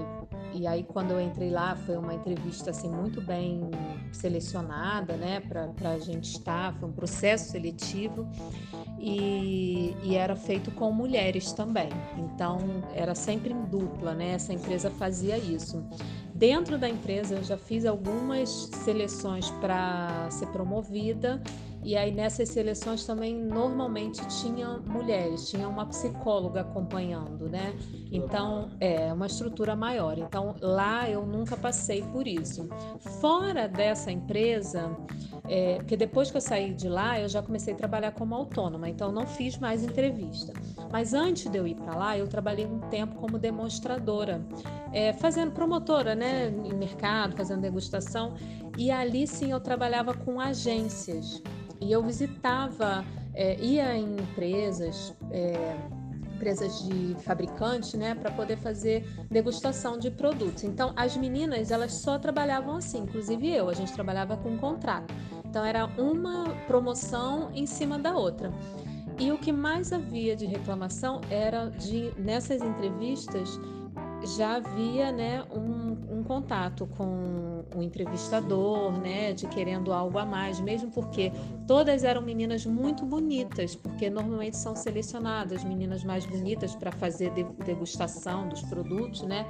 e 0.54 0.66
aí 0.66 0.84
quando 0.84 1.12
eu 1.12 1.22
entrei 1.22 1.50
lá 1.50 1.76
foi 1.76 1.98
uma 1.98 2.14
entrevista 2.14 2.72
assim 2.72 2.90
muito 2.90 3.22
bem 3.22 3.70
selecionada, 4.12 5.16
né, 5.16 5.40
para 5.42 5.92
a 5.92 6.00
gente 6.00 6.32
estar, 6.32 6.74
foi 6.74 6.90
um 6.90 6.92
processo 6.92 7.52
seletivo 7.52 8.28
e, 9.00 9.96
e, 10.04 10.16
era 10.16 10.36
feito 10.36 10.72
com 10.72 10.92
mulheres 10.92 11.54
também. 11.54 11.90
Então 12.18 12.58
era 12.94 13.14
sempre 13.14 13.54
em 13.54 13.64
dupla, 13.66 14.14
né? 14.14 14.32
Essa 14.32 14.54
empresa 14.54 14.90
fazia 14.90 15.38
isso. 15.38 15.86
Dentro 16.34 16.78
da 16.78 16.90
empresa 16.90 17.36
eu 17.36 17.44
já 17.44 17.58
fiz 17.58 17.86
algumas 17.86 18.50
seleções 18.84 19.50
para 19.52 20.30
ser 20.32 20.48
promovida 20.48 21.42
e 21.84 21.96
aí 21.96 22.12
nessas 22.12 22.50
seleções 22.50 23.06
também 23.06 23.36
normalmente 23.36 24.26
tinha 24.42 24.78
mulheres, 24.80 25.50
tinha 25.50 25.68
uma 25.68 25.86
psicóloga 25.86 26.62
acompanhando, 26.62 27.48
né? 27.50 27.74
Então 28.12 28.70
é 28.80 29.12
uma 29.14 29.28
estrutura 29.28 29.76
maior. 29.76 30.18
Então 30.18 30.56
lá 30.62 31.10
eu 31.10 31.26
nunca 31.26 31.56
passei 31.56 32.02
por 32.02 32.28
isso. 32.28 32.68
Fora 33.22 33.68
dessa 33.68 34.12
empresa, 34.12 34.96
é, 35.48 35.76
porque 35.78 35.96
depois 35.96 36.30
que 36.30 36.38
eu 36.38 36.42
saí 36.42 36.74
de 36.74 36.90
lá 36.90 37.20
eu 37.20 37.30
já 37.30 37.42
comecei 37.42 37.74
a 37.74 37.78
trabalhar 37.78 38.12
como 38.12 38.36
autônoma, 38.36 38.90
então 38.90 39.12
não 39.12 39.26
fiz 39.26 39.58
mais 39.58 39.84
entrevista. 39.84 40.54
Mas 40.92 41.14
antes 41.14 41.50
de 41.50 41.58
eu 41.58 41.68
ir 41.68 41.76
para 41.76 41.96
lá 41.96 42.18
eu 42.18 42.28
trabalhei 42.28 42.66
um 42.66 42.80
tempo 42.80 43.16
como 43.16 43.38
demonstradora, 43.38 44.42
é, 44.98 45.14
fazendo 45.14 45.52
promotora, 45.52 46.16
né? 46.16 46.48
Em 46.48 46.74
mercado, 46.74 47.38
fazendo 47.38 47.62
degustação. 47.62 48.34
E 48.76 48.90
ali 48.90 49.28
sim 49.28 49.52
eu 49.52 49.60
trabalhava 49.60 50.12
com 50.12 50.42
agências. 50.42 51.40
E 51.80 51.92
eu 51.92 52.02
visitava, 52.02 53.06
é, 53.36 53.60
ia 53.60 53.96
em 53.96 54.16
empresas, 54.16 55.14
é, 55.30 55.78
empresas 56.34 56.84
de 56.84 57.16
fabricantes, 57.22 57.94
né, 57.94 58.16
para 58.16 58.32
poder 58.32 58.58
fazer 58.58 59.08
degustação 59.30 60.00
de 60.00 60.10
produtos. 60.10 60.64
Então, 60.64 60.94
as 60.96 61.16
meninas, 61.16 61.70
elas 61.70 61.94
só 61.94 62.18
trabalhavam 62.18 62.78
assim, 62.78 63.04
inclusive 63.04 63.48
eu, 63.54 63.70
a 63.70 63.74
gente 63.74 63.94
trabalhava 63.94 64.36
com 64.36 64.58
contrato. 64.58 65.14
Então, 65.46 65.64
era 65.64 65.86
uma 66.00 66.50
promoção 66.66 67.52
em 67.54 67.68
cima 67.68 68.00
da 68.00 68.16
outra. 68.16 68.52
E 69.20 69.32
o 69.32 69.38
que 69.38 69.52
mais 69.52 69.94
havia 69.94 70.36
de 70.36 70.46
reclamação 70.46 71.22
era 71.30 71.70
de, 71.70 72.12
nessas 72.18 72.62
entrevistas, 72.62 73.60
já 74.36 74.58
havia 74.58 75.12
né, 75.12 75.44
um, 75.52 76.20
um, 76.20 76.24
contato 76.24 76.86
com 76.98 77.64
o 77.76 77.82
entrevistador, 77.82 78.92
né, 79.00 79.32
de 79.34 79.48
querendo 79.48 79.94
algo 79.94 80.18
a 80.18 80.26
mais, 80.26 80.60
mesmo 80.60 80.92
porque 80.92 81.32
todas 81.66 82.04
eram 82.04 82.22
meninas 82.22 82.66
muito 82.66 83.06
bonitas, 83.06 83.76
porque 83.76 84.10
normalmente 84.10 84.58
são 84.58 84.76
selecionadas 84.76 85.64
meninas 85.64 86.04
mais 86.04 86.26
bonitas 86.26 86.76
para 86.76 86.92
fazer 86.92 87.32
degustação 87.66 88.50
dos 88.50 88.62
produtos, 88.64 89.22
né? 89.22 89.46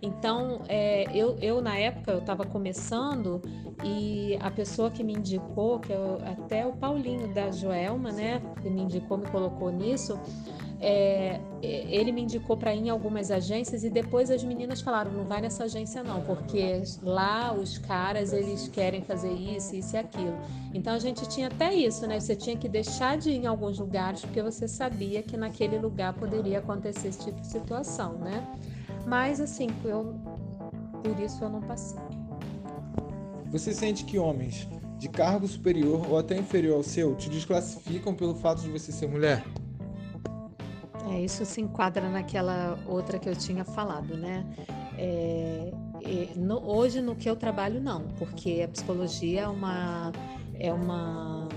Então, 0.00 0.62
é, 0.68 1.04
eu, 1.14 1.36
eu 1.40 1.60
na 1.60 1.76
época 1.76 2.12
eu 2.12 2.18
estava 2.18 2.44
começando 2.44 3.42
e 3.84 4.36
a 4.40 4.50
pessoa 4.50 4.90
que 4.90 5.04
me 5.04 5.12
indicou, 5.12 5.78
que 5.78 5.92
é 5.92 5.96
até 6.26 6.66
o 6.66 6.72
Paulinho 6.72 7.32
da 7.32 7.50
Joelma, 7.50 8.10
né, 8.10 8.40
que 8.60 8.70
me 8.70 8.82
indicou, 8.82 9.18
me 9.18 9.26
colocou 9.26 9.70
nisso 9.70 10.18
é, 10.82 11.40
é, 11.62 11.94
ele 11.94 12.10
me 12.10 12.22
indicou 12.22 12.56
para 12.56 12.74
ir 12.74 12.80
em 12.80 12.90
algumas 12.90 13.30
agências 13.30 13.84
e 13.84 13.88
depois 13.88 14.32
as 14.32 14.42
meninas 14.42 14.80
falaram 14.80 15.12
não 15.12 15.24
vai 15.24 15.40
nessa 15.40 15.64
agência 15.64 16.02
não 16.02 16.22
porque 16.22 16.82
lá 17.04 17.54
os 17.54 17.78
caras 17.78 18.32
eles 18.32 18.66
querem 18.66 19.00
fazer 19.00 19.32
isso 19.32 19.76
isso 19.76 19.94
e 19.94 19.98
aquilo. 19.98 20.36
Então 20.74 20.92
a 20.92 20.98
gente 20.98 21.28
tinha 21.28 21.46
até 21.46 21.72
isso 21.72 22.04
né? 22.04 22.18
Você 22.18 22.34
tinha 22.34 22.56
que 22.56 22.68
deixar 22.68 23.16
de 23.16 23.30
ir 23.30 23.36
em 23.36 23.46
alguns 23.46 23.78
lugares 23.78 24.22
porque 24.22 24.42
você 24.42 24.66
sabia 24.66 25.22
que 25.22 25.36
naquele 25.36 25.78
lugar 25.78 26.14
poderia 26.14 26.58
acontecer 26.58 27.08
esse 27.08 27.26
tipo 27.26 27.40
de 27.40 27.46
situação 27.46 28.14
né? 28.14 28.44
Mas 29.06 29.40
assim 29.40 29.68
eu 29.84 30.16
por 31.00 31.18
isso 31.20 31.44
eu 31.44 31.48
não 31.48 31.60
passei. 31.60 31.98
Você 33.52 33.72
sente 33.72 34.04
que 34.04 34.18
homens 34.18 34.66
de 34.98 35.08
cargo 35.08 35.46
superior 35.46 36.10
ou 36.10 36.18
até 36.18 36.36
inferior 36.36 36.76
ao 36.76 36.82
seu 36.82 37.14
te 37.14 37.30
desclassificam 37.30 38.14
pelo 38.14 38.34
fato 38.34 38.62
de 38.62 38.70
você 38.70 38.90
ser 38.90 39.06
mulher 39.06 39.44
é, 41.12 41.20
isso 41.20 41.44
se 41.44 41.60
enquadra 41.60 42.08
naquela 42.08 42.78
outra 42.86 43.18
que 43.18 43.28
eu 43.28 43.36
tinha 43.36 43.64
falado, 43.64 44.16
né? 44.16 44.46
É, 44.98 45.72
no, 46.36 46.62
hoje 46.64 47.00
no 47.00 47.14
que 47.14 47.28
eu 47.28 47.36
trabalho 47.36 47.80
não, 47.80 48.08
porque 48.18 48.62
a 48.64 48.68
psicologia 48.68 49.42
é 49.42 49.48
uma 49.48 50.12
é 50.58 50.72
uma 50.72 51.48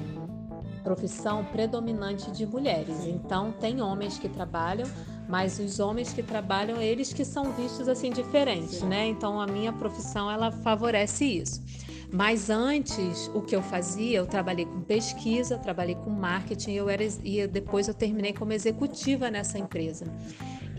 profissão 0.83 1.43
predominante 1.45 2.29
de 2.31 2.45
mulheres. 2.45 3.05
Então 3.05 3.51
tem 3.53 3.81
homens 3.81 4.17
que 4.17 4.29
trabalham, 4.29 4.87
mas 5.27 5.59
os 5.59 5.79
homens 5.79 6.13
que 6.13 6.21
trabalham 6.21 6.81
eles 6.81 7.11
que 7.11 7.25
são 7.25 7.51
vistos 7.53 7.87
assim 7.87 8.11
diferentes, 8.11 8.81
né? 8.81 9.07
Então 9.07 9.39
a 9.39 9.47
minha 9.47 9.73
profissão 9.73 10.29
ela 10.29 10.51
favorece 10.51 11.25
isso. 11.25 11.61
Mas 12.15 12.49
antes, 12.49 13.29
o 13.33 13.41
que 13.41 13.53
eu 13.53 13.61
fazia, 13.61 14.19
eu 14.19 14.25
trabalhei 14.25 14.65
com 14.65 14.79
pesquisa, 14.79 15.57
trabalhei 15.57 15.95
com 15.95 16.09
marketing, 16.09 16.71
eu 16.71 16.87
era 16.87 17.03
e 17.03 17.45
depois 17.45 17.89
eu 17.89 17.93
terminei 17.93 18.31
como 18.31 18.53
executiva 18.53 19.29
nessa 19.29 19.59
empresa. 19.59 20.05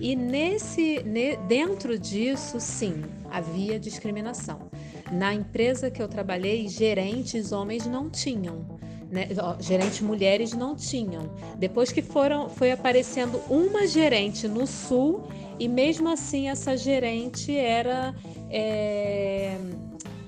E 0.01 0.17
nesse 0.17 1.05
dentro 1.47 1.99
disso, 1.99 2.59
sim, 2.59 3.03
havia 3.31 3.79
discriminação. 3.79 4.71
Na 5.13 5.35
empresa 5.35 5.91
que 5.91 6.03
eu 6.03 6.09
trabalhei, 6.09 6.69
gerentes 6.69 7.53
homens 7.53 7.85
não 7.85 8.09
tinham. 8.09 8.65
Né? 9.11 9.29
gerentes 9.61 10.01
mulheres 10.01 10.55
não 10.55 10.75
tinham. 10.75 11.31
Depois 11.59 11.93
que 11.93 12.01
foram, 12.01 12.49
foi 12.49 12.73
aparecendo 12.73 13.41
uma 13.51 13.87
gerente 13.87 14.49
no 14.49 14.67
sul 14.67 15.29
e 15.61 15.69
mesmo 15.69 16.09
assim 16.09 16.49
essa 16.49 16.77
gerente 16.77 17.55
era 17.55 18.15
é, 18.51 19.57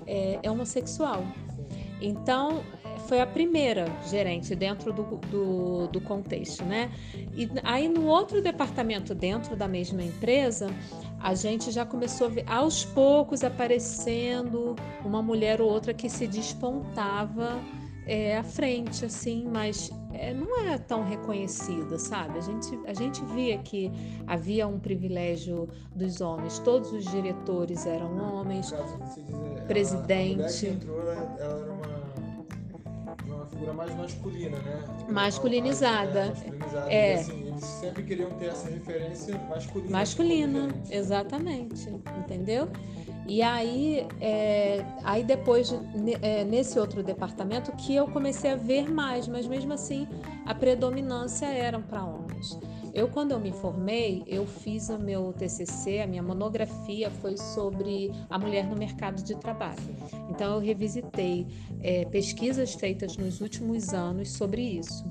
é, 0.09 0.41
é 0.43 0.51
homossexual. 0.51 1.23
Então, 2.01 2.63
foi 3.09 3.21
a 3.21 3.27
primeira 3.27 3.87
gerente 4.07 4.55
dentro 4.55 4.93
do, 4.93 5.03
do, 5.31 5.89
do, 5.89 6.01
contexto, 6.01 6.65
né? 6.65 6.91
E 7.35 7.49
aí 7.63 7.89
no 7.89 8.07
outro 8.07 8.43
departamento 8.43 9.15
dentro 9.15 9.57
da 9.57 9.67
mesma 9.67 10.03
empresa, 10.03 10.69
a 11.19 11.35
gente 11.35 11.71
já 11.71 11.87
começou 11.87 12.27
a 12.27 12.31
ver 12.31 12.45
aos 12.47 12.85
poucos 12.85 13.43
aparecendo 13.43 14.77
uma 15.05 15.23
mulher 15.23 15.61
ou 15.61 15.71
outra 15.71 15.95
que 15.95 16.09
se 16.09 16.27
despontava 16.27 17.61
é, 18.07 18.39
à 18.39 18.43
frente, 18.43 19.05
assim, 19.05 19.47
mas 19.53 19.91
é, 20.15 20.33
não 20.33 20.61
é 20.61 20.79
tão 20.79 21.05
reconhecida, 21.05 21.99
sabe? 21.99 22.39
A 22.39 22.41
gente, 22.41 22.79
a 22.87 22.95
gente 22.95 23.25
via 23.27 23.59
que 23.59 23.93
havia 24.27 24.67
um 24.67 24.79
privilégio 24.79 25.69
dos 25.95 26.21
homens, 26.23 26.59
todos 26.59 26.91
os 26.91 27.05
diretores 27.05 27.87
eram 27.87 28.17
homens, 28.17 28.73
dizer, 29.05 29.25
presidente. 29.69 30.67
A, 30.67 30.71
a 30.71 30.73
entrou, 30.73 31.01
ela, 31.01 31.37
ela 31.39 31.63
era 31.63 31.73
uma, 31.73 33.37
uma 33.37 33.47
figura 33.47 33.73
mais 33.73 33.95
masculina, 33.95 34.59
né? 34.59 34.85
Masculinizada. 35.09 36.21
É, 36.21 36.29
masculinizada. 36.29 36.93
É. 36.93 37.13
E, 37.13 37.15
assim, 37.15 37.49
eles 37.49 37.65
sempre 37.65 38.03
queriam 38.03 38.31
ter 38.31 38.47
essa 38.47 38.69
referência 38.69 39.39
masculina. 39.49 39.91
Masculina, 39.91 40.69
exatamente, 40.91 41.89
entendeu? 42.19 42.69
E 43.29 43.43
aí, 43.43 44.07
é, 44.23 44.83
aí 45.05 45.23
depois, 45.23 45.71
é, 46.23 46.45
nesse 46.45 46.79
outro 46.79 47.03
departamento, 47.03 47.71
que 47.73 47.95
eu 47.95 48.09
comecei 48.09 48.53
a 48.53 48.57
ver 48.57 48.91
mais, 48.91 49.29
mas 49.29 49.47
mesmo 49.47 49.75
assim 49.75 50.09
a 50.47 50.55
predominância 50.55 51.45
eram 51.45 51.83
para 51.83 52.03
homens. 52.03 52.59
Eu, 52.95 53.09
quando 53.09 53.33
eu 53.33 53.41
me 53.41 53.53
formei, 53.53 54.23
eu 54.27 54.47
fiz 54.47 54.89
o 54.89 54.99
meu 54.99 55.33
TCC, 55.33 56.01
a 56.01 56.07
minha 56.07 56.23
monografia 56.23 57.11
foi 57.11 57.37
sobre 57.37 58.11
a 58.29 58.39
mulher 58.39 58.67
no 58.67 58.77
mercado 58.77 59.23
de 59.23 59.37
trabalho. 59.37 59.79
Então, 60.31 60.55
eu 60.55 60.61
revisitei 60.61 61.47
é, 61.81 62.05
pesquisas 62.07 62.75
feitas 62.75 63.17
nos 63.17 63.41
últimos 63.41 63.93
anos 63.93 64.31
sobre 64.31 64.63
isso. 64.63 65.05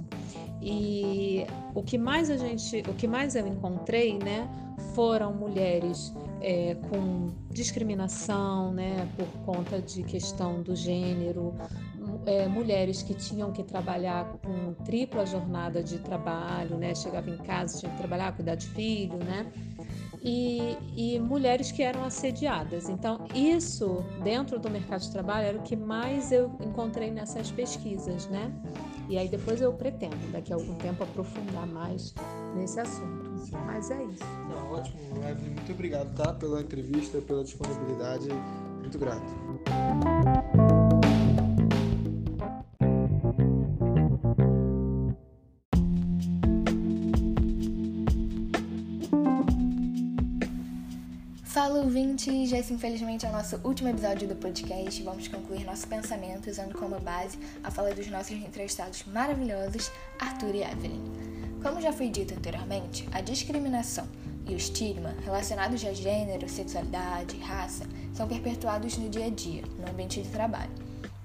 E 0.61 1.45
o 1.73 1.83
que 1.83 1.97
mais 1.97 2.29
a 2.29 2.37
gente, 2.37 2.83
o 2.89 2.93
que 2.93 3.07
mais 3.07 3.35
eu 3.35 3.47
encontrei, 3.47 4.17
né, 4.17 4.49
foram 4.93 5.33
mulheres 5.33 6.13
é, 6.41 6.75
com 6.89 7.29
discriminação, 7.51 8.71
né, 8.71 9.07
por 9.15 9.27
conta 9.45 9.81
de 9.81 10.03
questão 10.03 10.61
do 10.61 10.75
gênero, 10.75 11.53
é, 12.27 12.47
mulheres 12.47 13.01
que 13.01 13.13
tinham 13.13 13.51
que 13.51 13.63
trabalhar 13.63 14.25
com 14.43 14.73
tripla 14.83 15.25
jornada 15.25 15.81
de 15.81 15.97
trabalho, 15.99 16.77
né, 16.77 16.93
chegava 16.93 17.29
em 17.29 17.37
casa 17.37 17.79
tinha 17.79 17.91
que 17.91 17.97
trabalhar, 17.97 18.35
cuidar 18.35 18.55
de 18.55 18.67
filho, 18.67 19.17
né, 19.17 19.51
e, 20.21 20.77
e 20.95 21.19
mulheres 21.19 21.71
que 21.71 21.81
eram 21.81 22.03
assediadas. 22.03 22.89
Então 22.89 23.25
isso 23.33 24.03
dentro 24.23 24.59
do 24.59 24.69
mercado 24.69 25.01
de 25.01 25.11
trabalho 25.11 25.47
era 25.47 25.57
o 25.57 25.61
que 25.61 25.75
mais 25.75 26.31
eu 26.31 26.51
encontrei 26.61 27.09
nessas 27.09 27.49
pesquisas, 27.49 28.27
né. 28.27 28.51
E 29.09 29.17
aí 29.17 29.29
depois 29.29 29.61
eu 29.61 29.71
pretendo, 29.71 30.17
daqui 30.33 30.51
a 30.51 30.57
algum 30.57 30.75
tempo, 30.75 31.03
aprofundar 31.03 31.65
mais 31.65 32.13
nesse 32.55 32.77
assunto. 32.77 33.31
Mas 33.65 33.89
é 33.89 34.03
isso. 34.03 34.25
Não, 34.49 34.73
ótimo, 34.73 34.99
Evelyn. 35.29 35.53
Muito 35.53 35.71
obrigado, 35.71 36.13
tá? 36.13 36.33
Pela 36.33 36.59
entrevista, 36.61 37.21
pela 37.21 37.41
disponibilidade. 37.43 38.27
Muito 38.81 38.99
grato. 38.99 39.31
Esse 52.57 52.73
infelizmente 52.73 53.23
é 53.23 53.29
o 53.29 53.31
nosso 53.31 53.59
último 53.63 53.87
episódio 53.87 54.27
do 54.27 54.35
podcast. 54.35 55.03
Vamos 55.03 55.27
concluir 55.27 55.63
nosso 55.63 55.87
pensamento 55.87 56.49
usando 56.49 56.73
como 56.73 56.99
base 56.99 57.37
a 57.63 57.69
fala 57.69 57.93
dos 57.93 58.07
nossos 58.07 58.31
entrevistados 58.31 59.03
maravilhosos, 59.05 59.91
Arthur 60.17 60.55
e 60.55 60.63
Evelyn. 60.63 61.03
Como 61.61 61.79
já 61.79 61.93
foi 61.93 62.09
dito 62.09 62.33
anteriormente, 62.33 63.07
a 63.11 63.21
discriminação 63.21 64.07
e 64.47 64.55
o 64.55 64.57
estigma 64.57 65.15
relacionados 65.23 65.85
a 65.85 65.93
gênero, 65.93 66.49
sexualidade, 66.49 67.37
raça 67.37 67.85
são 68.11 68.27
perpetuados 68.27 68.97
no 68.97 69.07
dia 69.07 69.25
a 69.25 69.29
dia, 69.29 69.61
no 69.77 69.87
ambiente 69.91 70.19
de 70.19 70.29
trabalho. 70.29 70.71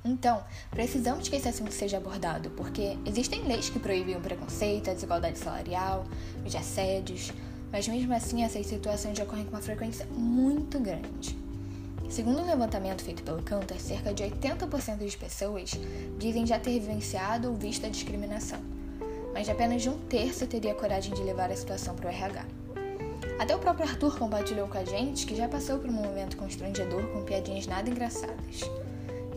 Então, 0.05 0.43
precisamos 0.71 1.29
que 1.29 1.37
esse 1.37 1.49
assunto 1.49 1.73
seja 1.73 1.97
abordado, 1.97 2.51
porque 2.51 2.99
existem 3.07 3.45
leis 3.45 3.71
que 3.71 3.79
proíbem 3.79 4.17
o 4.17 4.21
preconceito, 4.21 4.91
a 4.91 4.95
desigualdade 4.95 5.39
salarial, 5.39 6.05
os 6.45 6.55
assédios, 6.55 7.33
mas 7.73 7.89
mesmo 7.89 8.15
assim 8.15 8.45
essas 8.45 8.67
situações 8.67 9.19
ocorrem 9.19 9.45
com 9.47 9.53
uma 9.53 9.63
frequência 9.63 10.07
muito 10.13 10.79
grande. 10.79 11.37
Segundo 12.11 12.43
um 12.43 12.47
levantamento 12.47 13.03
feito 13.03 13.23
pelo 13.23 13.43
Cantor, 13.43 13.81
cerca 13.81 14.13
de 14.13 14.23
80% 14.23 14.99
das 14.99 15.17
pessoas 15.17 15.71
dizem 16.19 16.47
já 16.47 16.59
ter 16.59 16.79
vivenciado 16.79 17.49
ou 17.49 17.57
visto 17.57 17.87
a 17.87 17.89
discriminação, 17.89 18.61
mas 19.33 19.49
apenas 19.49 19.87
um 19.87 19.99
terço 19.99 20.47
teria 20.47 20.75
coragem 20.75 21.15
de 21.15 21.23
levar 21.23 21.51
a 21.51 21.57
situação 21.57 21.97
para 21.97 22.11
o 22.11 22.13
RH. 22.13 22.45
Até 23.39 23.57
o 23.57 23.59
próprio 23.59 23.89
Arthur 23.89 24.19
compartilhou 24.19 24.69
com 24.69 24.77
a 24.77 24.85
gente 24.85 25.25
que 25.25 25.35
já 25.35 25.49
passou 25.49 25.79
por 25.79 25.89
um 25.89 25.95
momento 25.95 26.37
constrangedor 26.37 27.03
com 27.09 27.25
piadinhas 27.25 27.67
nada 27.67 27.89
engraçadas. 27.89 28.61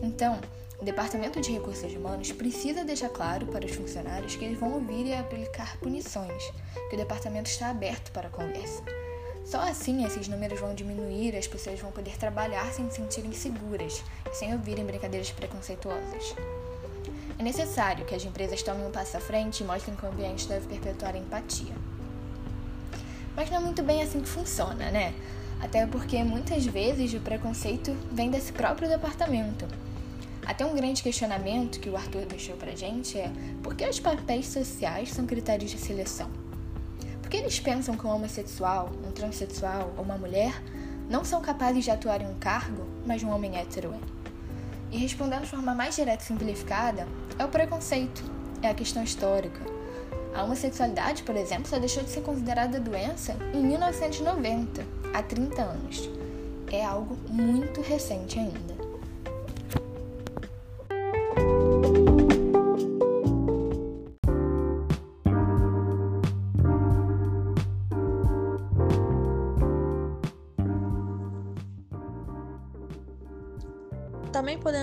Então, 0.02 0.38
o 0.78 0.84
Departamento 0.84 1.40
de 1.40 1.52
Recursos 1.52 1.94
Humanos 1.94 2.32
precisa 2.32 2.84
deixar 2.84 3.08
claro 3.08 3.46
para 3.46 3.64
os 3.64 3.72
funcionários 3.72 4.36
que 4.36 4.44
eles 4.44 4.58
vão 4.58 4.74
ouvir 4.74 5.06
e 5.06 5.14
aplicar 5.14 5.78
punições, 5.78 6.52
que 6.90 6.96
o 6.96 6.98
departamento 6.98 7.48
está 7.48 7.70
aberto 7.70 8.12
para 8.12 8.28
a 8.28 8.30
conversa. 8.30 8.82
Só 9.44 9.60
assim 9.60 10.04
esses 10.04 10.28
números 10.28 10.60
vão 10.60 10.74
diminuir 10.74 11.32
e 11.32 11.38
as 11.38 11.46
pessoas 11.46 11.80
vão 11.80 11.90
poder 11.90 12.18
trabalhar 12.18 12.70
sem 12.72 12.90
se 12.90 12.96
sentirem 12.96 13.32
seguras 13.32 14.02
sem 14.32 14.52
ouvirem 14.52 14.84
brincadeiras 14.84 15.30
preconceituosas. 15.30 16.34
É 17.38 17.42
necessário 17.42 18.04
que 18.04 18.14
as 18.14 18.24
empresas 18.24 18.62
tomem 18.62 18.86
um 18.86 18.90
passo 18.90 19.16
à 19.16 19.20
frente 19.20 19.62
e 19.62 19.66
mostrem 19.66 19.96
que 19.96 20.04
o 20.04 20.08
ambiente 20.08 20.46
deve 20.46 20.66
perpetuar 20.66 21.14
a 21.14 21.18
empatia. 21.18 21.74
Mas 23.34 23.48
não 23.48 23.58
é 23.58 23.60
muito 23.60 23.82
bem 23.82 24.02
assim 24.02 24.20
que 24.20 24.28
funciona, 24.28 24.90
né? 24.90 25.14
Até 25.60 25.86
porque 25.86 26.22
muitas 26.22 26.66
vezes 26.66 27.14
o 27.14 27.20
preconceito 27.20 27.96
vem 28.12 28.30
desse 28.30 28.52
próprio 28.52 28.88
departamento 28.88 29.66
até 30.46 30.64
um 30.64 30.74
grande 30.74 31.02
questionamento 31.02 31.80
que 31.80 31.90
o 31.90 31.96
Arthur 31.96 32.24
deixou 32.24 32.56
pra 32.56 32.70
gente 32.76 33.18
é 33.18 33.30
por 33.62 33.74
que 33.74 33.84
os 33.84 33.98
papéis 33.98 34.46
sociais 34.46 35.10
são 35.10 35.26
critérios 35.26 35.72
de 35.72 35.78
seleção? 35.78 36.30
Por 37.20 37.28
que 37.28 37.38
eles 37.38 37.58
pensam 37.58 37.96
que 37.96 38.06
um 38.06 38.10
homossexual, 38.10 38.92
um 39.04 39.10
transexual 39.10 39.92
ou 39.96 40.04
uma 40.04 40.16
mulher 40.16 40.62
não 41.10 41.24
são 41.24 41.40
capazes 41.40 41.84
de 41.84 41.90
atuar 41.90 42.22
em 42.22 42.26
um 42.26 42.34
cargo, 42.34 42.86
mas 43.04 43.24
um 43.24 43.30
homem 43.30 43.56
hétero 43.58 43.92
é? 43.92 44.16
E 44.92 44.98
respondendo 44.98 45.42
de 45.42 45.50
forma 45.50 45.74
mais 45.74 45.96
direta 45.96 46.22
e 46.22 46.26
simplificada, 46.26 47.08
é 47.36 47.44
o 47.44 47.48
preconceito, 47.48 48.22
é 48.62 48.68
a 48.68 48.74
questão 48.74 49.02
histórica. 49.02 49.60
A 50.32 50.44
homossexualidade, 50.44 51.24
por 51.24 51.36
exemplo, 51.36 51.66
só 51.66 51.80
deixou 51.80 52.04
de 52.04 52.10
ser 52.10 52.20
considerada 52.20 52.78
doença 52.78 53.36
em 53.52 53.64
1990, 53.64 54.86
há 55.12 55.22
30 55.22 55.62
anos. 55.62 56.08
É 56.70 56.84
algo 56.84 57.16
muito 57.28 57.80
recente 57.80 58.38
ainda. 58.38 58.75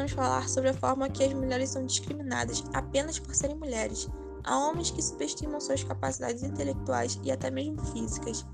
Podemos 0.03 0.11
falar 0.11 0.49
sobre 0.49 0.69
a 0.69 0.73
forma 0.73 1.09
que 1.09 1.23
as 1.23 1.33
mulheres 1.33 1.69
são 1.69 1.85
discriminadas 1.85 2.63
apenas 2.73 3.19
por 3.19 3.33
serem 3.33 3.55
mulheres. 3.55 4.09
Há 4.43 4.57
homens 4.57 4.91
que 4.91 5.01
subestimam 5.01 5.61
suas 5.61 5.83
capacidades 5.83 6.43
intelectuais 6.43 7.19
e 7.23 7.31
até 7.31 7.49
mesmo 7.49 7.83
físicas. 7.93 8.45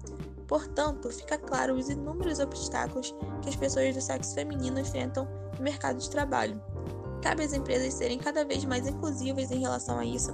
Portanto, 0.48 1.10
fica 1.10 1.38
claro 1.38 1.76
os 1.76 1.90
inúmeros 1.90 2.40
obstáculos 2.40 3.16
que 3.42 3.50
as 3.50 3.56
pessoas 3.56 3.96
do 3.96 4.02
sexo 4.02 4.36
feminino 4.36 4.80
enfrentam 4.80 5.28
no 5.58 5.64
mercado 5.64 5.98
de 5.98 6.10
trabalho. 6.10 6.62
Cabe 7.22 7.44
às 7.44 7.54
empresas 7.54 7.96
serem 7.96 8.20
cada 8.20 8.46
vez 8.46 8.64
mais 8.64 8.88
inclusivas 8.88 9.52
em 9.52 9.60
relação 9.60 9.98
a 9.98 10.06
isso 10.06 10.32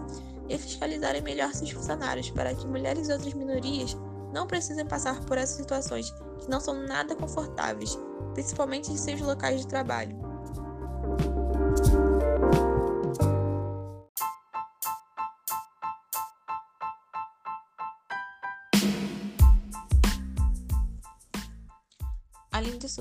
e 0.50 0.58
fiscalizarem 0.58 1.22
melhor 1.22 1.54
seus 1.54 1.72
funcionários 1.72 2.30
para 2.30 2.54
que 2.54 2.68
mulheres 2.68 3.08
e 3.08 3.14
outras 3.14 3.34
minorias 3.34 3.98
não 4.34 4.46
precisem 4.46 4.86
passar 4.86 5.24
por 5.26 5.38
essas 5.38 5.56
situações 5.56 6.14
que 6.40 6.50
não 6.50 6.60
são 6.60 6.86
nada 6.86 7.16
confortáveis, 7.16 7.98
principalmente 8.34 8.92
em 8.92 8.98
seus 8.98 9.22
locais 9.22 9.62
de 9.62 9.68
trabalho. 9.68 10.25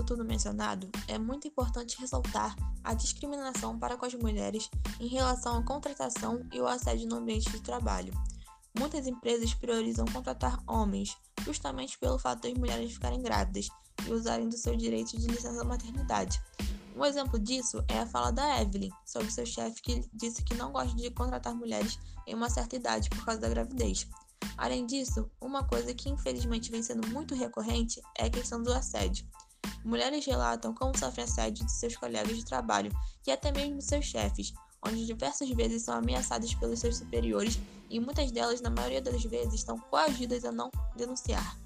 Tudo 0.04 0.24
mencionado, 0.24 0.90
é 1.08 1.18
muito 1.18 1.48
importante 1.48 1.98
ressaltar 1.98 2.54
a 2.82 2.94
discriminação 2.94 3.78
para 3.78 3.96
com 3.96 4.04
as 4.04 4.14
mulheres 4.14 4.70
em 5.00 5.06
relação 5.08 5.56
à 5.58 5.62
contratação 5.62 6.46
e 6.52 6.60
o 6.60 6.66
assédio 6.66 7.08
no 7.08 7.16
ambiente 7.16 7.50
de 7.50 7.60
trabalho. 7.60 8.12
Muitas 8.78 9.06
empresas 9.06 9.54
priorizam 9.54 10.04
contratar 10.06 10.62
homens, 10.66 11.16
justamente 11.44 11.98
pelo 11.98 12.18
fato 12.18 12.42
das 12.42 12.54
mulheres 12.54 12.92
ficarem 12.92 13.22
grávidas 13.22 13.68
e 14.06 14.12
usarem 14.12 14.48
do 14.48 14.56
seu 14.56 14.76
direito 14.76 15.18
de 15.18 15.26
licença 15.26 15.64
maternidade. 15.64 16.42
Um 16.96 17.04
exemplo 17.04 17.38
disso 17.38 17.84
é 17.88 18.00
a 18.00 18.06
fala 18.06 18.30
da 18.30 18.60
Evelyn 18.60 18.90
sobre 19.04 19.30
seu 19.30 19.44
chefe 19.44 19.82
que 19.82 20.08
disse 20.12 20.44
que 20.44 20.54
não 20.54 20.72
gosta 20.72 20.94
de 20.94 21.10
contratar 21.10 21.54
mulheres 21.54 21.98
em 22.26 22.34
uma 22.34 22.48
certa 22.48 22.76
idade 22.76 23.08
por 23.10 23.24
causa 23.24 23.40
da 23.40 23.48
gravidez. 23.48 24.06
Além 24.56 24.86
disso, 24.86 25.28
uma 25.40 25.64
coisa 25.64 25.92
que 25.92 26.08
infelizmente 26.08 26.70
vem 26.70 26.82
sendo 26.82 27.08
muito 27.08 27.34
recorrente 27.34 28.00
é 28.16 28.26
a 28.26 28.30
questão 28.30 28.62
do 28.62 28.72
assédio. 28.72 29.26
Mulheres 29.84 30.24
relatam 30.24 30.74
como 30.74 30.96
sofrem 30.96 31.24
assédio 31.24 31.64
de 31.64 31.72
seus 31.72 31.96
colegas 31.96 32.36
de 32.36 32.44
trabalho 32.44 32.90
e 33.26 33.30
até 33.30 33.52
mesmo 33.52 33.78
de 33.78 33.84
seus 33.84 34.04
chefes, 34.04 34.52
onde 34.86 35.06
diversas 35.06 35.48
vezes 35.50 35.82
são 35.82 35.94
ameaçadas 35.96 36.54
pelos 36.54 36.78
seus 36.78 36.98
superiores 36.98 37.58
e 37.88 38.00
muitas 38.00 38.30
delas, 38.30 38.60
na 38.60 38.70
maioria 38.70 39.00
das 39.00 39.22
vezes, 39.24 39.54
estão 39.54 39.78
coagidas 39.78 40.44
a 40.44 40.52
não 40.52 40.70
denunciar. 40.96 41.58